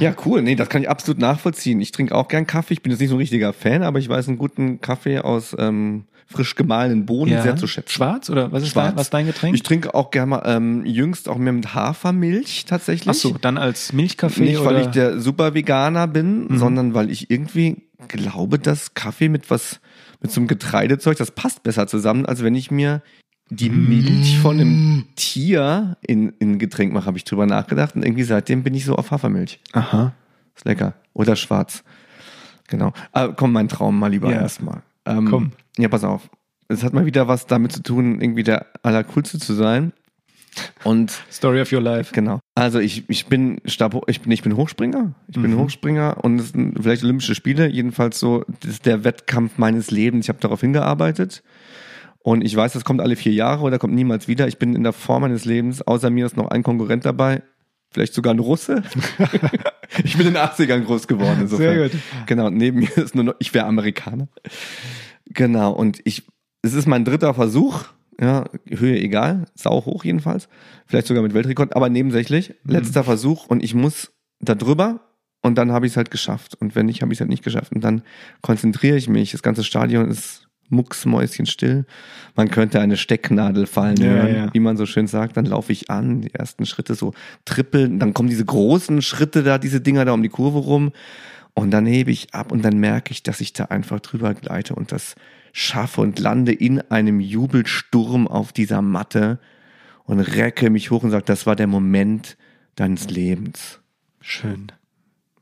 Ja, 0.00 0.14
cool. 0.24 0.40
Nee, 0.40 0.54
das 0.54 0.70
kann 0.70 0.82
ich 0.82 0.88
absolut 0.88 1.20
nachvollziehen. 1.20 1.80
Ich 1.80 1.92
trinke 1.92 2.14
auch 2.14 2.28
gern 2.28 2.46
Kaffee. 2.46 2.74
Ich 2.74 2.82
bin 2.82 2.90
jetzt 2.90 3.00
nicht 3.00 3.10
so 3.10 3.16
ein 3.16 3.18
richtiger 3.18 3.52
Fan, 3.52 3.82
aber 3.82 3.98
ich 3.98 4.08
weiß 4.08 4.28
einen 4.28 4.38
guten 4.38 4.80
Kaffee 4.80 5.18
aus 5.18 5.54
ähm, 5.58 6.04
frisch 6.32 6.54
gemahlenen 6.54 7.04
Bohnen 7.04 7.42
sehr 7.42 7.56
zu 7.56 7.66
schätzen. 7.66 7.90
Schwarz 7.90 8.30
oder 8.30 8.50
was 8.50 8.62
ist 8.62 8.70
Schwarz. 8.70 8.88
Dein, 8.88 8.96
was 8.96 9.10
dein 9.10 9.26
Getränk? 9.26 9.54
Ich 9.54 9.62
trinke 9.62 9.94
auch 9.94 10.10
gerne 10.10 10.30
mal 10.30 10.42
ähm, 10.46 10.86
jüngst 10.86 11.28
auch 11.28 11.36
mehr 11.36 11.52
mit 11.52 11.74
Hafermilch 11.74 12.64
tatsächlich. 12.66 13.10
Ach 13.10 13.14
so, 13.14 13.36
dann 13.38 13.58
als 13.58 13.92
Milchkaffee 13.92 14.42
Nicht, 14.42 14.58
oder? 14.58 14.70
Mhm. 14.70 14.74
weil 14.74 14.82
ich 14.82 14.86
der 14.88 15.20
super 15.20 15.52
Veganer 15.52 16.08
bin, 16.08 16.46
sondern 16.56 16.94
weil 16.94 17.10
ich 17.10 17.30
irgendwie 17.30 17.82
glaube, 18.08 18.58
dass 18.58 18.94
Kaffee 18.94 19.28
mit 19.28 19.50
was, 19.50 19.80
mit 20.20 20.30
so 20.30 20.40
einem 20.40 20.48
Getreidezeug, 20.48 21.16
das 21.18 21.30
passt 21.30 21.62
besser 21.62 21.86
zusammen, 21.86 22.26
als 22.26 22.42
wenn 22.42 22.54
ich 22.54 22.70
mir 22.70 23.02
die 23.50 23.70
Milch 23.70 24.38
von 24.38 24.58
einem 24.60 25.04
Tier 25.16 25.96
in, 26.00 26.30
in 26.38 26.52
ein 26.52 26.58
Getränk 26.58 26.92
mache, 26.92 27.06
habe 27.06 27.18
ich 27.18 27.24
drüber 27.24 27.46
nachgedacht 27.46 27.94
und 27.96 28.02
irgendwie 28.04 28.22
seitdem 28.22 28.62
bin 28.62 28.74
ich 28.74 28.84
so 28.84 28.96
auf 28.96 29.10
Hafermilch. 29.10 29.60
Aha. 29.72 30.12
Ist 30.56 30.64
lecker. 30.64 30.94
Oder 31.12 31.36
schwarz. 31.36 31.84
Genau. 32.68 32.92
Aber 33.12 33.34
komm, 33.34 33.52
mein 33.52 33.68
Traum 33.68 33.98
mal 33.98 34.10
lieber 34.10 34.30
Ja. 34.30 34.40
erstmal. 34.40 34.82
Ähm, 35.04 35.26
Komm. 35.28 35.52
Ja, 35.76 35.88
pass 35.88 36.04
auf. 36.04 36.30
Es 36.68 36.82
hat 36.82 36.94
mal 36.94 37.04
wieder 37.04 37.28
was 37.28 37.46
damit 37.46 37.72
zu 37.72 37.82
tun, 37.82 38.20
irgendwie 38.20 38.44
der 38.44 38.66
Allercoolste 38.82 39.38
zu 39.38 39.52
sein. 39.52 39.92
Und 40.84 41.10
Story 41.30 41.60
of 41.60 41.72
your 41.72 41.80
life. 41.80 42.12
Genau. 42.14 42.40
Also 42.54 42.78
ich, 42.78 43.04
ich 43.08 43.26
bin 43.26 43.60
Stab, 43.64 43.94
ich 44.08 44.20
bin 44.20 44.32
ich 44.32 44.42
bin 44.42 44.56
Hochspringer. 44.56 45.14
Ich 45.28 45.40
bin 45.40 45.56
Hochspringer 45.56 46.18
und 46.22 46.38
es 46.38 46.50
sind 46.50 46.76
vielleicht 46.80 47.04
Olympische 47.04 47.34
Spiele, 47.34 47.68
jedenfalls 47.68 48.18
so 48.18 48.44
das 48.60 48.72
ist 48.72 48.86
der 48.86 49.04
Wettkampf 49.04 49.58
meines 49.58 49.90
Lebens. 49.90 50.26
Ich 50.26 50.28
habe 50.28 50.40
darauf 50.40 50.60
hingearbeitet 50.60 51.42
und 52.22 52.44
ich 52.44 52.54
weiß, 52.54 52.72
das 52.72 52.84
kommt 52.84 53.00
alle 53.00 53.16
vier 53.16 53.32
Jahre 53.32 53.62
oder 53.64 53.78
kommt 53.78 53.94
niemals 53.94 54.28
wieder. 54.28 54.46
Ich 54.46 54.58
bin 54.58 54.76
in 54.76 54.84
der 54.84 54.92
Form 54.92 55.22
meines 55.22 55.44
Lebens. 55.44 55.82
Außer 55.82 56.08
mir 56.10 56.26
ist 56.26 56.36
noch 56.36 56.48
ein 56.48 56.62
Konkurrent 56.62 57.04
dabei, 57.04 57.42
vielleicht 57.90 58.14
sogar 58.14 58.32
ein 58.32 58.38
Russe. 58.38 58.82
ich 60.04 60.16
bin 60.16 60.28
in 60.28 60.34
den 60.34 60.42
80ern 60.42 60.84
groß 60.84 61.08
geworden. 61.08 61.38
Insofern. 61.42 61.74
Sehr 61.74 61.88
gut. 61.88 61.98
Genau. 62.26 62.48
Neben 62.50 62.78
mir 62.78 62.96
ist 62.96 63.14
nur 63.14 63.24
noch, 63.24 63.34
ich 63.40 63.52
wäre 63.54 63.66
Amerikaner. 63.66 64.28
Genau. 65.26 65.72
Und 65.72 66.00
ich, 66.04 66.22
es 66.62 66.74
ist 66.74 66.86
mein 66.86 67.04
dritter 67.04 67.34
Versuch. 67.34 67.84
Ja, 68.20 68.44
Höhe 68.68 68.98
egal, 69.00 69.46
sau 69.54 69.84
hoch 69.84 70.04
jedenfalls. 70.04 70.48
Vielleicht 70.86 71.06
sogar 71.06 71.22
mit 71.22 71.34
Weltrekord, 71.34 71.74
aber 71.74 71.88
nebensächlich. 71.88 72.54
Letzter 72.64 73.04
Versuch 73.04 73.46
und 73.46 73.62
ich 73.62 73.74
muss 73.74 74.12
da 74.40 74.54
drüber 74.54 75.00
und 75.42 75.56
dann 75.56 75.72
habe 75.72 75.86
ich 75.86 75.92
es 75.92 75.96
halt 75.96 76.10
geschafft. 76.10 76.54
Und 76.60 76.74
wenn 76.76 76.86
nicht, 76.86 77.02
habe 77.02 77.12
ich 77.12 77.16
es 77.16 77.20
halt 77.20 77.30
nicht 77.30 77.42
geschafft. 77.42 77.72
Und 77.72 77.82
dann 77.82 78.02
konzentriere 78.42 78.96
ich 78.96 79.08
mich. 79.08 79.32
Das 79.32 79.42
ganze 79.42 79.64
Stadion 79.64 80.08
ist 80.08 80.48
mucksmäuschenstill. 80.68 81.84
Man 82.36 82.50
könnte 82.50 82.80
eine 82.80 82.96
Stecknadel 82.96 83.66
fallen 83.66 83.96
Ja, 83.96 84.06
hören, 84.06 84.34
ja. 84.34 84.54
wie 84.54 84.60
man 84.60 84.76
so 84.76 84.86
schön 84.86 85.06
sagt. 85.08 85.36
Dann 85.36 85.44
laufe 85.46 85.72
ich 85.72 85.90
an, 85.90 86.22
die 86.22 86.32
ersten 86.32 86.64
Schritte 86.64 86.94
so 86.94 87.12
trippeln. 87.44 87.98
Dann 87.98 88.14
kommen 88.14 88.28
diese 88.28 88.44
großen 88.44 89.02
Schritte 89.02 89.42
da, 89.42 89.58
diese 89.58 89.80
Dinger 89.80 90.04
da 90.04 90.12
um 90.12 90.22
die 90.22 90.28
Kurve 90.28 90.58
rum. 90.58 90.92
Und 91.54 91.70
dann 91.72 91.86
hebe 91.86 92.10
ich 92.10 92.32
ab 92.34 92.50
und 92.52 92.64
dann 92.64 92.78
merke 92.78 93.12
ich, 93.12 93.22
dass 93.22 93.40
ich 93.40 93.52
da 93.52 93.64
einfach 93.66 94.00
drüber 94.00 94.32
gleite 94.32 94.74
und 94.74 94.90
das 94.90 95.16
schaffe 95.52 96.00
und 96.00 96.18
lande 96.18 96.52
in 96.52 96.80
einem 96.90 97.20
Jubelsturm 97.20 98.26
auf 98.26 98.52
dieser 98.52 98.82
Matte 98.82 99.38
und 100.04 100.20
recke 100.20 100.70
mich 100.70 100.90
hoch 100.90 101.02
und 101.02 101.10
sage, 101.10 101.24
das 101.26 101.46
war 101.46 101.56
der 101.56 101.66
Moment 101.66 102.36
deines 102.74 103.08
Lebens. 103.10 103.80
Schön. 104.20 104.72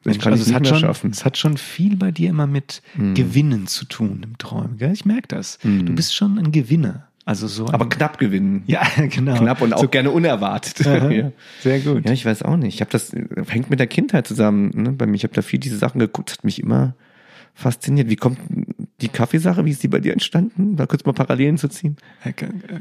Ich 0.04 0.18
kann 0.18 0.32
also 0.32 0.44
es 0.44 0.54
hat 0.54 0.66
schon, 0.66 0.78
schaffen. 0.78 1.10
Es 1.10 1.24
hat 1.24 1.36
schon 1.36 1.58
viel 1.58 1.96
bei 1.96 2.10
dir 2.10 2.30
immer 2.30 2.46
mit 2.46 2.82
Gewinnen 3.14 3.66
zu 3.66 3.84
tun 3.84 4.22
im 4.24 4.38
Träumen. 4.38 4.78
Gell? 4.78 4.92
Ich 4.92 5.04
merke 5.04 5.28
das. 5.28 5.58
Du 5.62 5.94
bist 5.94 6.14
schon 6.14 6.38
ein 6.38 6.52
Gewinner. 6.52 7.10
Also 7.26 7.46
so. 7.46 7.68
Aber 7.68 7.88
knapp 7.88 8.18
gewinnen. 8.18 8.62
ja, 8.66 8.82
genau. 9.08 9.36
Knapp 9.36 9.60
und 9.60 9.74
auch 9.74 9.82
So, 9.82 9.88
gerne 9.88 10.10
unerwartet. 10.10 10.80
Ja. 10.86 11.30
Sehr 11.60 11.80
gut. 11.80 12.04
ja, 12.04 12.12
ich 12.12 12.24
weiß 12.24 12.42
auch 12.42 12.56
nicht. 12.56 12.74
Ich 12.74 12.80
habe 12.80 12.90
das 12.90 13.12
hängt 13.48 13.70
mit 13.70 13.78
der 13.78 13.86
Kindheit 13.86 14.26
zusammen. 14.26 14.70
Ne? 14.74 14.92
Bei 14.92 15.06
mir, 15.06 15.14
ich 15.16 15.22
habe 15.24 15.34
da 15.34 15.42
viel 15.42 15.60
diese 15.60 15.76
Sachen 15.76 15.98
geguckt, 15.98 16.30
das 16.30 16.38
hat 16.38 16.44
mich 16.44 16.60
immer 16.60 16.94
fasziniert. 17.54 18.08
Wie 18.08 18.16
kommt 18.16 18.38
die 19.00 19.08
Kaffeesache? 19.08 19.64
Wie 19.64 19.70
ist 19.70 19.82
die 19.82 19.88
bei 19.88 20.00
dir 20.00 20.12
entstanden? 20.12 20.76
Da 20.76 20.86
kurz 20.86 21.04
mal 21.04 21.12
Parallelen 21.12 21.58
zu 21.58 21.68
ziehen. 21.68 21.96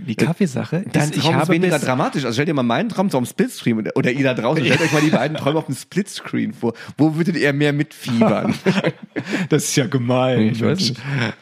Die 0.08 0.16
Kaffeesache. 0.16 0.84
Dein 0.92 1.10
ist, 1.10 1.16
ich 1.18 1.24
Traum 1.24 1.36
ist 1.36 1.42
habe 1.42 1.54
weniger 1.54 1.80
dramatisch. 1.80 2.26
Also 2.26 2.36
stell 2.36 2.46
dir 2.46 2.54
mal 2.54 2.64
meinen 2.64 2.90
Traum 2.90 3.10
so 3.10 3.18
am 3.18 3.26
Splitscreen 3.26 3.78
oder, 3.80 3.92
oder 3.96 4.12
ihr 4.12 4.24
da 4.24 4.34
draußen, 4.34 4.64
stellt 4.64 4.82
euch 4.82 4.92
mal 4.94 5.02
die 5.02 5.10
beiden 5.10 5.38
Träume 5.38 5.60
auf 5.60 5.66
dem 5.66 5.76
Splitscreen 5.76 6.54
vor. 6.54 6.74
Wo 6.98 7.16
würdet 7.16 7.36
ihr 7.38 7.54
mehr 7.54 7.74
mitfiebern? 7.74 8.54
Das 9.50 9.66
ist 9.66 9.76
ja 9.76 9.86
gemein. 9.88 10.42
Ich 10.50 10.62
weiß 10.62 10.80
nicht. 10.80 10.98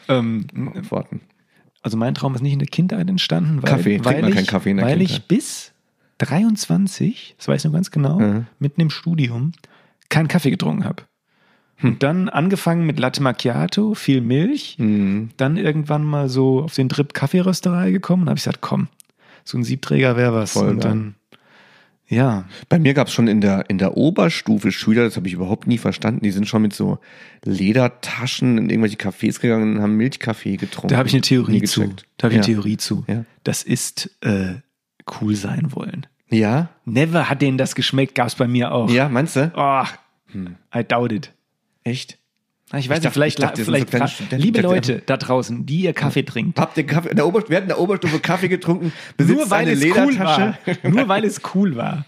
Ähm, 0.08 0.48
Antworten. 0.74 1.22
also 1.84 1.98
mein 1.98 2.16
Traum 2.16 2.34
ist 2.36 2.42
nicht 2.42 2.54
in 2.54 2.60
der 2.60 2.68
Kindheit 2.68 3.08
entstanden, 3.10 3.62
weil, 3.62 3.70
Kaffee. 3.70 4.04
Weil, 4.04 4.22
man 4.22 4.30
ich, 4.30 4.36
keinen 4.36 4.48
Kaffee 4.48 4.72
in 4.72 4.78
der 4.78 4.86
weil 4.88 5.02
ich 5.02 5.10
Kindheit? 5.10 5.28
bis 5.28 5.74
23, 6.20 7.36
das 7.38 7.48
weiß 7.48 7.62
ich 7.62 7.66
noch 7.66 7.74
ganz 7.74 7.92
genau, 7.92 8.20
Mhm. 8.20 8.48
mitten 8.60 8.82
im 8.82 8.90
Studium, 8.90 9.52
keinen 10.10 10.28
Kaffee 10.28 10.50
getrunken 10.52 10.84
habe. 10.86 11.04
Hm. 11.78 11.90
Und 11.94 12.04
dann 12.04 12.30
angefangen 12.30 12.86
mit 12.86 13.00
Latte 13.00 13.22
Macchiato, 13.22 13.94
viel 13.94 14.22
Milch, 14.22 14.76
Mhm. 14.80 15.30
dann 15.38 15.58
irgendwann 15.58 16.04
mal 16.04 16.28
so 16.30 16.62
auf 16.64 16.74
den 16.74 16.90
Trip 16.90 17.14
Kaffeerösterei 17.14 17.92
gekommen 17.92 18.24
und 18.24 18.30
habe 18.30 18.38
ich 18.38 18.44
gesagt, 18.44 18.62
komm, 18.62 18.88
so 19.44 19.58
ein 19.58 19.64
Siebträger 19.64 20.18
wäre 20.18 20.34
was. 20.34 20.54
Voll 20.54 20.70
und 20.70 20.84
dann, 20.84 21.16
ja, 22.10 22.46
Bei 22.70 22.80
mir 22.80 22.94
gab 22.94 23.08
es 23.08 23.14
schon 23.14 23.28
in 23.28 23.42
der, 23.42 23.70
in 23.70 23.78
der 23.78 23.98
Oberstufe 23.98 24.72
Schüler, 24.72 25.04
das 25.04 25.18
habe 25.18 25.28
ich 25.28 25.34
überhaupt 25.34 25.68
nie 25.68 25.78
verstanden, 25.78 26.22
die 26.24 26.32
sind 26.32 26.48
schon 26.48 26.62
mit 26.62 26.74
so 26.74 27.00
Ledertaschen 27.44 28.58
in 28.58 28.70
irgendwelche 28.70 28.96
Cafés 28.98 29.40
gegangen 29.42 29.76
und 29.76 29.82
haben 29.82 29.96
Milchkaffee 29.98 30.58
getrunken. 30.58 30.88
da 30.88 30.98
habe 30.98 31.08
ich 31.08 31.14
eine 31.14 31.22
Theorie 31.22 31.62
zu. 31.64 31.82
Da 32.18 32.24
habe 32.28 32.34
ich 32.34 32.40
eine 32.40 32.48
ja. 32.48 32.54
Theorie 32.54 32.78
zu. 32.78 33.04
Ja. 33.08 33.26
Das 33.44 33.62
ist 33.64 34.10
äh, 34.22 34.56
cool 35.22 35.36
sein 35.36 35.68
wollen. 35.76 36.08
Ja? 36.30 36.70
Never 36.86 37.30
hat 37.30 37.42
denen 37.42 37.58
das 37.58 37.76
geschmeckt, 37.76 38.16
gab 38.16 38.28
es 38.28 38.36
bei 38.36 38.48
mir 38.48 38.72
auch. 38.72 38.90
Ja, 38.90 39.10
meinst 39.10 39.36
du? 39.36 39.52
Oh, 39.56 39.84
I 40.76 40.84
doubt 40.88 41.12
it. 41.12 41.32
Echt? 41.88 42.18
Ich 42.76 42.90
weiß 42.90 43.00
dachte- 43.00 43.08
nicht, 43.08 43.14
vielleicht, 43.14 43.40
ich 43.40 43.46
dachte, 43.46 43.64
das 43.64 43.66
sind 43.66 43.90
vielleicht 43.90 44.18
so 44.18 44.24
liebe 44.36 44.46
Ich 44.60 44.64
dachte, 44.64 44.68
Leute 44.76 45.02
da 45.06 45.16
draußen, 45.16 45.66
die 45.66 45.82
ihr 45.84 45.94
Kaffee 45.94 46.24
trinkt, 46.24 46.60
Habt 46.60 46.78
ihr 46.78 46.86
Kaffee, 46.86 47.10
in 47.10 47.16
der 47.16 47.26
Oberstufe, 47.26 47.52
wir 47.52 47.58
hatten 47.58 47.66
in 47.66 47.76
der 47.76 47.80
Oberstufe 47.80 48.20
Kaffee 48.22 48.50
getrunken, 48.50 48.92
besitzt 49.16 49.38
nur 49.40 49.50
weil 49.50 49.60
eine 49.62 49.72
es 49.72 49.84
cool 49.84 49.88
Ledertasche. 50.12 50.58
war, 50.84 50.90
nur 50.92 51.08
weil 51.08 51.24
es 51.24 51.40
cool 51.56 51.76
war. 51.78 52.06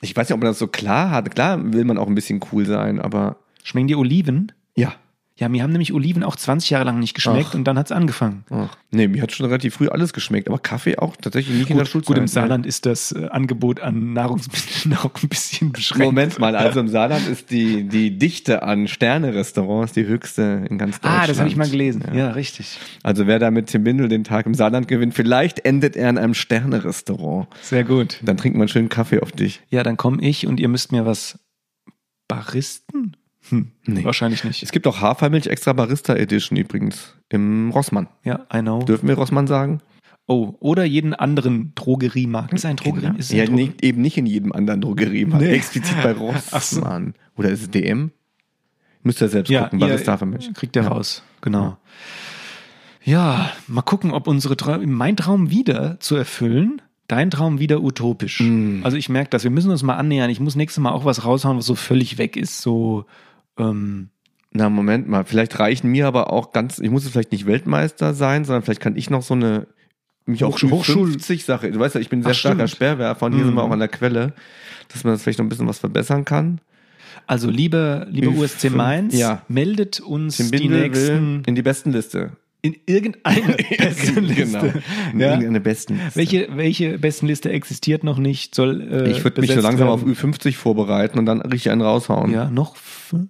Ich 0.00 0.16
weiß 0.16 0.28
nicht, 0.28 0.34
ob 0.34 0.40
man 0.40 0.50
das 0.50 0.58
so 0.58 0.68
klar 0.68 1.10
hat. 1.10 1.34
Klar 1.34 1.60
will 1.74 1.84
man 1.84 1.98
auch 1.98 2.06
ein 2.06 2.14
bisschen 2.14 2.40
cool 2.52 2.64
sein, 2.64 2.98
aber 2.98 3.36
Schmecken 3.62 3.88
die 3.88 3.96
Oliven? 3.96 4.52
ja. 4.76 4.94
Ja, 5.40 5.48
mir 5.48 5.62
haben 5.62 5.72
nämlich 5.72 5.94
Oliven 5.94 6.22
auch 6.22 6.36
20 6.36 6.68
Jahre 6.68 6.84
lang 6.84 6.98
nicht 6.98 7.14
geschmeckt 7.14 7.48
Ach. 7.50 7.54
und 7.54 7.64
dann 7.64 7.78
hat's 7.78 7.92
angefangen. 7.92 8.44
Ach, 8.50 8.76
nee, 8.90 9.08
mir 9.08 9.22
hat 9.22 9.32
schon 9.32 9.46
relativ 9.46 9.76
früh 9.76 9.88
alles 9.88 10.12
geschmeckt, 10.12 10.48
aber 10.48 10.58
Kaffee 10.58 10.98
auch 10.98 11.16
tatsächlich 11.16 11.56
nicht 11.56 11.70
in 11.70 11.76
der 11.76 11.84
Gut, 11.86 11.92
Schulzeit. 11.92 12.06
gut, 12.08 12.18
im 12.18 12.26
Saarland 12.26 12.66
ist 12.66 12.84
das 12.84 13.12
äh, 13.12 13.26
Angebot 13.30 13.80
an 13.80 14.12
Nahrungsmitteln 14.12 14.94
auch 14.98 15.10
ein 15.22 15.28
bisschen 15.30 15.72
beschränkt. 15.72 16.04
Moment 16.04 16.38
mal, 16.38 16.54
also 16.56 16.80
im 16.80 16.88
Saarland 16.88 17.26
ist 17.26 17.50
die, 17.50 17.84
die 17.84 18.18
Dichte 18.18 18.62
an 18.62 18.86
Sterne-Restaurants 18.86 19.94
die 19.94 20.04
höchste 20.04 20.66
in 20.68 20.76
ganz 20.76 21.00
Deutschland. 21.00 21.22
Ah, 21.22 21.26
das 21.26 21.38
habe 21.38 21.48
ich 21.48 21.56
mal 21.56 21.70
gelesen. 21.70 22.04
Ja, 22.12 22.32
richtig. 22.32 22.78
Also 23.02 23.26
wer 23.26 23.38
da 23.38 23.50
mit 23.50 23.68
Tim 23.68 23.82
Bindel 23.82 24.08
den 24.08 24.24
Tag 24.24 24.44
im 24.44 24.52
Saarland 24.52 24.88
gewinnt, 24.88 25.14
vielleicht 25.14 25.64
endet 25.64 25.96
er 25.96 26.10
in 26.10 26.18
einem 26.18 26.34
Sterne-Restaurant. 26.34 27.48
Sehr 27.62 27.84
gut. 27.84 28.18
Dann 28.22 28.36
trinkt 28.36 28.58
man 28.58 28.68
schön 28.68 28.90
Kaffee 28.90 29.20
auf 29.20 29.32
dich. 29.32 29.62
Ja, 29.70 29.82
dann 29.84 29.96
komme 29.96 30.20
ich 30.20 30.46
und 30.46 30.60
ihr 30.60 30.68
müsst 30.68 30.92
mir 30.92 31.06
was 31.06 31.38
baristen? 32.28 33.16
Hm, 33.50 33.72
Nee. 33.86 34.04
wahrscheinlich 34.04 34.44
nicht. 34.44 34.62
Es 34.62 34.72
gibt 34.72 34.86
auch 34.86 35.00
Hafermilch 35.00 35.46
Extra 35.46 35.72
Barista 35.72 36.14
Edition 36.14 36.56
übrigens 36.58 37.14
im 37.28 37.70
Rossmann. 37.70 38.08
Ja, 38.24 38.46
I 38.54 38.60
know. 38.60 38.82
Dürfen 38.82 39.08
wir 39.08 39.14
Rossmann 39.16 39.46
sagen? 39.46 39.80
Oh, 40.26 40.54
oder 40.60 40.84
jeden 40.84 41.12
anderen 41.14 41.72
Drogeriemarkt. 41.74 42.52
Ist 42.52 42.64
ein 42.64 42.76
Drogerie? 42.76 43.18
Ist 43.18 43.26
es 43.30 43.32
ja, 43.32 43.42
ein 43.42 43.48
Drogerie? 43.48 43.66
nicht, 43.68 43.82
eben 43.84 44.00
nicht 44.02 44.16
in 44.16 44.26
jedem 44.26 44.52
anderen 44.52 44.80
Drogeriemarkt. 44.80 45.44
Nee. 45.44 45.52
Explizit 45.54 45.96
bei 46.02 46.10
Ach 46.14 46.40
so. 46.42 46.56
Rossmann. 46.80 47.14
Oder 47.36 47.48
ist 47.50 47.62
es 47.62 47.70
DM? 47.70 48.12
Müsst 49.02 49.20
ihr 49.22 49.28
selbst 49.28 49.50
gucken, 49.52 49.80
ihr- 49.80 49.86
Barista 49.86 50.12
Hafermilch. 50.12 50.52
Kriegt 50.54 50.76
der 50.76 50.86
raus, 50.86 51.22
genau. 51.40 51.78
Ja, 53.02 53.50
mal 53.66 53.82
gucken, 53.82 54.12
ob 54.12 54.26
unsere 54.28 54.56
Traum, 54.56 54.84
mein 54.92 55.16
Traum 55.16 55.50
wieder 55.50 55.98
zu 56.00 56.16
erfüllen, 56.16 56.82
dein 57.08 57.30
Traum 57.30 57.58
wieder 57.58 57.80
utopisch. 57.82 58.40
Mm. 58.40 58.80
Also 58.84 58.96
ich 58.98 59.08
merke 59.08 59.30
das, 59.30 59.42
wir 59.42 59.50
müssen 59.50 59.70
uns 59.70 59.82
mal 59.82 59.96
annähern. 59.96 60.30
Ich 60.30 60.38
muss 60.38 60.54
nächstes 60.54 60.82
Mal 60.82 60.90
auch 60.92 61.04
was 61.04 61.24
raushauen, 61.24 61.56
was 61.56 61.66
so 61.66 61.74
völlig 61.74 62.18
weg 62.18 62.36
ist. 62.36 62.60
So, 62.60 63.06
ähm, 63.60 64.08
Na, 64.52 64.68
Moment 64.68 65.08
mal. 65.08 65.24
Vielleicht 65.24 65.58
reichen 65.58 65.90
mir 65.90 66.06
aber 66.06 66.32
auch 66.32 66.52
ganz, 66.52 66.78
ich 66.78 66.90
muss 66.90 67.08
vielleicht 67.08 67.32
nicht 67.32 67.46
Weltmeister 67.46 68.14
sein, 68.14 68.44
sondern 68.44 68.62
vielleicht 68.62 68.80
kann 68.80 68.96
ich 68.96 69.10
noch 69.10 69.22
so 69.22 69.34
eine, 69.34 69.66
mich 70.26 70.44
auch 70.44 70.56
Hochschul- 70.58 70.70
Hochschul- 70.70 71.10
50 71.12 71.44
Sache. 71.44 71.70
Du 71.70 71.78
weißt 71.78 71.94
ja, 71.94 72.00
ich 72.00 72.08
bin 72.08 72.20
ein 72.20 72.22
sehr 72.22 72.32
Ach, 72.32 72.36
starker 72.36 72.66
stimmt. 72.68 72.76
Sperrwerfer 72.76 73.26
und 73.26 73.32
hier 73.32 73.42
Mhm. 73.42 73.46
sind 73.48 73.54
wir 73.56 73.62
auch 73.62 73.70
an 73.70 73.78
der 73.78 73.88
Quelle, 73.88 74.32
dass 74.92 75.04
man 75.04 75.14
das 75.14 75.22
vielleicht 75.22 75.38
noch 75.38 75.46
ein 75.46 75.48
bisschen 75.48 75.68
was 75.68 75.78
verbessern 75.78 76.24
kann. 76.24 76.60
also 77.26 77.48
liebe, 77.50 78.06
liebe 78.10 78.28
USC 78.30 78.70
Mainz, 78.70 79.16
ja. 79.16 79.42
meldet 79.48 80.00
uns 80.00 80.36
Tim 80.38 80.50
die 80.50 80.58
Bindel 80.58 80.80
nächsten. 80.82 81.42
in 81.46 81.54
die 81.54 81.62
besten 81.62 81.92
Liste. 81.92 82.32
In 82.62 82.74
irgendeiner 82.86 83.54
Bestenliste. 83.78 84.34
genau. 84.34 84.64
In 85.12 85.20
Ja. 85.20 85.28
irgendeine 85.30 85.60
besten. 85.60 85.98
Welche, 86.14 86.48
welche 86.56 86.98
Bestenliste 86.98 87.50
existiert 87.50 88.04
noch 88.04 88.18
nicht? 88.18 88.54
Soll 88.54 88.80
äh, 88.82 89.10
ich 89.10 89.22
würde 89.24 89.40
mich 89.40 89.52
so 89.52 89.60
langsam 89.60 89.88
auf 89.88 90.02
werden? 90.04 90.14
Ü50 90.14 90.54
vorbereiten 90.56 91.18
und 91.18 91.26
dann 91.26 91.40
richtig 91.40 91.70
einen 91.70 91.80
raushauen. 91.82 92.32
Ja, 92.32 92.50
noch 92.50 92.76
fünf, 92.76 93.28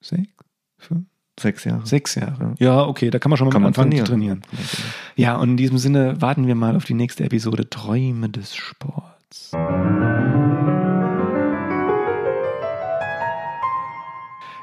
sechs, 0.00 0.32
fünf, 0.78 1.06
Sechs 1.38 1.64
Jahre. 1.64 1.86
sechs 1.86 2.14
Jahre. 2.16 2.54
Ja, 2.58 2.82
okay, 2.86 3.08
da 3.10 3.18
kann 3.18 3.30
man 3.30 3.36
schon 3.38 3.46
mal 3.46 3.52
Kann 3.52 3.64
anfangen 3.64 3.92
zu 3.96 4.04
trainieren. 4.04 4.42
trainieren. 4.42 4.66
Ja, 5.16 5.36
und 5.36 5.50
in 5.50 5.56
diesem 5.56 5.78
Sinne 5.78 6.20
warten 6.20 6.46
wir 6.46 6.54
mal 6.54 6.76
auf 6.76 6.84
die 6.84 6.92
nächste 6.94 7.24
Episode 7.24 7.70
Träume 7.70 8.28
des 8.28 8.54
Sports. 8.54 9.52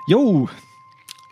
Jo, 0.08 0.48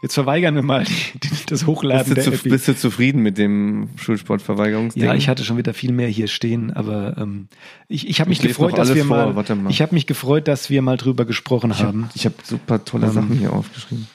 jetzt 0.05 0.13
verweigern 0.13 0.53
wir 0.53 0.61
mal 0.61 0.83
die, 0.83 1.19
die, 1.19 1.29
das 1.47 1.65
Hochladen 1.65 2.13
Bist 2.13 2.27
du, 2.27 2.31
der 2.31 2.39
zu, 2.39 2.49
bist 2.49 2.67
du 2.67 2.77
zufrieden 2.77 3.23
mit 3.23 3.39
dem 3.39 3.89
Schulsportverweigerungsding? 3.95 5.03
Ja, 5.03 5.15
ich 5.15 5.27
hatte 5.27 5.43
schon 5.43 5.57
wieder 5.57 5.73
viel 5.73 5.91
mehr 5.91 6.07
hier 6.07 6.27
stehen, 6.27 6.71
aber 6.71 7.17
ähm, 7.17 7.47
ich, 7.87 8.07
ich 8.07 8.19
habe 8.19 8.29
mich 8.29 8.39
gefreut, 8.39 8.77
dass 8.77 8.93
wir 8.93 9.03
vor, 9.03 9.33
mal, 9.33 9.55
mal. 9.55 9.71
ich 9.71 9.81
habe 9.81 9.95
mich 9.95 10.05
gefreut, 10.05 10.47
dass 10.47 10.69
wir 10.69 10.83
mal 10.83 10.97
drüber 10.97 11.25
gesprochen 11.25 11.71
Ich 11.71 11.81
haben. 11.81 12.03
habe 12.03 12.11
ich 12.13 12.25
hab 12.27 12.33
super 12.43 12.85
tolle 12.85 13.07
Ähm, 13.07 13.13
Sachen 13.13 13.37
hier 13.39 13.51
aufgeschrieben. 13.51 14.07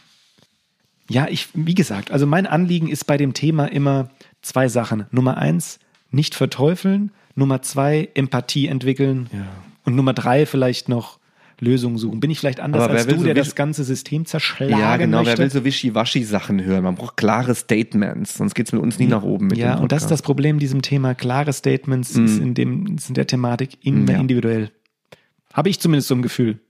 Ja, 1.08 1.26
ich, 1.28 1.48
wie 1.54 1.74
gesagt, 1.74 2.12
also 2.12 2.24
mein 2.24 2.46
Anliegen 2.46 2.86
ist 2.86 3.04
bei 3.08 3.16
dem 3.16 3.34
Thema 3.34 3.66
immer 3.66 4.10
zwei 4.42 4.68
Sachen. 4.68 5.06
Nummer 5.10 5.38
eins, 5.38 5.80
nicht 6.12 6.36
verteufeln. 6.36 7.10
Nummer 7.34 7.62
zwei, 7.62 8.08
Empathie 8.14 8.68
entwickeln. 8.68 9.28
Ja. 9.32 9.46
Und 9.84 9.96
Nummer 9.96 10.14
drei, 10.14 10.46
vielleicht 10.46 10.88
noch 10.88 11.18
Lösungen 11.60 11.98
suchen. 11.98 12.20
Bin 12.20 12.30
ich 12.30 12.38
vielleicht 12.38 12.60
anders 12.60 12.88
als 12.88 13.06
du, 13.06 13.18
so 13.18 13.24
der 13.24 13.34
das 13.34 13.54
ganze 13.54 13.84
System 13.84 14.26
zerschlagen 14.26 14.78
Ja, 14.78 14.96
genau. 14.96 15.18
möchte? 15.18 15.38
Wer 15.38 15.44
will 15.44 15.50
so 15.50 15.64
Wischiwaschi-Sachen 15.64 16.64
hören? 16.64 16.84
Man 16.84 16.94
braucht 16.96 17.16
klare 17.16 17.54
Statements, 17.54 18.34
sonst 18.38 18.54
geht's 18.54 18.72
mit 18.72 18.82
uns 18.82 18.98
nie 18.98 19.06
nach 19.06 19.22
oben. 19.22 19.48
Mit 19.48 19.58
ja, 19.58 19.76
und 19.78 19.92
das 19.92 20.02
ist 20.02 20.10
das. 20.10 20.22
Problem 20.22 20.58
diesem 20.58 20.82
Thema. 20.82 21.14
Klare 21.14 21.52
Statements 21.52 22.16
ist 22.16 22.38
in, 22.38 22.54
dem, 22.54 22.96
ist 22.96 23.08
in 23.08 23.14
der 23.14 23.26
Thematik 23.26 23.78
immer. 23.84 24.12
Ja. 24.12 24.20
individuell. 24.20 24.70
Habe 25.52 25.68
ich 25.68 25.80
zumindest 25.80 26.08
so 26.08 26.14
ein 26.14 26.22
Gefühl. 26.22 26.60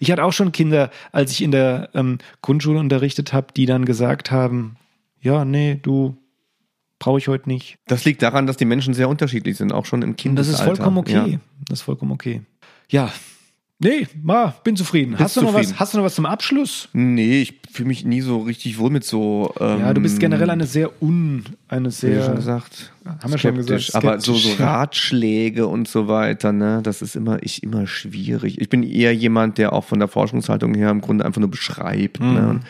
Ich 0.00 0.10
hatte 0.10 0.24
auch 0.24 0.32
schon 0.32 0.50
Kinder, 0.52 0.90
als 1.12 1.32
ich 1.32 1.42
in 1.42 1.50
der 1.50 1.90
ähm, 1.94 2.18
Grundschule 2.40 2.78
unterrichtet 2.78 3.32
habe, 3.32 3.48
die 3.56 3.66
dann 3.66 3.84
gesagt 3.84 4.30
haben, 4.30 4.76
ja, 5.20 5.44
nee, 5.44 5.78
du 5.80 6.16
brauche 6.98 7.18
ich 7.18 7.28
heute 7.28 7.48
nicht. 7.48 7.78
Das 7.86 8.04
liegt 8.04 8.22
daran, 8.22 8.46
dass 8.46 8.56
die 8.56 8.64
Menschen 8.64 8.94
sehr 8.94 9.08
unterschiedlich 9.08 9.56
sind, 9.56 9.72
auch 9.72 9.84
schon 9.86 10.02
im 10.02 10.10
Und 10.10 10.16
das 10.16 10.22
Kindesalter. 10.22 10.60
ist 10.72 10.78
vollkommen 10.78 10.98
okay. 10.98 11.12
Ja. 11.32 11.38
Das 11.68 11.80
ist 11.80 11.82
vollkommen 11.82 12.12
okay. 12.12 12.42
Ja. 12.88 13.12
Nee, 13.82 14.06
ma, 14.22 14.54
bin 14.62 14.76
zufrieden. 14.76 15.18
Hast 15.18 15.36
du, 15.36 15.40
noch 15.40 15.50
zufrieden. 15.50 15.72
was, 15.72 15.80
hast 15.80 15.94
du 15.94 15.98
noch 15.98 16.04
was 16.04 16.14
zum 16.14 16.26
Abschluss? 16.26 16.88
Nee, 16.92 17.42
ich 17.42 17.54
fühle 17.72 17.88
mich 17.88 18.04
nie 18.04 18.20
so 18.20 18.38
richtig 18.40 18.78
wohl 18.78 18.90
mit 18.90 19.02
so. 19.04 19.52
Ähm, 19.58 19.80
Ja, 19.80 19.92
du 19.92 20.00
bist 20.00 20.20
generell 20.20 20.50
eine 20.50 20.66
sehr 20.66 21.02
un, 21.02 21.44
eine 21.68 21.90
sehr. 21.90 22.24
schon 22.24 22.36
gesagt, 22.36 22.92
Haben 23.04 23.32
wir 23.32 23.38
schon 23.38 23.54
skeptisch. 23.54 23.86
gesagt, 23.86 24.04
Aber 24.04 24.20
so, 24.20 24.34
so 24.34 24.38
skeptisch. 24.38 24.60
Ratschläge 24.60 25.66
und 25.66 25.88
so 25.88 26.06
weiter, 26.06 26.52
ne, 26.52 26.80
das 26.82 27.02
ist 27.02 27.16
immer, 27.16 27.42
ich, 27.42 27.62
immer 27.62 27.86
schwierig. 27.86 28.60
Ich 28.60 28.68
bin 28.68 28.82
eher 28.84 29.14
jemand, 29.14 29.58
der 29.58 29.72
auch 29.72 29.84
von 29.84 29.98
der 29.98 30.08
Forschungshaltung 30.08 30.74
her 30.74 30.90
im 30.90 31.00
Grunde 31.00 31.24
einfach 31.24 31.40
nur 31.40 31.50
beschreibt. 31.50 32.20
Mhm. 32.20 32.34
Ne? 32.34 32.60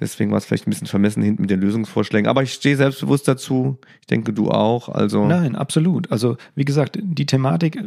Deswegen 0.00 0.30
war 0.30 0.38
es 0.38 0.44
vielleicht 0.44 0.66
ein 0.66 0.70
bisschen 0.70 0.86
vermessen 0.86 1.22
hinten 1.22 1.42
mit 1.42 1.50
den 1.50 1.60
Lösungsvorschlägen. 1.60 2.28
Aber 2.28 2.42
ich 2.42 2.52
stehe 2.52 2.76
selbstbewusst 2.76 3.28
dazu. 3.28 3.78
Ich 4.00 4.06
denke, 4.06 4.32
du 4.32 4.50
auch. 4.50 4.88
Also 4.88 5.26
Nein, 5.26 5.54
absolut. 5.56 6.10
Also, 6.10 6.36
wie 6.54 6.64
gesagt, 6.64 6.98
die 7.00 7.26
Thematik 7.26 7.76
äh, 7.76 7.82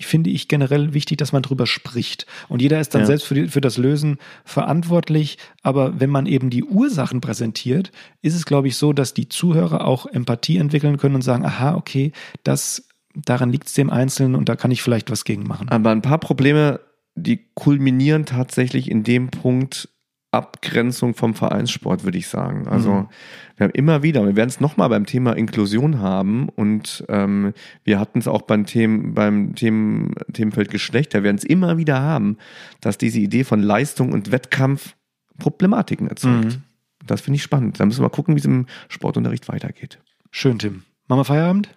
finde 0.00 0.30
ich 0.30 0.48
generell 0.48 0.94
wichtig, 0.94 1.18
dass 1.18 1.32
man 1.32 1.42
drüber 1.42 1.66
spricht. 1.66 2.26
Und 2.48 2.62
jeder 2.62 2.80
ist 2.80 2.94
dann 2.94 3.02
Ja. 3.02 3.06
selbst 3.06 3.26
für, 3.26 3.34
die, 3.34 3.48
für 3.48 3.60
das 3.60 3.76
Lösen 3.78 4.18
verantwortlich. 4.44 5.38
Aber 5.62 6.00
wenn 6.00 6.10
man 6.10 6.26
eben 6.26 6.50
die 6.50 6.64
Ursachen 6.64 7.20
präsentiert, 7.20 7.92
ist 8.22 8.34
es, 8.34 8.46
glaube 8.46 8.68
ich, 8.68 8.76
so, 8.76 8.92
dass 8.92 9.14
die 9.14 9.28
Zuhörer 9.28 9.84
auch 9.86 10.06
Empathie 10.06 10.56
entwickeln 10.58 10.96
können 10.96 11.14
und 11.16 11.22
sagen, 11.22 11.44
aha, 11.44 11.74
okay, 11.74 12.12
das, 12.44 12.88
daran 13.14 13.50
liegt 13.50 13.66
es 13.68 13.74
dem 13.74 13.90
Einzelnen 13.90 14.34
und 14.34 14.48
da 14.48 14.56
kann 14.56 14.70
ich 14.70 14.82
vielleicht 14.82 15.10
was 15.10 15.24
gegen 15.24 15.44
machen. 15.44 15.68
Aber 15.68 15.90
ein 15.90 16.02
paar 16.02 16.18
Probleme, 16.18 16.80
die 17.14 17.46
kulminieren 17.54 18.26
tatsächlich 18.26 18.90
in 18.90 19.04
dem 19.04 19.28
Punkt 19.30 19.88
Abgrenzung 20.34 21.14
vom 21.14 21.34
Vereinssport, 21.34 22.04
würde 22.04 22.18
ich 22.18 22.28
sagen. 22.28 22.66
Also 22.68 22.92
Mhm. 22.92 23.08
wir 23.56 23.64
haben 23.64 23.72
immer 23.74 24.02
wieder, 24.02 24.24
wir 24.24 24.36
werden 24.36 24.48
es 24.48 24.60
nochmal 24.60 24.88
beim 24.88 25.06
Thema 25.06 25.32
Inklusion 25.36 26.00
haben 26.00 26.48
und 26.48 27.04
ähm, 27.08 27.52
wir 27.84 27.98
hatten 27.98 28.18
es 28.18 28.28
auch 28.28 28.42
beim, 28.42 28.66
Themen, 28.66 29.14
beim 29.14 29.54
Themen, 29.54 30.14
Themenfeld 30.32 30.70
Geschlecht, 30.70 31.14
da 31.14 31.22
werden 31.22 31.36
es 31.36 31.44
immer 31.44 31.78
wieder 31.78 32.00
haben, 32.00 32.36
dass 32.80 32.98
diese 32.98 33.18
Idee 33.20 33.44
von 33.44 33.60
Leistung 33.62 34.12
und 34.12 34.30
Wettkampf 34.32 34.96
Problematiken 35.38 36.06
erzeugt. 36.08 36.44
Mhm. 36.44 36.62
Das 37.06 37.20
finde 37.20 37.36
ich 37.36 37.42
spannend. 37.42 37.80
Da 37.80 37.86
müssen 37.86 37.98
wir 37.98 38.04
mal 38.04 38.08
gucken, 38.10 38.34
wie 38.34 38.38
es 38.38 38.44
im 38.44 38.66
Sportunterricht 38.88 39.48
weitergeht. 39.48 39.98
Schön, 40.30 40.58
Tim. 40.58 40.82
Machen 41.08 41.20
wir 41.20 41.24
Feierabend? 41.24 41.68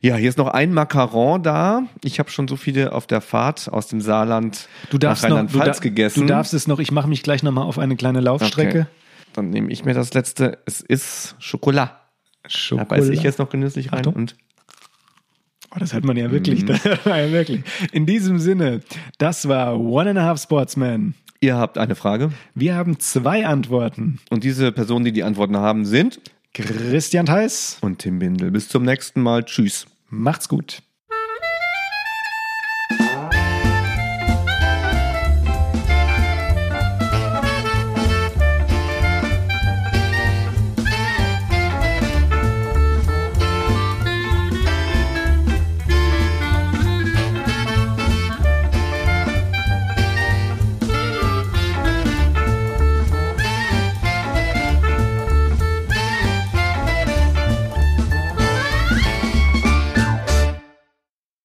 Ja, 0.00 0.16
hier 0.16 0.28
ist 0.28 0.38
noch 0.38 0.48
ein 0.48 0.72
Macaron 0.72 1.42
da. 1.42 1.82
Ich 2.04 2.18
habe 2.18 2.30
schon 2.30 2.46
so 2.46 2.56
viele 2.56 2.92
auf 2.92 3.06
der 3.06 3.20
Fahrt 3.20 3.68
aus 3.72 3.88
dem 3.88 4.00
Saarland 4.00 4.68
Du 4.90 4.98
darfst, 4.98 5.22
nach 5.24 5.30
Rheinland-Pfalz 5.30 5.80
gegessen. 5.80 6.20
du 6.20 6.26
darfst 6.26 6.54
es 6.54 6.68
noch, 6.68 6.78
ich 6.78 6.92
mache 6.92 7.08
mich 7.08 7.22
gleich 7.22 7.42
nochmal 7.42 7.64
auf 7.64 7.78
eine 7.78 7.96
kleine 7.96 8.20
Laufstrecke. 8.20 8.80
Okay. 8.80 8.86
Dann 9.32 9.50
nehme 9.50 9.72
ich 9.72 9.84
mir 9.84 9.94
das 9.94 10.14
letzte. 10.14 10.58
Es 10.66 10.80
ist 10.80 11.34
Schokolade. 11.38 11.92
Da 12.70 12.84
beiße 12.84 13.12
ich 13.12 13.22
jetzt 13.22 13.38
noch 13.38 13.48
genüsslich 13.50 13.92
rein. 13.92 14.00
Achtung. 14.00 14.14
Und 14.14 14.36
Oh, 15.74 15.78
das 15.78 15.92
hört 15.92 16.04
man 16.04 16.16
ja 16.16 16.30
wirklich. 16.30 16.66
Man 16.66 16.80
ja 17.04 17.30
wirklich. 17.30 17.62
In 17.92 18.06
diesem 18.06 18.38
Sinne, 18.38 18.80
das 19.18 19.48
war 19.48 19.78
One 19.78 20.10
and 20.10 20.18
a 20.18 20.22
Half 20.22 20.40
Sportsman. 20.42 21.14
ihr 21.40 21.56
habt 21.56 21.76
eine 21.76 21.94
Frage. 21.94 22.32
Wir 22.54 22.74
haben 22.74 22.98
zwei 23.00 23.46
Antworten. 23.46 24.18
Und 24.30 24.44
diese 24.44 24.72
Personen, 24.72 25.04
die 25.04 25.12
die 25.12 25.24
Antworten 25.24 25.58
haben, 25.58 25.84
sind 25.84 26.20
Christian 26.54 27.26
Theis, 27.26 27.78
und 27.80 27.98
Tim 27.98 28.18
Bindel. 28.18 28.50
Bis 28.50 28.68
zum 28.68 28.84
nächsten 28.84 29.22
Mal. 29.22 29.44
Tschüss. 29.44 29.86
macht's 30.08 30.48
gut. 30.48 30.82